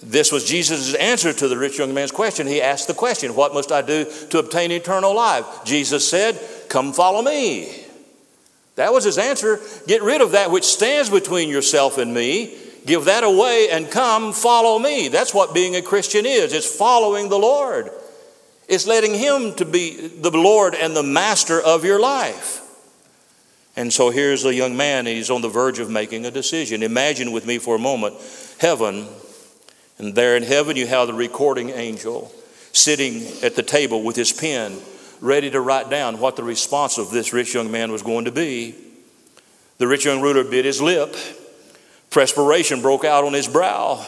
This 0.03 0.31
was 0.31 0.45
Jesus' 0.45 0.93
answer 0.95 1.33
to 1.33 1.47
the 1.47 1.57
rich 1.57 1.79
young 1.79 1.93
man's 1.93 2.11
question. 2.11 2.45
He 2.45 2.61
asked 2.61 2.87
the 2.87 2.93
question, 2.93 3.35
What 3.35 3.53
must 3.53 3.71
I 3.71 3.81
do 3.81 4.05
to 4.29 4.39
obtain 4.39 4.71
eternal 4.71 5.15
life? 5.15 5.45
Jesus 5.65 6.07
said, 6.07 6.39
Come 6.69 6.93
follow 6.93 7.21
me. 7.23 7.86
That 8.77 8.93
was 8.93 9.03
his 9.03 9.17
answer. 9.17 9.59
Get 9.85 10.01
rid 10.01 10.21
of 10.21 10.31
that 10.31 10.49
which 10.49 10.63
stands 10.63 11.09
between 11.09 11.49
yourself 11.49 11.97
and 11.97 12.13
me 12.13 12.57
Give 12.87 13.03
that 13.05 13.25
away 13.25 13.67
and 13.69 13.91
come 13.91 14.31
follow 14.31 14.79
me. 14.79 15.09
That's 15.09 15.33
what 15.33 15.53
being 15.53 15.75
a 15.75 15.81
Christian 15.81 16.25
is. 16.25 16.53
It's 16.53 16.73
following 16.73 17.27
the 17.27 17.37
Lord. 17.37 17.91
It's 18.69 18.87
letting 18.87 19.13
Him 19.13 19.53
to 19.55 19.65
be 19.65 20.07
the 20.07 20.31
Lord 20.31 20.73
and 20.73 20.95
the 20.95 21.03
master 21.03 21.59
of 21.59 21.83
your 21.83 21.99
life. 21.99 22.61
And 23.75 23.91
so 23.91 24.09
here's 24.09 24.45
a 24.45 24.53
young 24.53 24.75
man, 24.75 25.05
he's 25.05 25.29
on 25.29 25.41
the 25.41 25.49
verge 25.49 25.79
of 25.79 25.89
making 25.89 26.25
a 26.25 26.31
decision. 26.31 26.81
Imagine 26.81 27.33
with 27.33 27.45
me 27.45 27.59
for 27.59 27.75
a 27.75 27.79
moment 27.79 28.15
heaven, 28.59 29.07
and 29.99 30.15
there 30.15 30.35
in 30.35 30.43
heaven 30.43 30.77
you 30.77 30.87
have 30.87 31.07
the 31.07 31.13
recording 31.13 31.69
angel 31.69 32.31
sitting 32.71 33.21
at 33.43 33.55
the 33.55 33.61
table 33.61 34.01
with 34.01 34.15
his 34.15 34.31
pen, 34.31 34.79
ready 35.21 35.49
to 35.49 35.61
write 35.61 35.89
down 35.89 36.19
what 36.19 36.35
the 36.35 36.43
response 36.43 36.97
of 36.97 37.11
this 37.11 37.33
rich 37.33 37.53
young 37.53 37.71
man 37.71 37.91
was 37.91 38.01
going 38.01 38.25
to 38.25 38.31
be. 38.31 38.75
The 39.77 39.87
rich 39.87 40.05
young 40.05 40.21
ruler 40.21 40.43
bit 40.43 40.65
his 40.65 40.81
lip. 40.81 41.15
Perspiration 42.09 42.81
broke 42.81 43.05
out 43.05 43.23
on 43.23 43.33
his 43.33 43.47
brow. 43.47 44.05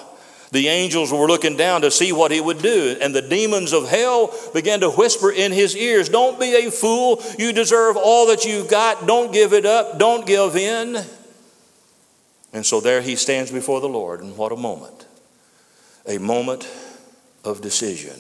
The 0.52 0.68
angels 0.68 1.12
were 1.12 1.28
looking 1.28 1.58
down 1.58 1.82
to 1.82 1.92
see 1.92 2.12
what 2.12 2.32
he 2.32 2.42
would 2.42 2.60
do, 2.60 2.98
and 3.00 3.14
the 3.14 3.22
demons 3.22 3.72
of 3.72 3.88
hell 3.88 4.34
began 4.52 4.80
to 4.80 4.90
whisper 4.90 5.32
in 5.32 5.52
his 5.52 5.76
ears 5.78 6.10
Don't 6.10 6.40
be 6.40 6.56
a 6.56 6.72
fool. 6.72 7.22
You 7.38 7.54
deserve 7.54 7.98
all 7.98 8.28
that 8.28 8.46
you've 8.46 8.70
got. 8.70 9.06
Don't 9.06 9.32
give 9.32 9.54
it 9.54 9.66
up. 9.66 10.00
Don't 10.00 10.26
give 10.26 10.56
in. 10.56 10.98
And 12.52 12.66
so 12.66 12.82
there 12.82 13.02
he 13.02 13.16
stands 13.16 13.52
before 13.52 13.80
the 13.80 13.90
Lord, 13.90 14.22
and 14.22 14.36
what 14.38 14.52
a 14.52 14.56
moment! 14.56 15.06
A 16.08 16.18
moment 16.18 16.68
of 17.44 17.62
decision. 17.62 18.20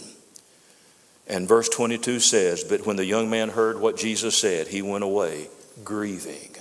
And 1.29 1.47
verse 1.47 1.69
22 1.69 2.19
says, 2.19 2.63
But 2.63 2.85
when 2.85 2.95
the 2.95 3.05
young 3.05 3.29
man 3.29 3.49
heard 3.49 3.79
what 3.79 3.97
Jesus 3.97 4.35
said, 4.37 4.67
he 4.67 4.81
went 4.81 5.03
away 5.03 5.47
grieving, 5.83 6.55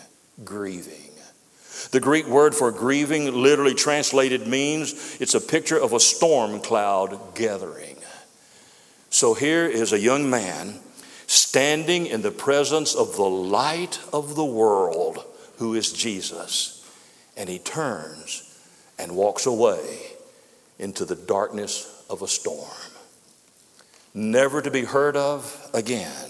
grieving. 0.45 1.11
The 1.91 2.01
Greek 2.01 2.27
word 2.27 2.55
for 2.55 2.71
grieving, 2.71 3.33
literally 3.33 3.75
translated, 3.75 4.47
means 4.47 5.17
it's 5.21 5.35
a 5.35 5.41
picture 5.41 5.79
of 5.79 5.93
a 5.93 6.01
storm 6.01 6.61
cloud 6.61 7.35
gathering. 7.35 7.97
So 9.11 9.33
here 9.33 9.65
is 9.65 9.93
a 9.93 9.99
young 9.99 10.29
man 10.29 10.81
standing 11.27 12.07
in 12.07 12.21
the 12.21 12.31
presence 12.31 12.95
of 12.95 13.17
the 13.17 13.23
light 13.23 14.01
of 14.13 14.35
the 14.35 14.45
world, 14.45 15.25
who 15.57 15.75
is 15.75 15.93
Jesus. 15.93 16.75
And 17.37 17.49
he 17.49 17.59
turns 17.59 18.45
and 18.99 19.17
walks 19.17 19.47
away 19.47 19.99
into 20.79 21.05
the 21.05 21.17
darkness 21.17 22.05
of 22.11 22.23
a 22.23 22.29
storm. 22.29 22.88
Never 24.19 24.61
to 24.61 24.71
be 24.73 24.83
heard 24.83 25.17
of 25.17 25.71
again, 25.73 26.29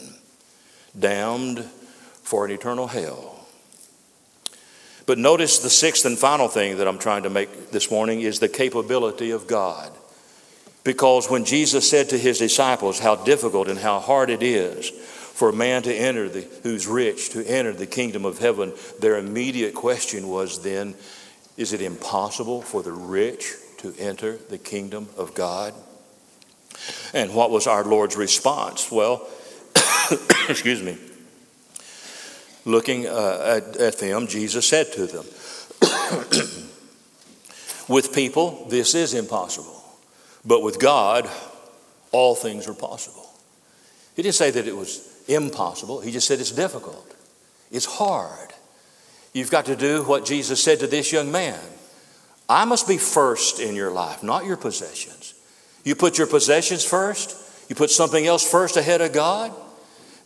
damned 0.99 1.61
for 2.23 2.45
an 2.45 2.51
eternal 2.51 2.87
hell. 2.87 3.47
But 5.07 5.17
notice 5.17 5.61
the 5.61 5.71
sixth 5.71 6.05
and 6.05 6.19
final 6.19 6.49
thing 6.49 6.77
that 6.77 6.87
I'm 6.87 6.99
trying 6.99 7.23
to 7.23 7.31
make 7.31 7.71
this 7.71 7.91
morning 7.91 8.21
is 8.21 8.41
the 8.41 8.49
capability 8.51 9.31
of 9.31 9.47
God. 9.47 9.91
Because 10.85 11.31
when 11.31 11.47
Jesus 11.47 11.89
said 11.89 12.11
to 12.11 12.19
his 12.19 12.37
disciples 12.37 12.99
how 12.99 13.17
difficult 13.17 13.69
and 13.69 13.79
how 13.79 14.01
hard 14.01 14.29
it 14.29 14.43
is 14.43 14.91
for 14.91 15.49
a 15.49 15.55
man 15.55 15.83
to 15.85 15.95
enter 15.95 16.29
the, 16.29 16.47
who's 16.63 16.87
rich 16.87 17.31
to 17.31 17.43
enter 17.47 17.73
the 17.73 17.87
kingdom 17.87 18.27
of 18.27 18.39
heaven, 18.39 18.75
their 19.01 19.17
immediate 19.17 19.73
question 19.73 20.29
was 20.29 20.63
then, 20.63 20.95
is 21.57 21.73
it 21.73 21.81
impossible 21.81 22.61
for 22.61 22.83
the 22.83 22.93
rich 22.93 23.55
to 23.79 23.95
enter 23.99 24.37
the 24.37 24.59
kingdom 24.59 25.09
of 25.17 25.35
God? 25.35 25.73
And 27.15 27.35
what 27.35 27.51
was 27.51 27.67
our 27.67 27.85
Lord's 27.85 28.17
response? 28.17 28.91
Well, 28.91 29.29
excuse 30.49 30.83
me. 30.83 30.97
Looking 32.65 33.07
uh, 33.07 33.63
at, 33.63 33.77
at 33.77 33.99
them, 33.99 34.27
Jesus 34.27 34.69
said 34.69 34.93
to 34.93 35.07
them, 35.07 35.25
With 37.89 38.13
people, 38.15 38.67
this 38.69 38.95
is 38.95 39.15
impossible, 39.15 39.83
but 40.45 40.63
with 40.63 40.79
God, 40.79 41.29
all 42.13 42.35
things 42.35 42.69
are 42.69 42.75
possible. 42.75 43.27
He 44.15 44.23
didn't 44.23 44.35
say 44.35 44.51
that 44.51 44.67
it 44.67 44.77
was 44.77 45.09
impossible, 45.27 46.01
he 46.01 46.11
just 46.11 46.27
said 46.27 46.41
it's 46.41 46.53
difficult, 46.53 47.15
it's 47.71 47.87
hard. 47.87 48.53
You've 49.33 49.51
got 49.51 49.67
to 49.67 49.77
do 49.77 50.03
what 50.03 50.27
Jesus 50.27 50.63
said 50.63 50.81
to 50.81 50.87
this 50.87 51.13
young 51.13 51.33
man 51.33 51.61
I 52.49 52.65
must 52.65 52.89
be 52.89 52.97
first 52.97 53.61
in 53.61 53.75
your 53.75 53.91
life, 53.91 54.23
not 54.23 54.47
your 54.47 54.57
possessions. 54.57 55.18
You 55.85 55.95
put 55.95 56.19
your 56.19 56.27
possessions 56.27 56.85
first, 56.85 57.37
you 57.69 57.77
put 57.77 57.91
something 57.91 58.27
else 58.27 58.49
first 58.49 58.77
ahead 58.77 59.01
of 59.01 59.13
God, 59.13 59.53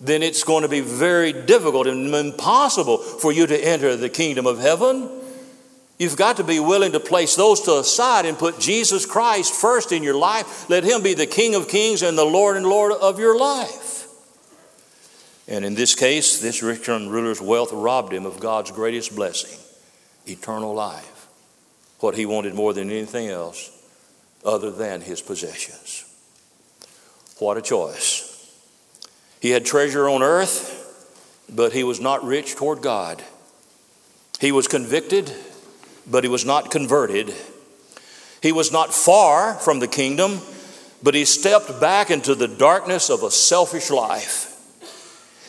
then 0.00 0.22
it's 0.22 0.42
going 0.42 0.62
to 0.62 0.68
be 0.68 0.80
very 0.80 1.32
difficult 1.32 1.86
and 1.86 2.12
impossible 2.14 2.98
for 2.98 3.32
you 3.32 3.46
to 3.46 3.64
enter 3.64 3.96
the 3.96 4.08
kingdom 4.08 4.46
of 4.46 4.58
heaven. 4.58 5.08
You've 5.98 6.16
got 6.16 6.38
to 6.38 6.44
be 6.44 6.58
willing 6.58 6.92
to 6.92 7.00
place 7.00 7.36
those 7.36 7.60
to 7.62 7.70
the 7.70 7.84
side 7.84 8.26
and 8.26 8.36
put 8.36 8.58
Jesus 8.58 9.06
Christ 9.06 9.54
first 9.54 9.92
in 9.92 10.02
your 10.02 10.16
life. 10.16 10.68
Let 10.68 10.82
Him 10.82 11.02
be 11.02 11.14
the 11.14 11.26
King 11.26 11.54
of 11.54 11.68
kings 11.68 12.02
and 12.02 12.18
the 12.18 12.24
Lord 12.24 12.56
and 12.56 12.66
Lord 12.66 12.92
of 12.92 13.20
your 13.20 13.38
life. 13.38 13.92
And 15.46 15.64
in 15.64 15.74
this 15.74 15.94
case, 15.94 16.40
this 16.40 16.62
rich 16.62 16.88
young 16.88 17.08
ruler's 17.08 17.40
wealth 17.40 17.72
robbed 17.72 18.12
him 18.12 18.26
of 18.26 18.40
God's 18.40 18.70
greatest 18.70 19.14
blessing 19.14 19.58
eternal 20.26 20.72
life. 20.72 21.28
What 22.00 22.14
he 22.14 22.26
wanted 22.26 22.54
more 22.54 22.72
than 22.72 22.90
anything 22.90 23.28
else 23.28 23.70
other 24.44 24.70
than 24.70 25.00
his 25.00 25.20
possessions. 25.20 26.04
What 27.38 27.56
a 27.56 27.62
choice. 27.62 28.28
He 29.40 29.50
had 29.50 29.64
treasure 29.64 30.08
on 30.08 30.22
earth, 30.22 30.78
but 31.52 31.72
he 31.72 31.84
was 31.84 32.00
not 32.00 32.24
rich 32.24 32.54
toward 32.54 32.80
God. 32.80 33.22
He 34.40 34.52
was 34.52 34.68
convicted, 34.68 35.32
but 36.08 36.24
he 36.24 36.30
was 36.30 36.44
not 36.44 36.70
converted. 36.70 37.34
He 38.40 38.52
was 38.52 38.72
not 38.72 38.94
far 38.94 39.54
from 39.54 39.80
the 39.80 39.88
kingdom, 39.88 40.40
but 41.02 41.14
he 41.14 41.24
stepped 41.24 41.80
back 41.80 42.10
into 42.10 42.34
the 42.34 42.48
darkness 42.48 43.10
of 43.10 43.22
a 43.22 43.30
selfish 43.30 43.90
life. 43.90 44.48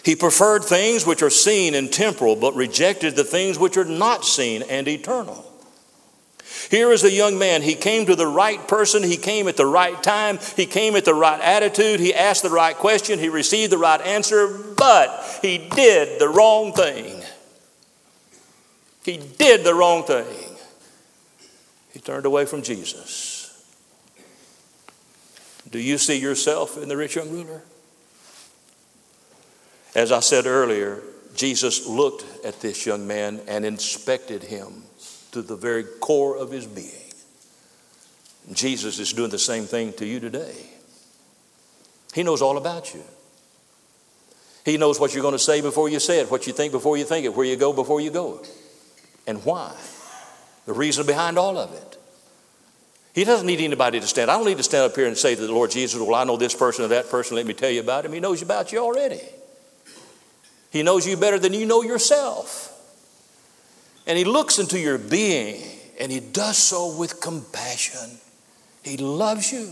He 0.03 0.15
preferred 0.15 0.63
things 0.63 1.05
which 1.05 1.21
are 1.21 1.29
seen 1.29 1.75
and 1.75 1.91
temporal, 1.91 2.35
but 2.35 2.55
rejected 2.55 3.15
the 3.15 3.23
things 3.23 3.57
which 3.57 3.77
are 3.77 3.85
not 3.85 4.25
seen 4.25 4.63
and 4.63 4.87
eternal. 4.87 5.45
Here 6.73 6.91
is 6.91 7.03
a 7.03 7.11
young 7.11 7.37
man. 7.37 7.61
He 7.61 7.75
came 7.75 8.07
to 8.07 8.15
the 8.15 8.25
right 8.25 8.67
person. 8.67 9.03
He 9.03 9.15
came 9.15 9.47
at 9.47 9.57
the 9.57 9.65
right 9.67 10.01
time. 10.01 10.39
He 10.55 10.65
came 10.65 10.95
at 10.95 11.05
the 11.05 11.13
right 11.13 11.39
attitude. 11.39 11.99
He 11.99 12.15
asked 12.15 12.41
the 12.41 12.49
right 12.49 12.75
question. 12.75 13.19
He 13.19 13.29
received 13.29 13.71
the 13.71 13.77
right 13.77 14.01
answer, 14.01 14.47
but 14.75 15.37
he 15.43 15.59
did 15.59 16.19
the 16.19 16.27
wrong 16.27 16.73
thing. 16.73 17.21
He 19.05 19.17
did 19.17 19.63
the 19.63 19.75
wrong 19.75 20.03
thing. 20.03 20.25
He 21.91 21.99
turned 21.99 22.25
away 22.25 22.47
from 22.47 22.63
Jesus. 22.63 23.63
Do 25.69 25.77
you 25.77 25.99
see 25.99 26.19
yourself 26.19 26.81
in 26.81 26.89
the 26.89 26.97
rich 26.97 27.17
young 27.17 27.29
ruler? 27.29 27.61
As 29.93 30.11
I 30.11 30.21
said 30.21 30.47
earlier, 30.47 31.03
Jesus 31.35 31.85
looked 31.85 32.25
at 32.43 32.61
this 32.61 32.83
young 32.87 33.05
man 33.05 33.41
and 33.47 33.63
inspected 33.63 34.41
him 34.41 34.82
to 35.33 35.41
the 35.41 35.55
very 35.55 35.83
core 35.83 36.37
of 36.37 36.51
his 36.51 36.65
being. 36.65 37.11
Jesus 38.51 38.99
is 38.99 39.13
doing 39.13 39.29
the 39.29 39.39
same 39.39 39.65
thing 39.65 39.93
to 39.93 40.05
you 40.05 40.19
today. 40.19 40.55
He 42.13 42.23
knows 42.23 42.41
all 42.41 42.57
about 42.57 42.93
you. 42.93 43.03
He 44.65 44.77
knows 44.77 44.99
what 44.99 45.13
you're 45.13 45.21
going 45.21 45.33
to 45.33 45.39
say 45.39 45.61
before 45.61 45.89
you 45.89 45.99
say 45.99 46.19
it, 46.19 46.31
what 46.31 46.47
you 46.47 46.53
think 46.53 46.71
before 46.71 46.97
you 46.97 47.03
think 47.03 47.25
it, 47.25 47.35
where 47.35 47.45
you 47.45 47.55
go 47.55 47.73
before 47.73 47.99
you 47.99 48.11
go, 48.11 48.41
and 49.27 49.43
why. 49.43 49.75
The 50.65 50.73
reason 50.73 51.05
behind 51.05 51.37
all 51.37 51.57
of 51.57 51.73
it. 51.73 51.97
He 53.13 53.25
doesn't 53.25 53.45
need 53.45 53.59
anybody 53.59 53.99
to 53.99 54.07
stand. 54.07 54.31
I 54.31 54.37
don't 54.37 54.45
need 54.45 54.57
to 54.57 54.63
stand 54.63 54.89
up 54.89 54.95
here 54.95 55.07
and 55.07 55.17
say 55.17 55.35
to 55.35 55.41
the 55.41 55.51
Lord 55.51 55.71
Jesus, 55.71 55.99
Well, 55.99 56.15
I 56.15 56.23
know 56.23 56.37
this 56.37 56.55
person 56.55 56.85
or 56.85 56.87
that 56.89 57.09
person, 57.09 57.35
let 57.35 57.45
me 57.45 57.53
tell 57.53 57.69
you 57.69 57.81
about 57.81 58.05
him. 58.05 58.13
He 58.13 58.19
knows 58.19 58.41
about 58.41 58.71
you 58.71 58.79
already. 58.79 59.21
He 60.71 60.81
knows 60.81 61.05
you 61.05 61.17
better 61.17 61.37
than 61.37 61.53
you 61.53 61.65
know 61.65 61.83
yourself. 61.83 62.72
And 64.05 64.17
He 64.17 64.25
looks 64.25 64.59
into 64.59 64.79
your 64.79 64.97
being 64.97 65.61
and 65.99 66.11
He 66.11 66.19
does 66.19 66.57
so 66.57 66.95
with 66.97 67.21
compassion. 67.21 68.17
He 68.83 68.97
loves 68.97 69.51
you. 69.51 69.69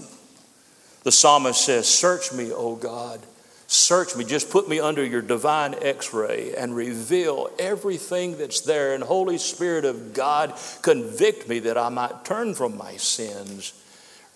The 1.03 1.11
psalmist 1.11 1.65
says, 1.65 1.88
Search 1.88 2.32
me, 2.32 2.51
O 2.51 2.75
God. 2.75 3.19
Search 3.67 4.15
me. 4.17 4.25
Just 4.25 4.49
put 4.49 4.67
me 4.67 4.79
under 4.79 5.03
your 5.03 5.21
divine 5.21 5.75
x 5.82 6.13
ray 6.13 6.53
and 6.55 6.75
reveal 6.75 7.49
everything 7.57 8.38
that's 8.38 8.61
there. 8.61 8.93
And 8.93 9.03
Holy 9.03 9.38
Spirit 9.38 9.86
of 9.86 10.13
God, 10.13 10.53
convict 10.82 11.47
me 11.47 11.59
that 11.59 11.77
I 11.77 11.89
might 11.89 12.25
turn 12.25 12.53
from 12.53 12.77
my 12.77 12.97
sins, 12.97 13.73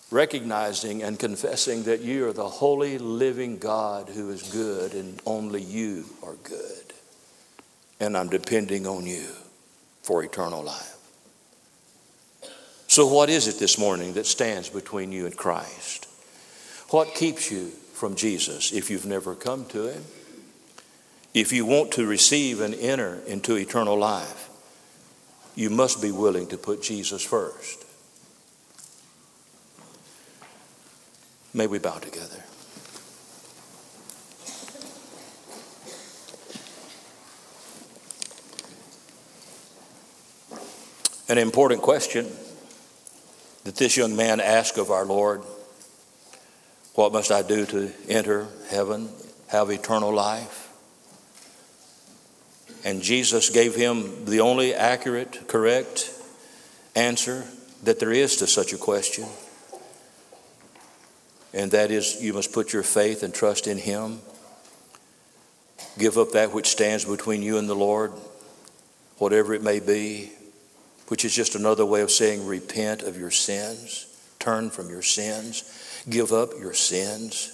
recognizing 0.10 1.04
and 1.04 1.20
confessing 1.20 1.84
that 1.84 2.00
you 2.00 2.28
are 2.28 2.34
the 2.34 2.48
holy, 2.48 2.98
living 2.98 3.58
God 3.58 4.08
who 4.08 4.30
is 4.32 4.42
good 4.44 4.94
and 4.94 5.22
only 5.26 5.62
you 5.62 6.06
are 6.24 6.36
good. 6.44 6.94
And 8.00 8.18
I'm 8.18 8.30
depending 8.30 8.88
on 8.88 9.06
you 9.06 9.28
for 10.06 10.24
eternal 10.24 10.64
life. 10.64 10.96
So, 12.88 13.08
what 13.08 13.28
is 13.28 13.48
it 13.48 13.58
this 13.58 13.80
morning 13.80 14.14
that 14.14 14.28
stands 14.28 14.70
between 14.70 15.12
you 15.12 15.26
and 15.26 15.36
Christ? 15.36 16.08
What 16.90 17.16
keeps 17.16 17.50
you 17.50 17.70
from 17.94 18.16
Jesus 18.16 18.72
if 18.72 18.92
you've 18.92 19.08
never 19.08 19.34
come 19.34 19.66
to 19.70 19.88
Him? 19.88 20.04
If 21.34 21.52
you 21.52 21.66
want 21.66 21.92
to 21.94 22.06
receive 22.06 22.62
and 22.62 22.76
enter 22.76 23.16
into 23.26 23.56
eternal 23.56 23.98
life, 23.98 24.48
you 25.56 25.72
must 25.72 26.04
be 26.04 26.12
willing 26.12 26.48
to 26.50 26.58
put 26.58 26.84
Jesus 26.84 27.24
first. 27.26 27.84
May 31.52 31.66
we 31.66 31.80
bow 31.80 31.98
together. 31.98 32.44
An 41.28 41.38
important 41.38 41.82
question 41.82 42.28
that 43.64 43.76
this 43.76 43.98
young 43.98 44.16
man 44.16 44.40
asked 44.40 44.78
of 44.78 44.92
our 44.92 45.06
Lord 45.06 45.42
What 46.94 47.12
must 47.12 47.32
I 47.32 47.42
do 47.42 47.66
to 47.66 47.92
enter 48.08 48.48
heaven, 48.70 49.10
have 49.48 49.70
eternal 49.70 50.14
life? 50.14 50.70
And 52.84 53.02
Jesus 53.02 53.50
gave 53.50 53.74
him 53.74 54.26
the 54.26 54.42
only 54.42 54.76
accurate, 54.76 55.48
correct 55.48 56.12
answer 56.96 57.46
that 57.84 58.00
there 58.00 58.12
is 58.12 58.38
to 58.38 58.48
such 58.48 58.74
a 58.74 58.78
question. 58.78 59.26
And 61.54 61.72
that 61.72 61.90
is, 61.90 62.22
you 62.22 62.34
must 62.34 62.52
put 62.52 62.74
your 62.74 62.84
faith 62.84 63.24
and 63.24 63.34
trust 63.34 63.66
in 63.66 63.78
Him. 63.78 64.20
Give 65.98 66.18
up 66.18 66.32
that 66.32 66.54
which 66.54 66.68
stands 66.68 67.06
between 67.06 67.42
you 67.42 67.58
and 67.58 67.70
the 67.70 67.76
Lord, 67.76 68.12
whatever 69.18 69.54
it 69.54 69.64
may 69.64 69.80
be, 69.80 70.32
which 71.08 71.26
is 71.26 71.36
just 71.36 71.56
another 71.56 71.86
way 71.86 72.02
of 72.02 72.12
saying 72.12 72.46
repent 72.46 73.02
of 73.02 73.18
your 73.18 73.32
sins, 73.32 74.08
turn 74.40 74.70
from 74.70 74.90
your 74.90 75.02
sins, 75.02 76.04
give 76.10 76.32
up 76.32 76.50
your 76.60 76.74
sins, 76.74 77.52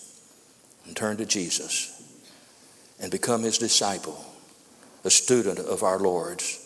and 0.85 0.95
turn 0.95 1.17
to 1.17 1.25
Jesus 1.25 1.97
and 2.99 3.11
become 3.11 3.43
His 3.43 3.57
disciple, 3.57 4.23
a 5.03 5.09
student 5.09 5.59
of 5.59 5.83
our 5.83 5.99
Lord's, 5.99 6.59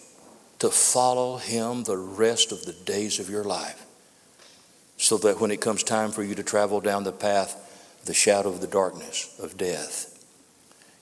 to 0.59 0.69
follow 0.69 1.37
Him 1.37 1.83
the 1.83 1.97
rest 1.97 2.51
of 2.51 2.65
the 2.65 2.73
days 2.73 3.19
of 3.19 3.29
your 3.29 3.43
life 3.43 3.85
so 4.97 5.17
that 5.17 5.39
when 5.39 5.51
it 5.51 5.61
comes 5.61 5.83
time 5.83 6.11
for 6.11 6.23
you 6.23 6.35
to 6.35 6.43
travel 6.43 6.79
down 6.79 7.03
the 7.03 7.11
path, 7.11 8.01
the 8.05 8.13
shadow 8.13 8.49
of 8.49 8.61
the 8.61 8.67
darkness 8.67 9.37
of 9.39 9.57
death, 9.57 10.11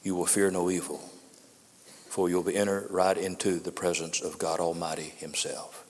you 0.03 0.15
will 0.15 0.25
fear 0.25 0.49
no 0.49 0.69
evil, 0.69 1.01
for 2.13 2.29
you'll 2.29 2.43
be 2.43 2.55
enter 2.55 2.85
right 2.91 3.17
into 3.17 3.57
the 3.57 3.71
presence 3.71 4.21
of 4.21 4.37
God 4.37 4.59
Almighty 4.59 5.13
Himself. 5.17 5.83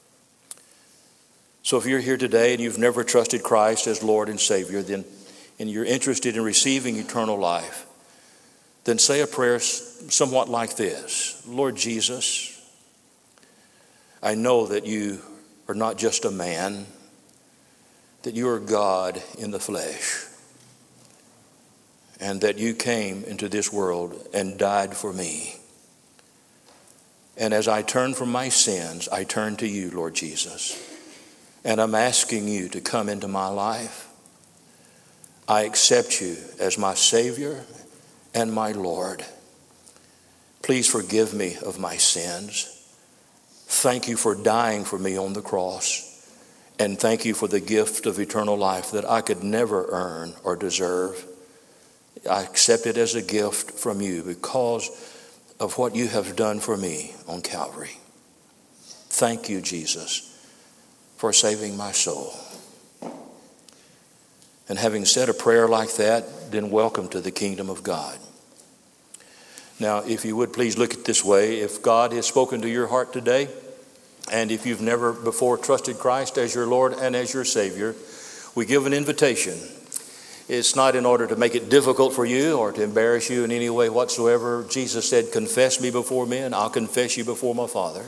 So 1.63 1.77
if 1.77 1.85
you're 1.85 1.99
here 1.99 2.15
today 2.15 2.53
and 2.53 2.61
you've 2.61 2.77
never 2.77 3.03
trusted 3.03 3.43
Christ 3.43 3.87
as 3.87 4.01
Lord 4.01 4.29
and 4.29 4.39
Savior, 4.39 4.81
then 4.81 5.03
and 5.59 5.69
you're 5.69 5.83
interested 5.83 6.37
in 6.37 6.41
receiving 6.41 6.95
eternal 6.95 7.37
life, 7.37 7.85
then 8.85 8.99
say 8.99 9.19
a 9.19 9.27
prayer 9.27 9.59
somewhat 9.59 10.47
like 10.47 10.77
this 10.77 11.43
Lord 11.45 11.75
Jesus, 11.75 12.57
I 14.21 14.35
know 14.35 14.67
that 14.67 14.85
you 14.85 15.19
are 15.67 15.75
not 15.75 15.97
just 15.97 16.23
a 16.23 16.31
man 16.31 16.85
that 18.21 18.33
you 18.33 18.47
are 18.47 18.61
God 18.61 19.21
in 19.37 19.51
the 19.51 19.59
flesh 19.59 20.25
and 22.21 22.39
that 22.39 22.59
you 22.59 22.73
came 22.73 23.25
into 23.25 23.49
this 23.49 23.73
world 23.73 24.25
and 24.33 24.57
died 24.57 24.95
for 24.95 25.11
me. 25.11 25.57
And 27.37 27.53
as 27.53 27.67
I 27.67 27.81
turn 27.81 28.13
from 28.13 28.31
my 28.31 28.49
sins, 28.49 29.09
I 29.09 29.23
turn 29.23 29.55
to 29.57 29.67
you, 29.67 29.89
Lord 29.91 30.13
Jesus. 30.13 30.79
And 31.65 31.81
I'm 31.81 31.95
asking 31.95 32.47
you 32.47 32.69
to 32.69 32.81
come 32.81 33.09
into 33.09 33.27
my 33.27 33.47
life. 33.47 34.09
I 35.47 35.63
accept 35.63 36.21
you 36.21 36.37
as 36.59 36.77
my 36.77 36.93
Savior 36.93 37.63
and 38.33 38.53
my 38.53 38.71
Lord. 38.71 39.25
Please 40.61 40.89
forgive 40.89 41.33
me 41.33 41.57
of 41.65 41.79
my 41.79 41.97
sins. 41.97 42.69
Thank 43.65 44.07
you 44.07 44.15
for 44.15 44.35
dying 44.35 44.85
for 44.85 44.99
me 44.99 45.17
on 45.17 45.33
the 45.33 45.41
cross. 45.41 46.09
And 46.79 46.99
thank 46.99 47.25
you 47.25 47.33
for 47.33 47.47
the 47.47 47.59
gift 47.59 48.05
of 48.05 48.19
eternal 48.19 48.57
life 48.57 48.91
that 48.91 49.09
I 49.09 49.21
could 49.21 49.43
never 49.43 49.85
earn 49.89 50.33
or 50.43 50.55
deserve. 50.55 51.25
I 52.29 52.43
accept 52.43 52.85
it 52.85 52.97
as 52.97 53.15
a 53.15 53.21
gift 53.21 53.71
from 53.71 54.01
you 54.01 54.23
because 54.23 54.89
of 55.63 55.77
what 55.77 55.95
you 55.95 56.09
have 56.09 56.35
done 56.35 56.59
for 56.59 56.75
me 56.75 57.13
on 57.25 57.41
Calvary. 57.41 57.97
Thank 59.07 59.47
you, 59.47 59.61
Jesus, 59.61 60.29
for 61.15 61.31
saving 61.31 61.77
my 61.77 61.93
soul. 61.93 62.33
And 64.67 64.77
having 64.77 65.05
said 65.05 65.29
a 65.29 65.33
prayer 65.33 65.69
like 65.69 65.95
that, 65.95 66.51
then 66.51 66.69
welcome 66.69 67.07
to 67.09 67.21
the 67.21 67.31
kingdom 67.31 67.69
of 67.69 67.81
God. 67.81 68.19
Now, 69.79 69.99
if 69.99 70.25
you 70.25 70.35
would 70.35 70.51
please 70.51 70.77
look 70.77 70.93
at 70.93 71.05
this 71.05 71.23
way, 71.23 71.61
if 71.61 71.81
God 71.81 72.11
has 72.11 72.25
spoken 72.25 72.61
to 72.61 72.69
your 72.69 72.87
heart 72.87 73.13
today, 73.13 73.47
and 74.29 74.51
if 74.51 74.65
you've 74.65 74.81
never 74.81 75.13
before 75.13 75.57
trusted 75.57 75.97
Christ 75.97 76.37
as 76.37 76.53
your 76.53 76.67
Lord 76.67 76.91
and 76.91 77.15
as 77.15 77.33
your 77.33 77.45
Savior, 77.45 77.95
we 78.53 78.65
give 78.65 78.85
an 78.85 78.93
invitation. 78.93 79.57
It's 80.49 80.75
not 80.75 80.95
in 80.95 81.05
order 81.05 81.25
to 81.27 81.35
make 81.35 81.55
it 81.55 81.69
difficult 81.69 82.13
for 82.13 82.25
you 82.25 82.57
or 82.57 82.71
to 82.71 82.83
embarrass 82.83 83.29
you 83.29 83.43
in 83.43 83.51
any 83.51 83.69
way 83.69 83.89
whatsoever. 83.89 84.65
Jesus 84.69 85.09
said, 85.09 85.31
Confess 85.31 85.79
me 85.79 85.89
before 85.89 86.25
men, 86.25 86.53
I'll 86.53 86.69
confess 86.69 87.17
you 87.17 87.23
before 87.23 87.55
my 87.55 87.67
Father. 87.67 88.05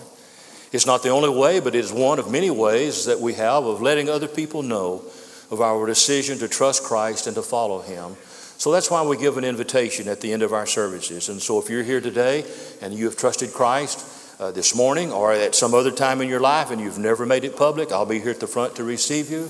It's 0.72 0.86
not 0.86 1.04
the 1.04 1.10
only 1.10 1.30
way, 1.30 1.62
but 1.62 1.76
it 1.76 1.80
is 1.80 1.94
one 1.94 2.20
of 2.20 2.30
many 2.30 2.50
ways 2.50 3.06
that 3.06 3.22
we 3.22 3.34
have 3.36 3.64
of 3.64 3.82
letting 3.82 4.10
other 4.10 4.28
people 4.28 4.64
know 4.64 5.04
of 5.50 5.62
our 5.62 5.86
decision 5.86 6.40
to 6.40 6.48
trust 6.48 6.84
Christ 6.84 7.28
and 7.28 7.36
to 7.36 7.42
follow 7.42 7.82
Him. 7.82 8.16
So 8.58 8.72
that's 8.72 8.92
why 8.92 9.04
we 9.04 9.18
give 9.18 9.38
an 9.38 9.44
invitation 9.46 10.08
at 10.08 10.22
the 10.22 10.34
end 10.34 10.42
of 10.42 10.52
our 10.52 10.66
services. 10.66 11.30
And 11.30 11.42
so 11.42 11.60
if 11.60 11.70
you're 11.70 11.84
here 11.84 12.02
today 12.02 12.44
and 12.82 12.94
you 12.94 13.06
have 13.06 13.16
trusted 13.16 13.54
Christ, 13.54 14.12
uh, 14.40 14.52
this 14.52 14.76
morning 14.76 15.12
or 15.12 15.32
at 15.32 15.56
some 15.56 15.74
other 15.74 15.92
time 15.92 16.22
in 16.22 16.28
your 16.28 16.40
life 16.40 16.72
and 16.72 16.82
you've 16.82 16.98
never 16.98 17.26
made 17.26 17.44
it 17.44 17.56
public, 17.56 17.92
I'll 17.92 18.06
be 18.06 18.20
here 18.20 18.32
at 18.32 18.40
the 18.40 18.48
front 18.48 18.76
to 18.76 18.84
receive 18.84 19.32
you. 19.32 19.50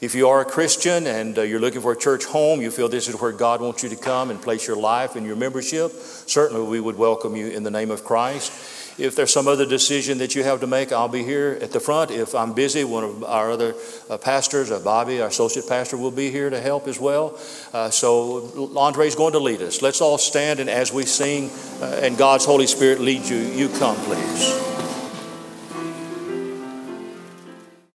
If 0.00 0.14
you 0.14 0.30
are 0.30 0.40
a 0.40 0.46
Christian 0.46 1.06
and 1.06 1.36
uh, 1.36 1.42
you're 1.42 1.60
looking 1.60 1.82
for 1.82 1.92
a 1.92 1.96
church 1.96 2.24
home, 2.24 2.62
you 2.62 2.70
feel 2.70 2.88
this 2.88 3.06
is 3.06 3.20
where 3.20 3.32
God 3.32 3.60
wants 3.60 3.82
you 3.82 3.90
to 3.90 3.96
come 3.96 4.30
and 4.30 4.40
place 4.40 4.66
your 4.66 4.78
life 4.78 5.14
and 5.14 5.26
your 5.26 5.36
membership, 5.36 5.92
certainly 5.92 6.66
we 6.66 6.80
would 6.80 6.96
welcome 6.96 7.36
you 7.36 7.48
in 7.48 7.64
the 7.64 7.70
name 7.70 7.90
of 7.90 8.02
Christ. 8.02 8.50
If 8.98 9.14
there's 9.14 9.30
some 9.30 9.46
other 9.46 9.66
decision 9.66 10.16
that 10.18 10.34
you 10.34 10.42
have 10.42 10.60
to 10.60 10.66
make, 10.66 10.90
I'll 10.90 11.08
be 11.08 11.22
here 11.22 11.58
at 11.60 11.72
the 11.72 11.80
front. 11.80 12.10
If 12.10 12.34
I'm 12.34 12.54
busy, 12.54 12.82
one 12.82 13.04
of 13.04 13.24
our 13.24 13.50
other 13.50 13.74
uh, 14.08 14.16
pastors, 14.16 14.70
uh, 14.70 14.78
Bobby, 14.78 15.20
our 15.20 15.28
associate 15.28 15.68
pastor, 15.68 15.98
will 15.98 16.10
be 16.10 16.30
here 16.30 16.48
to 16.48 16.60
help 16.60 16.88
as 16.88 16.98
well. 16.98 17.38
Uh, 17.74 17.90
so 17.90 18.72
Andre's 18.78 19.14
going 19.14 19.32
to 19.34 19.38
lead 19.38 19.60
us. 19.60 19.82
Let's 19.82 20.00
all 20.00 20.16
stand, 20.16 20.60
and 20.60 20.70
as 20.70 20.94
we 20.94 21.04
sing 21.04 21.50
uh, 21.82 22.00
and 22.02 22.16
God's 22.16 22.46
Holy 22.46 22.66
Spirit 22.66 23.00
leads 23.00 23.30
you, 23.30 23.36
you 23.36 23.68
come, 23.68 23.96
please. 23.96 24.89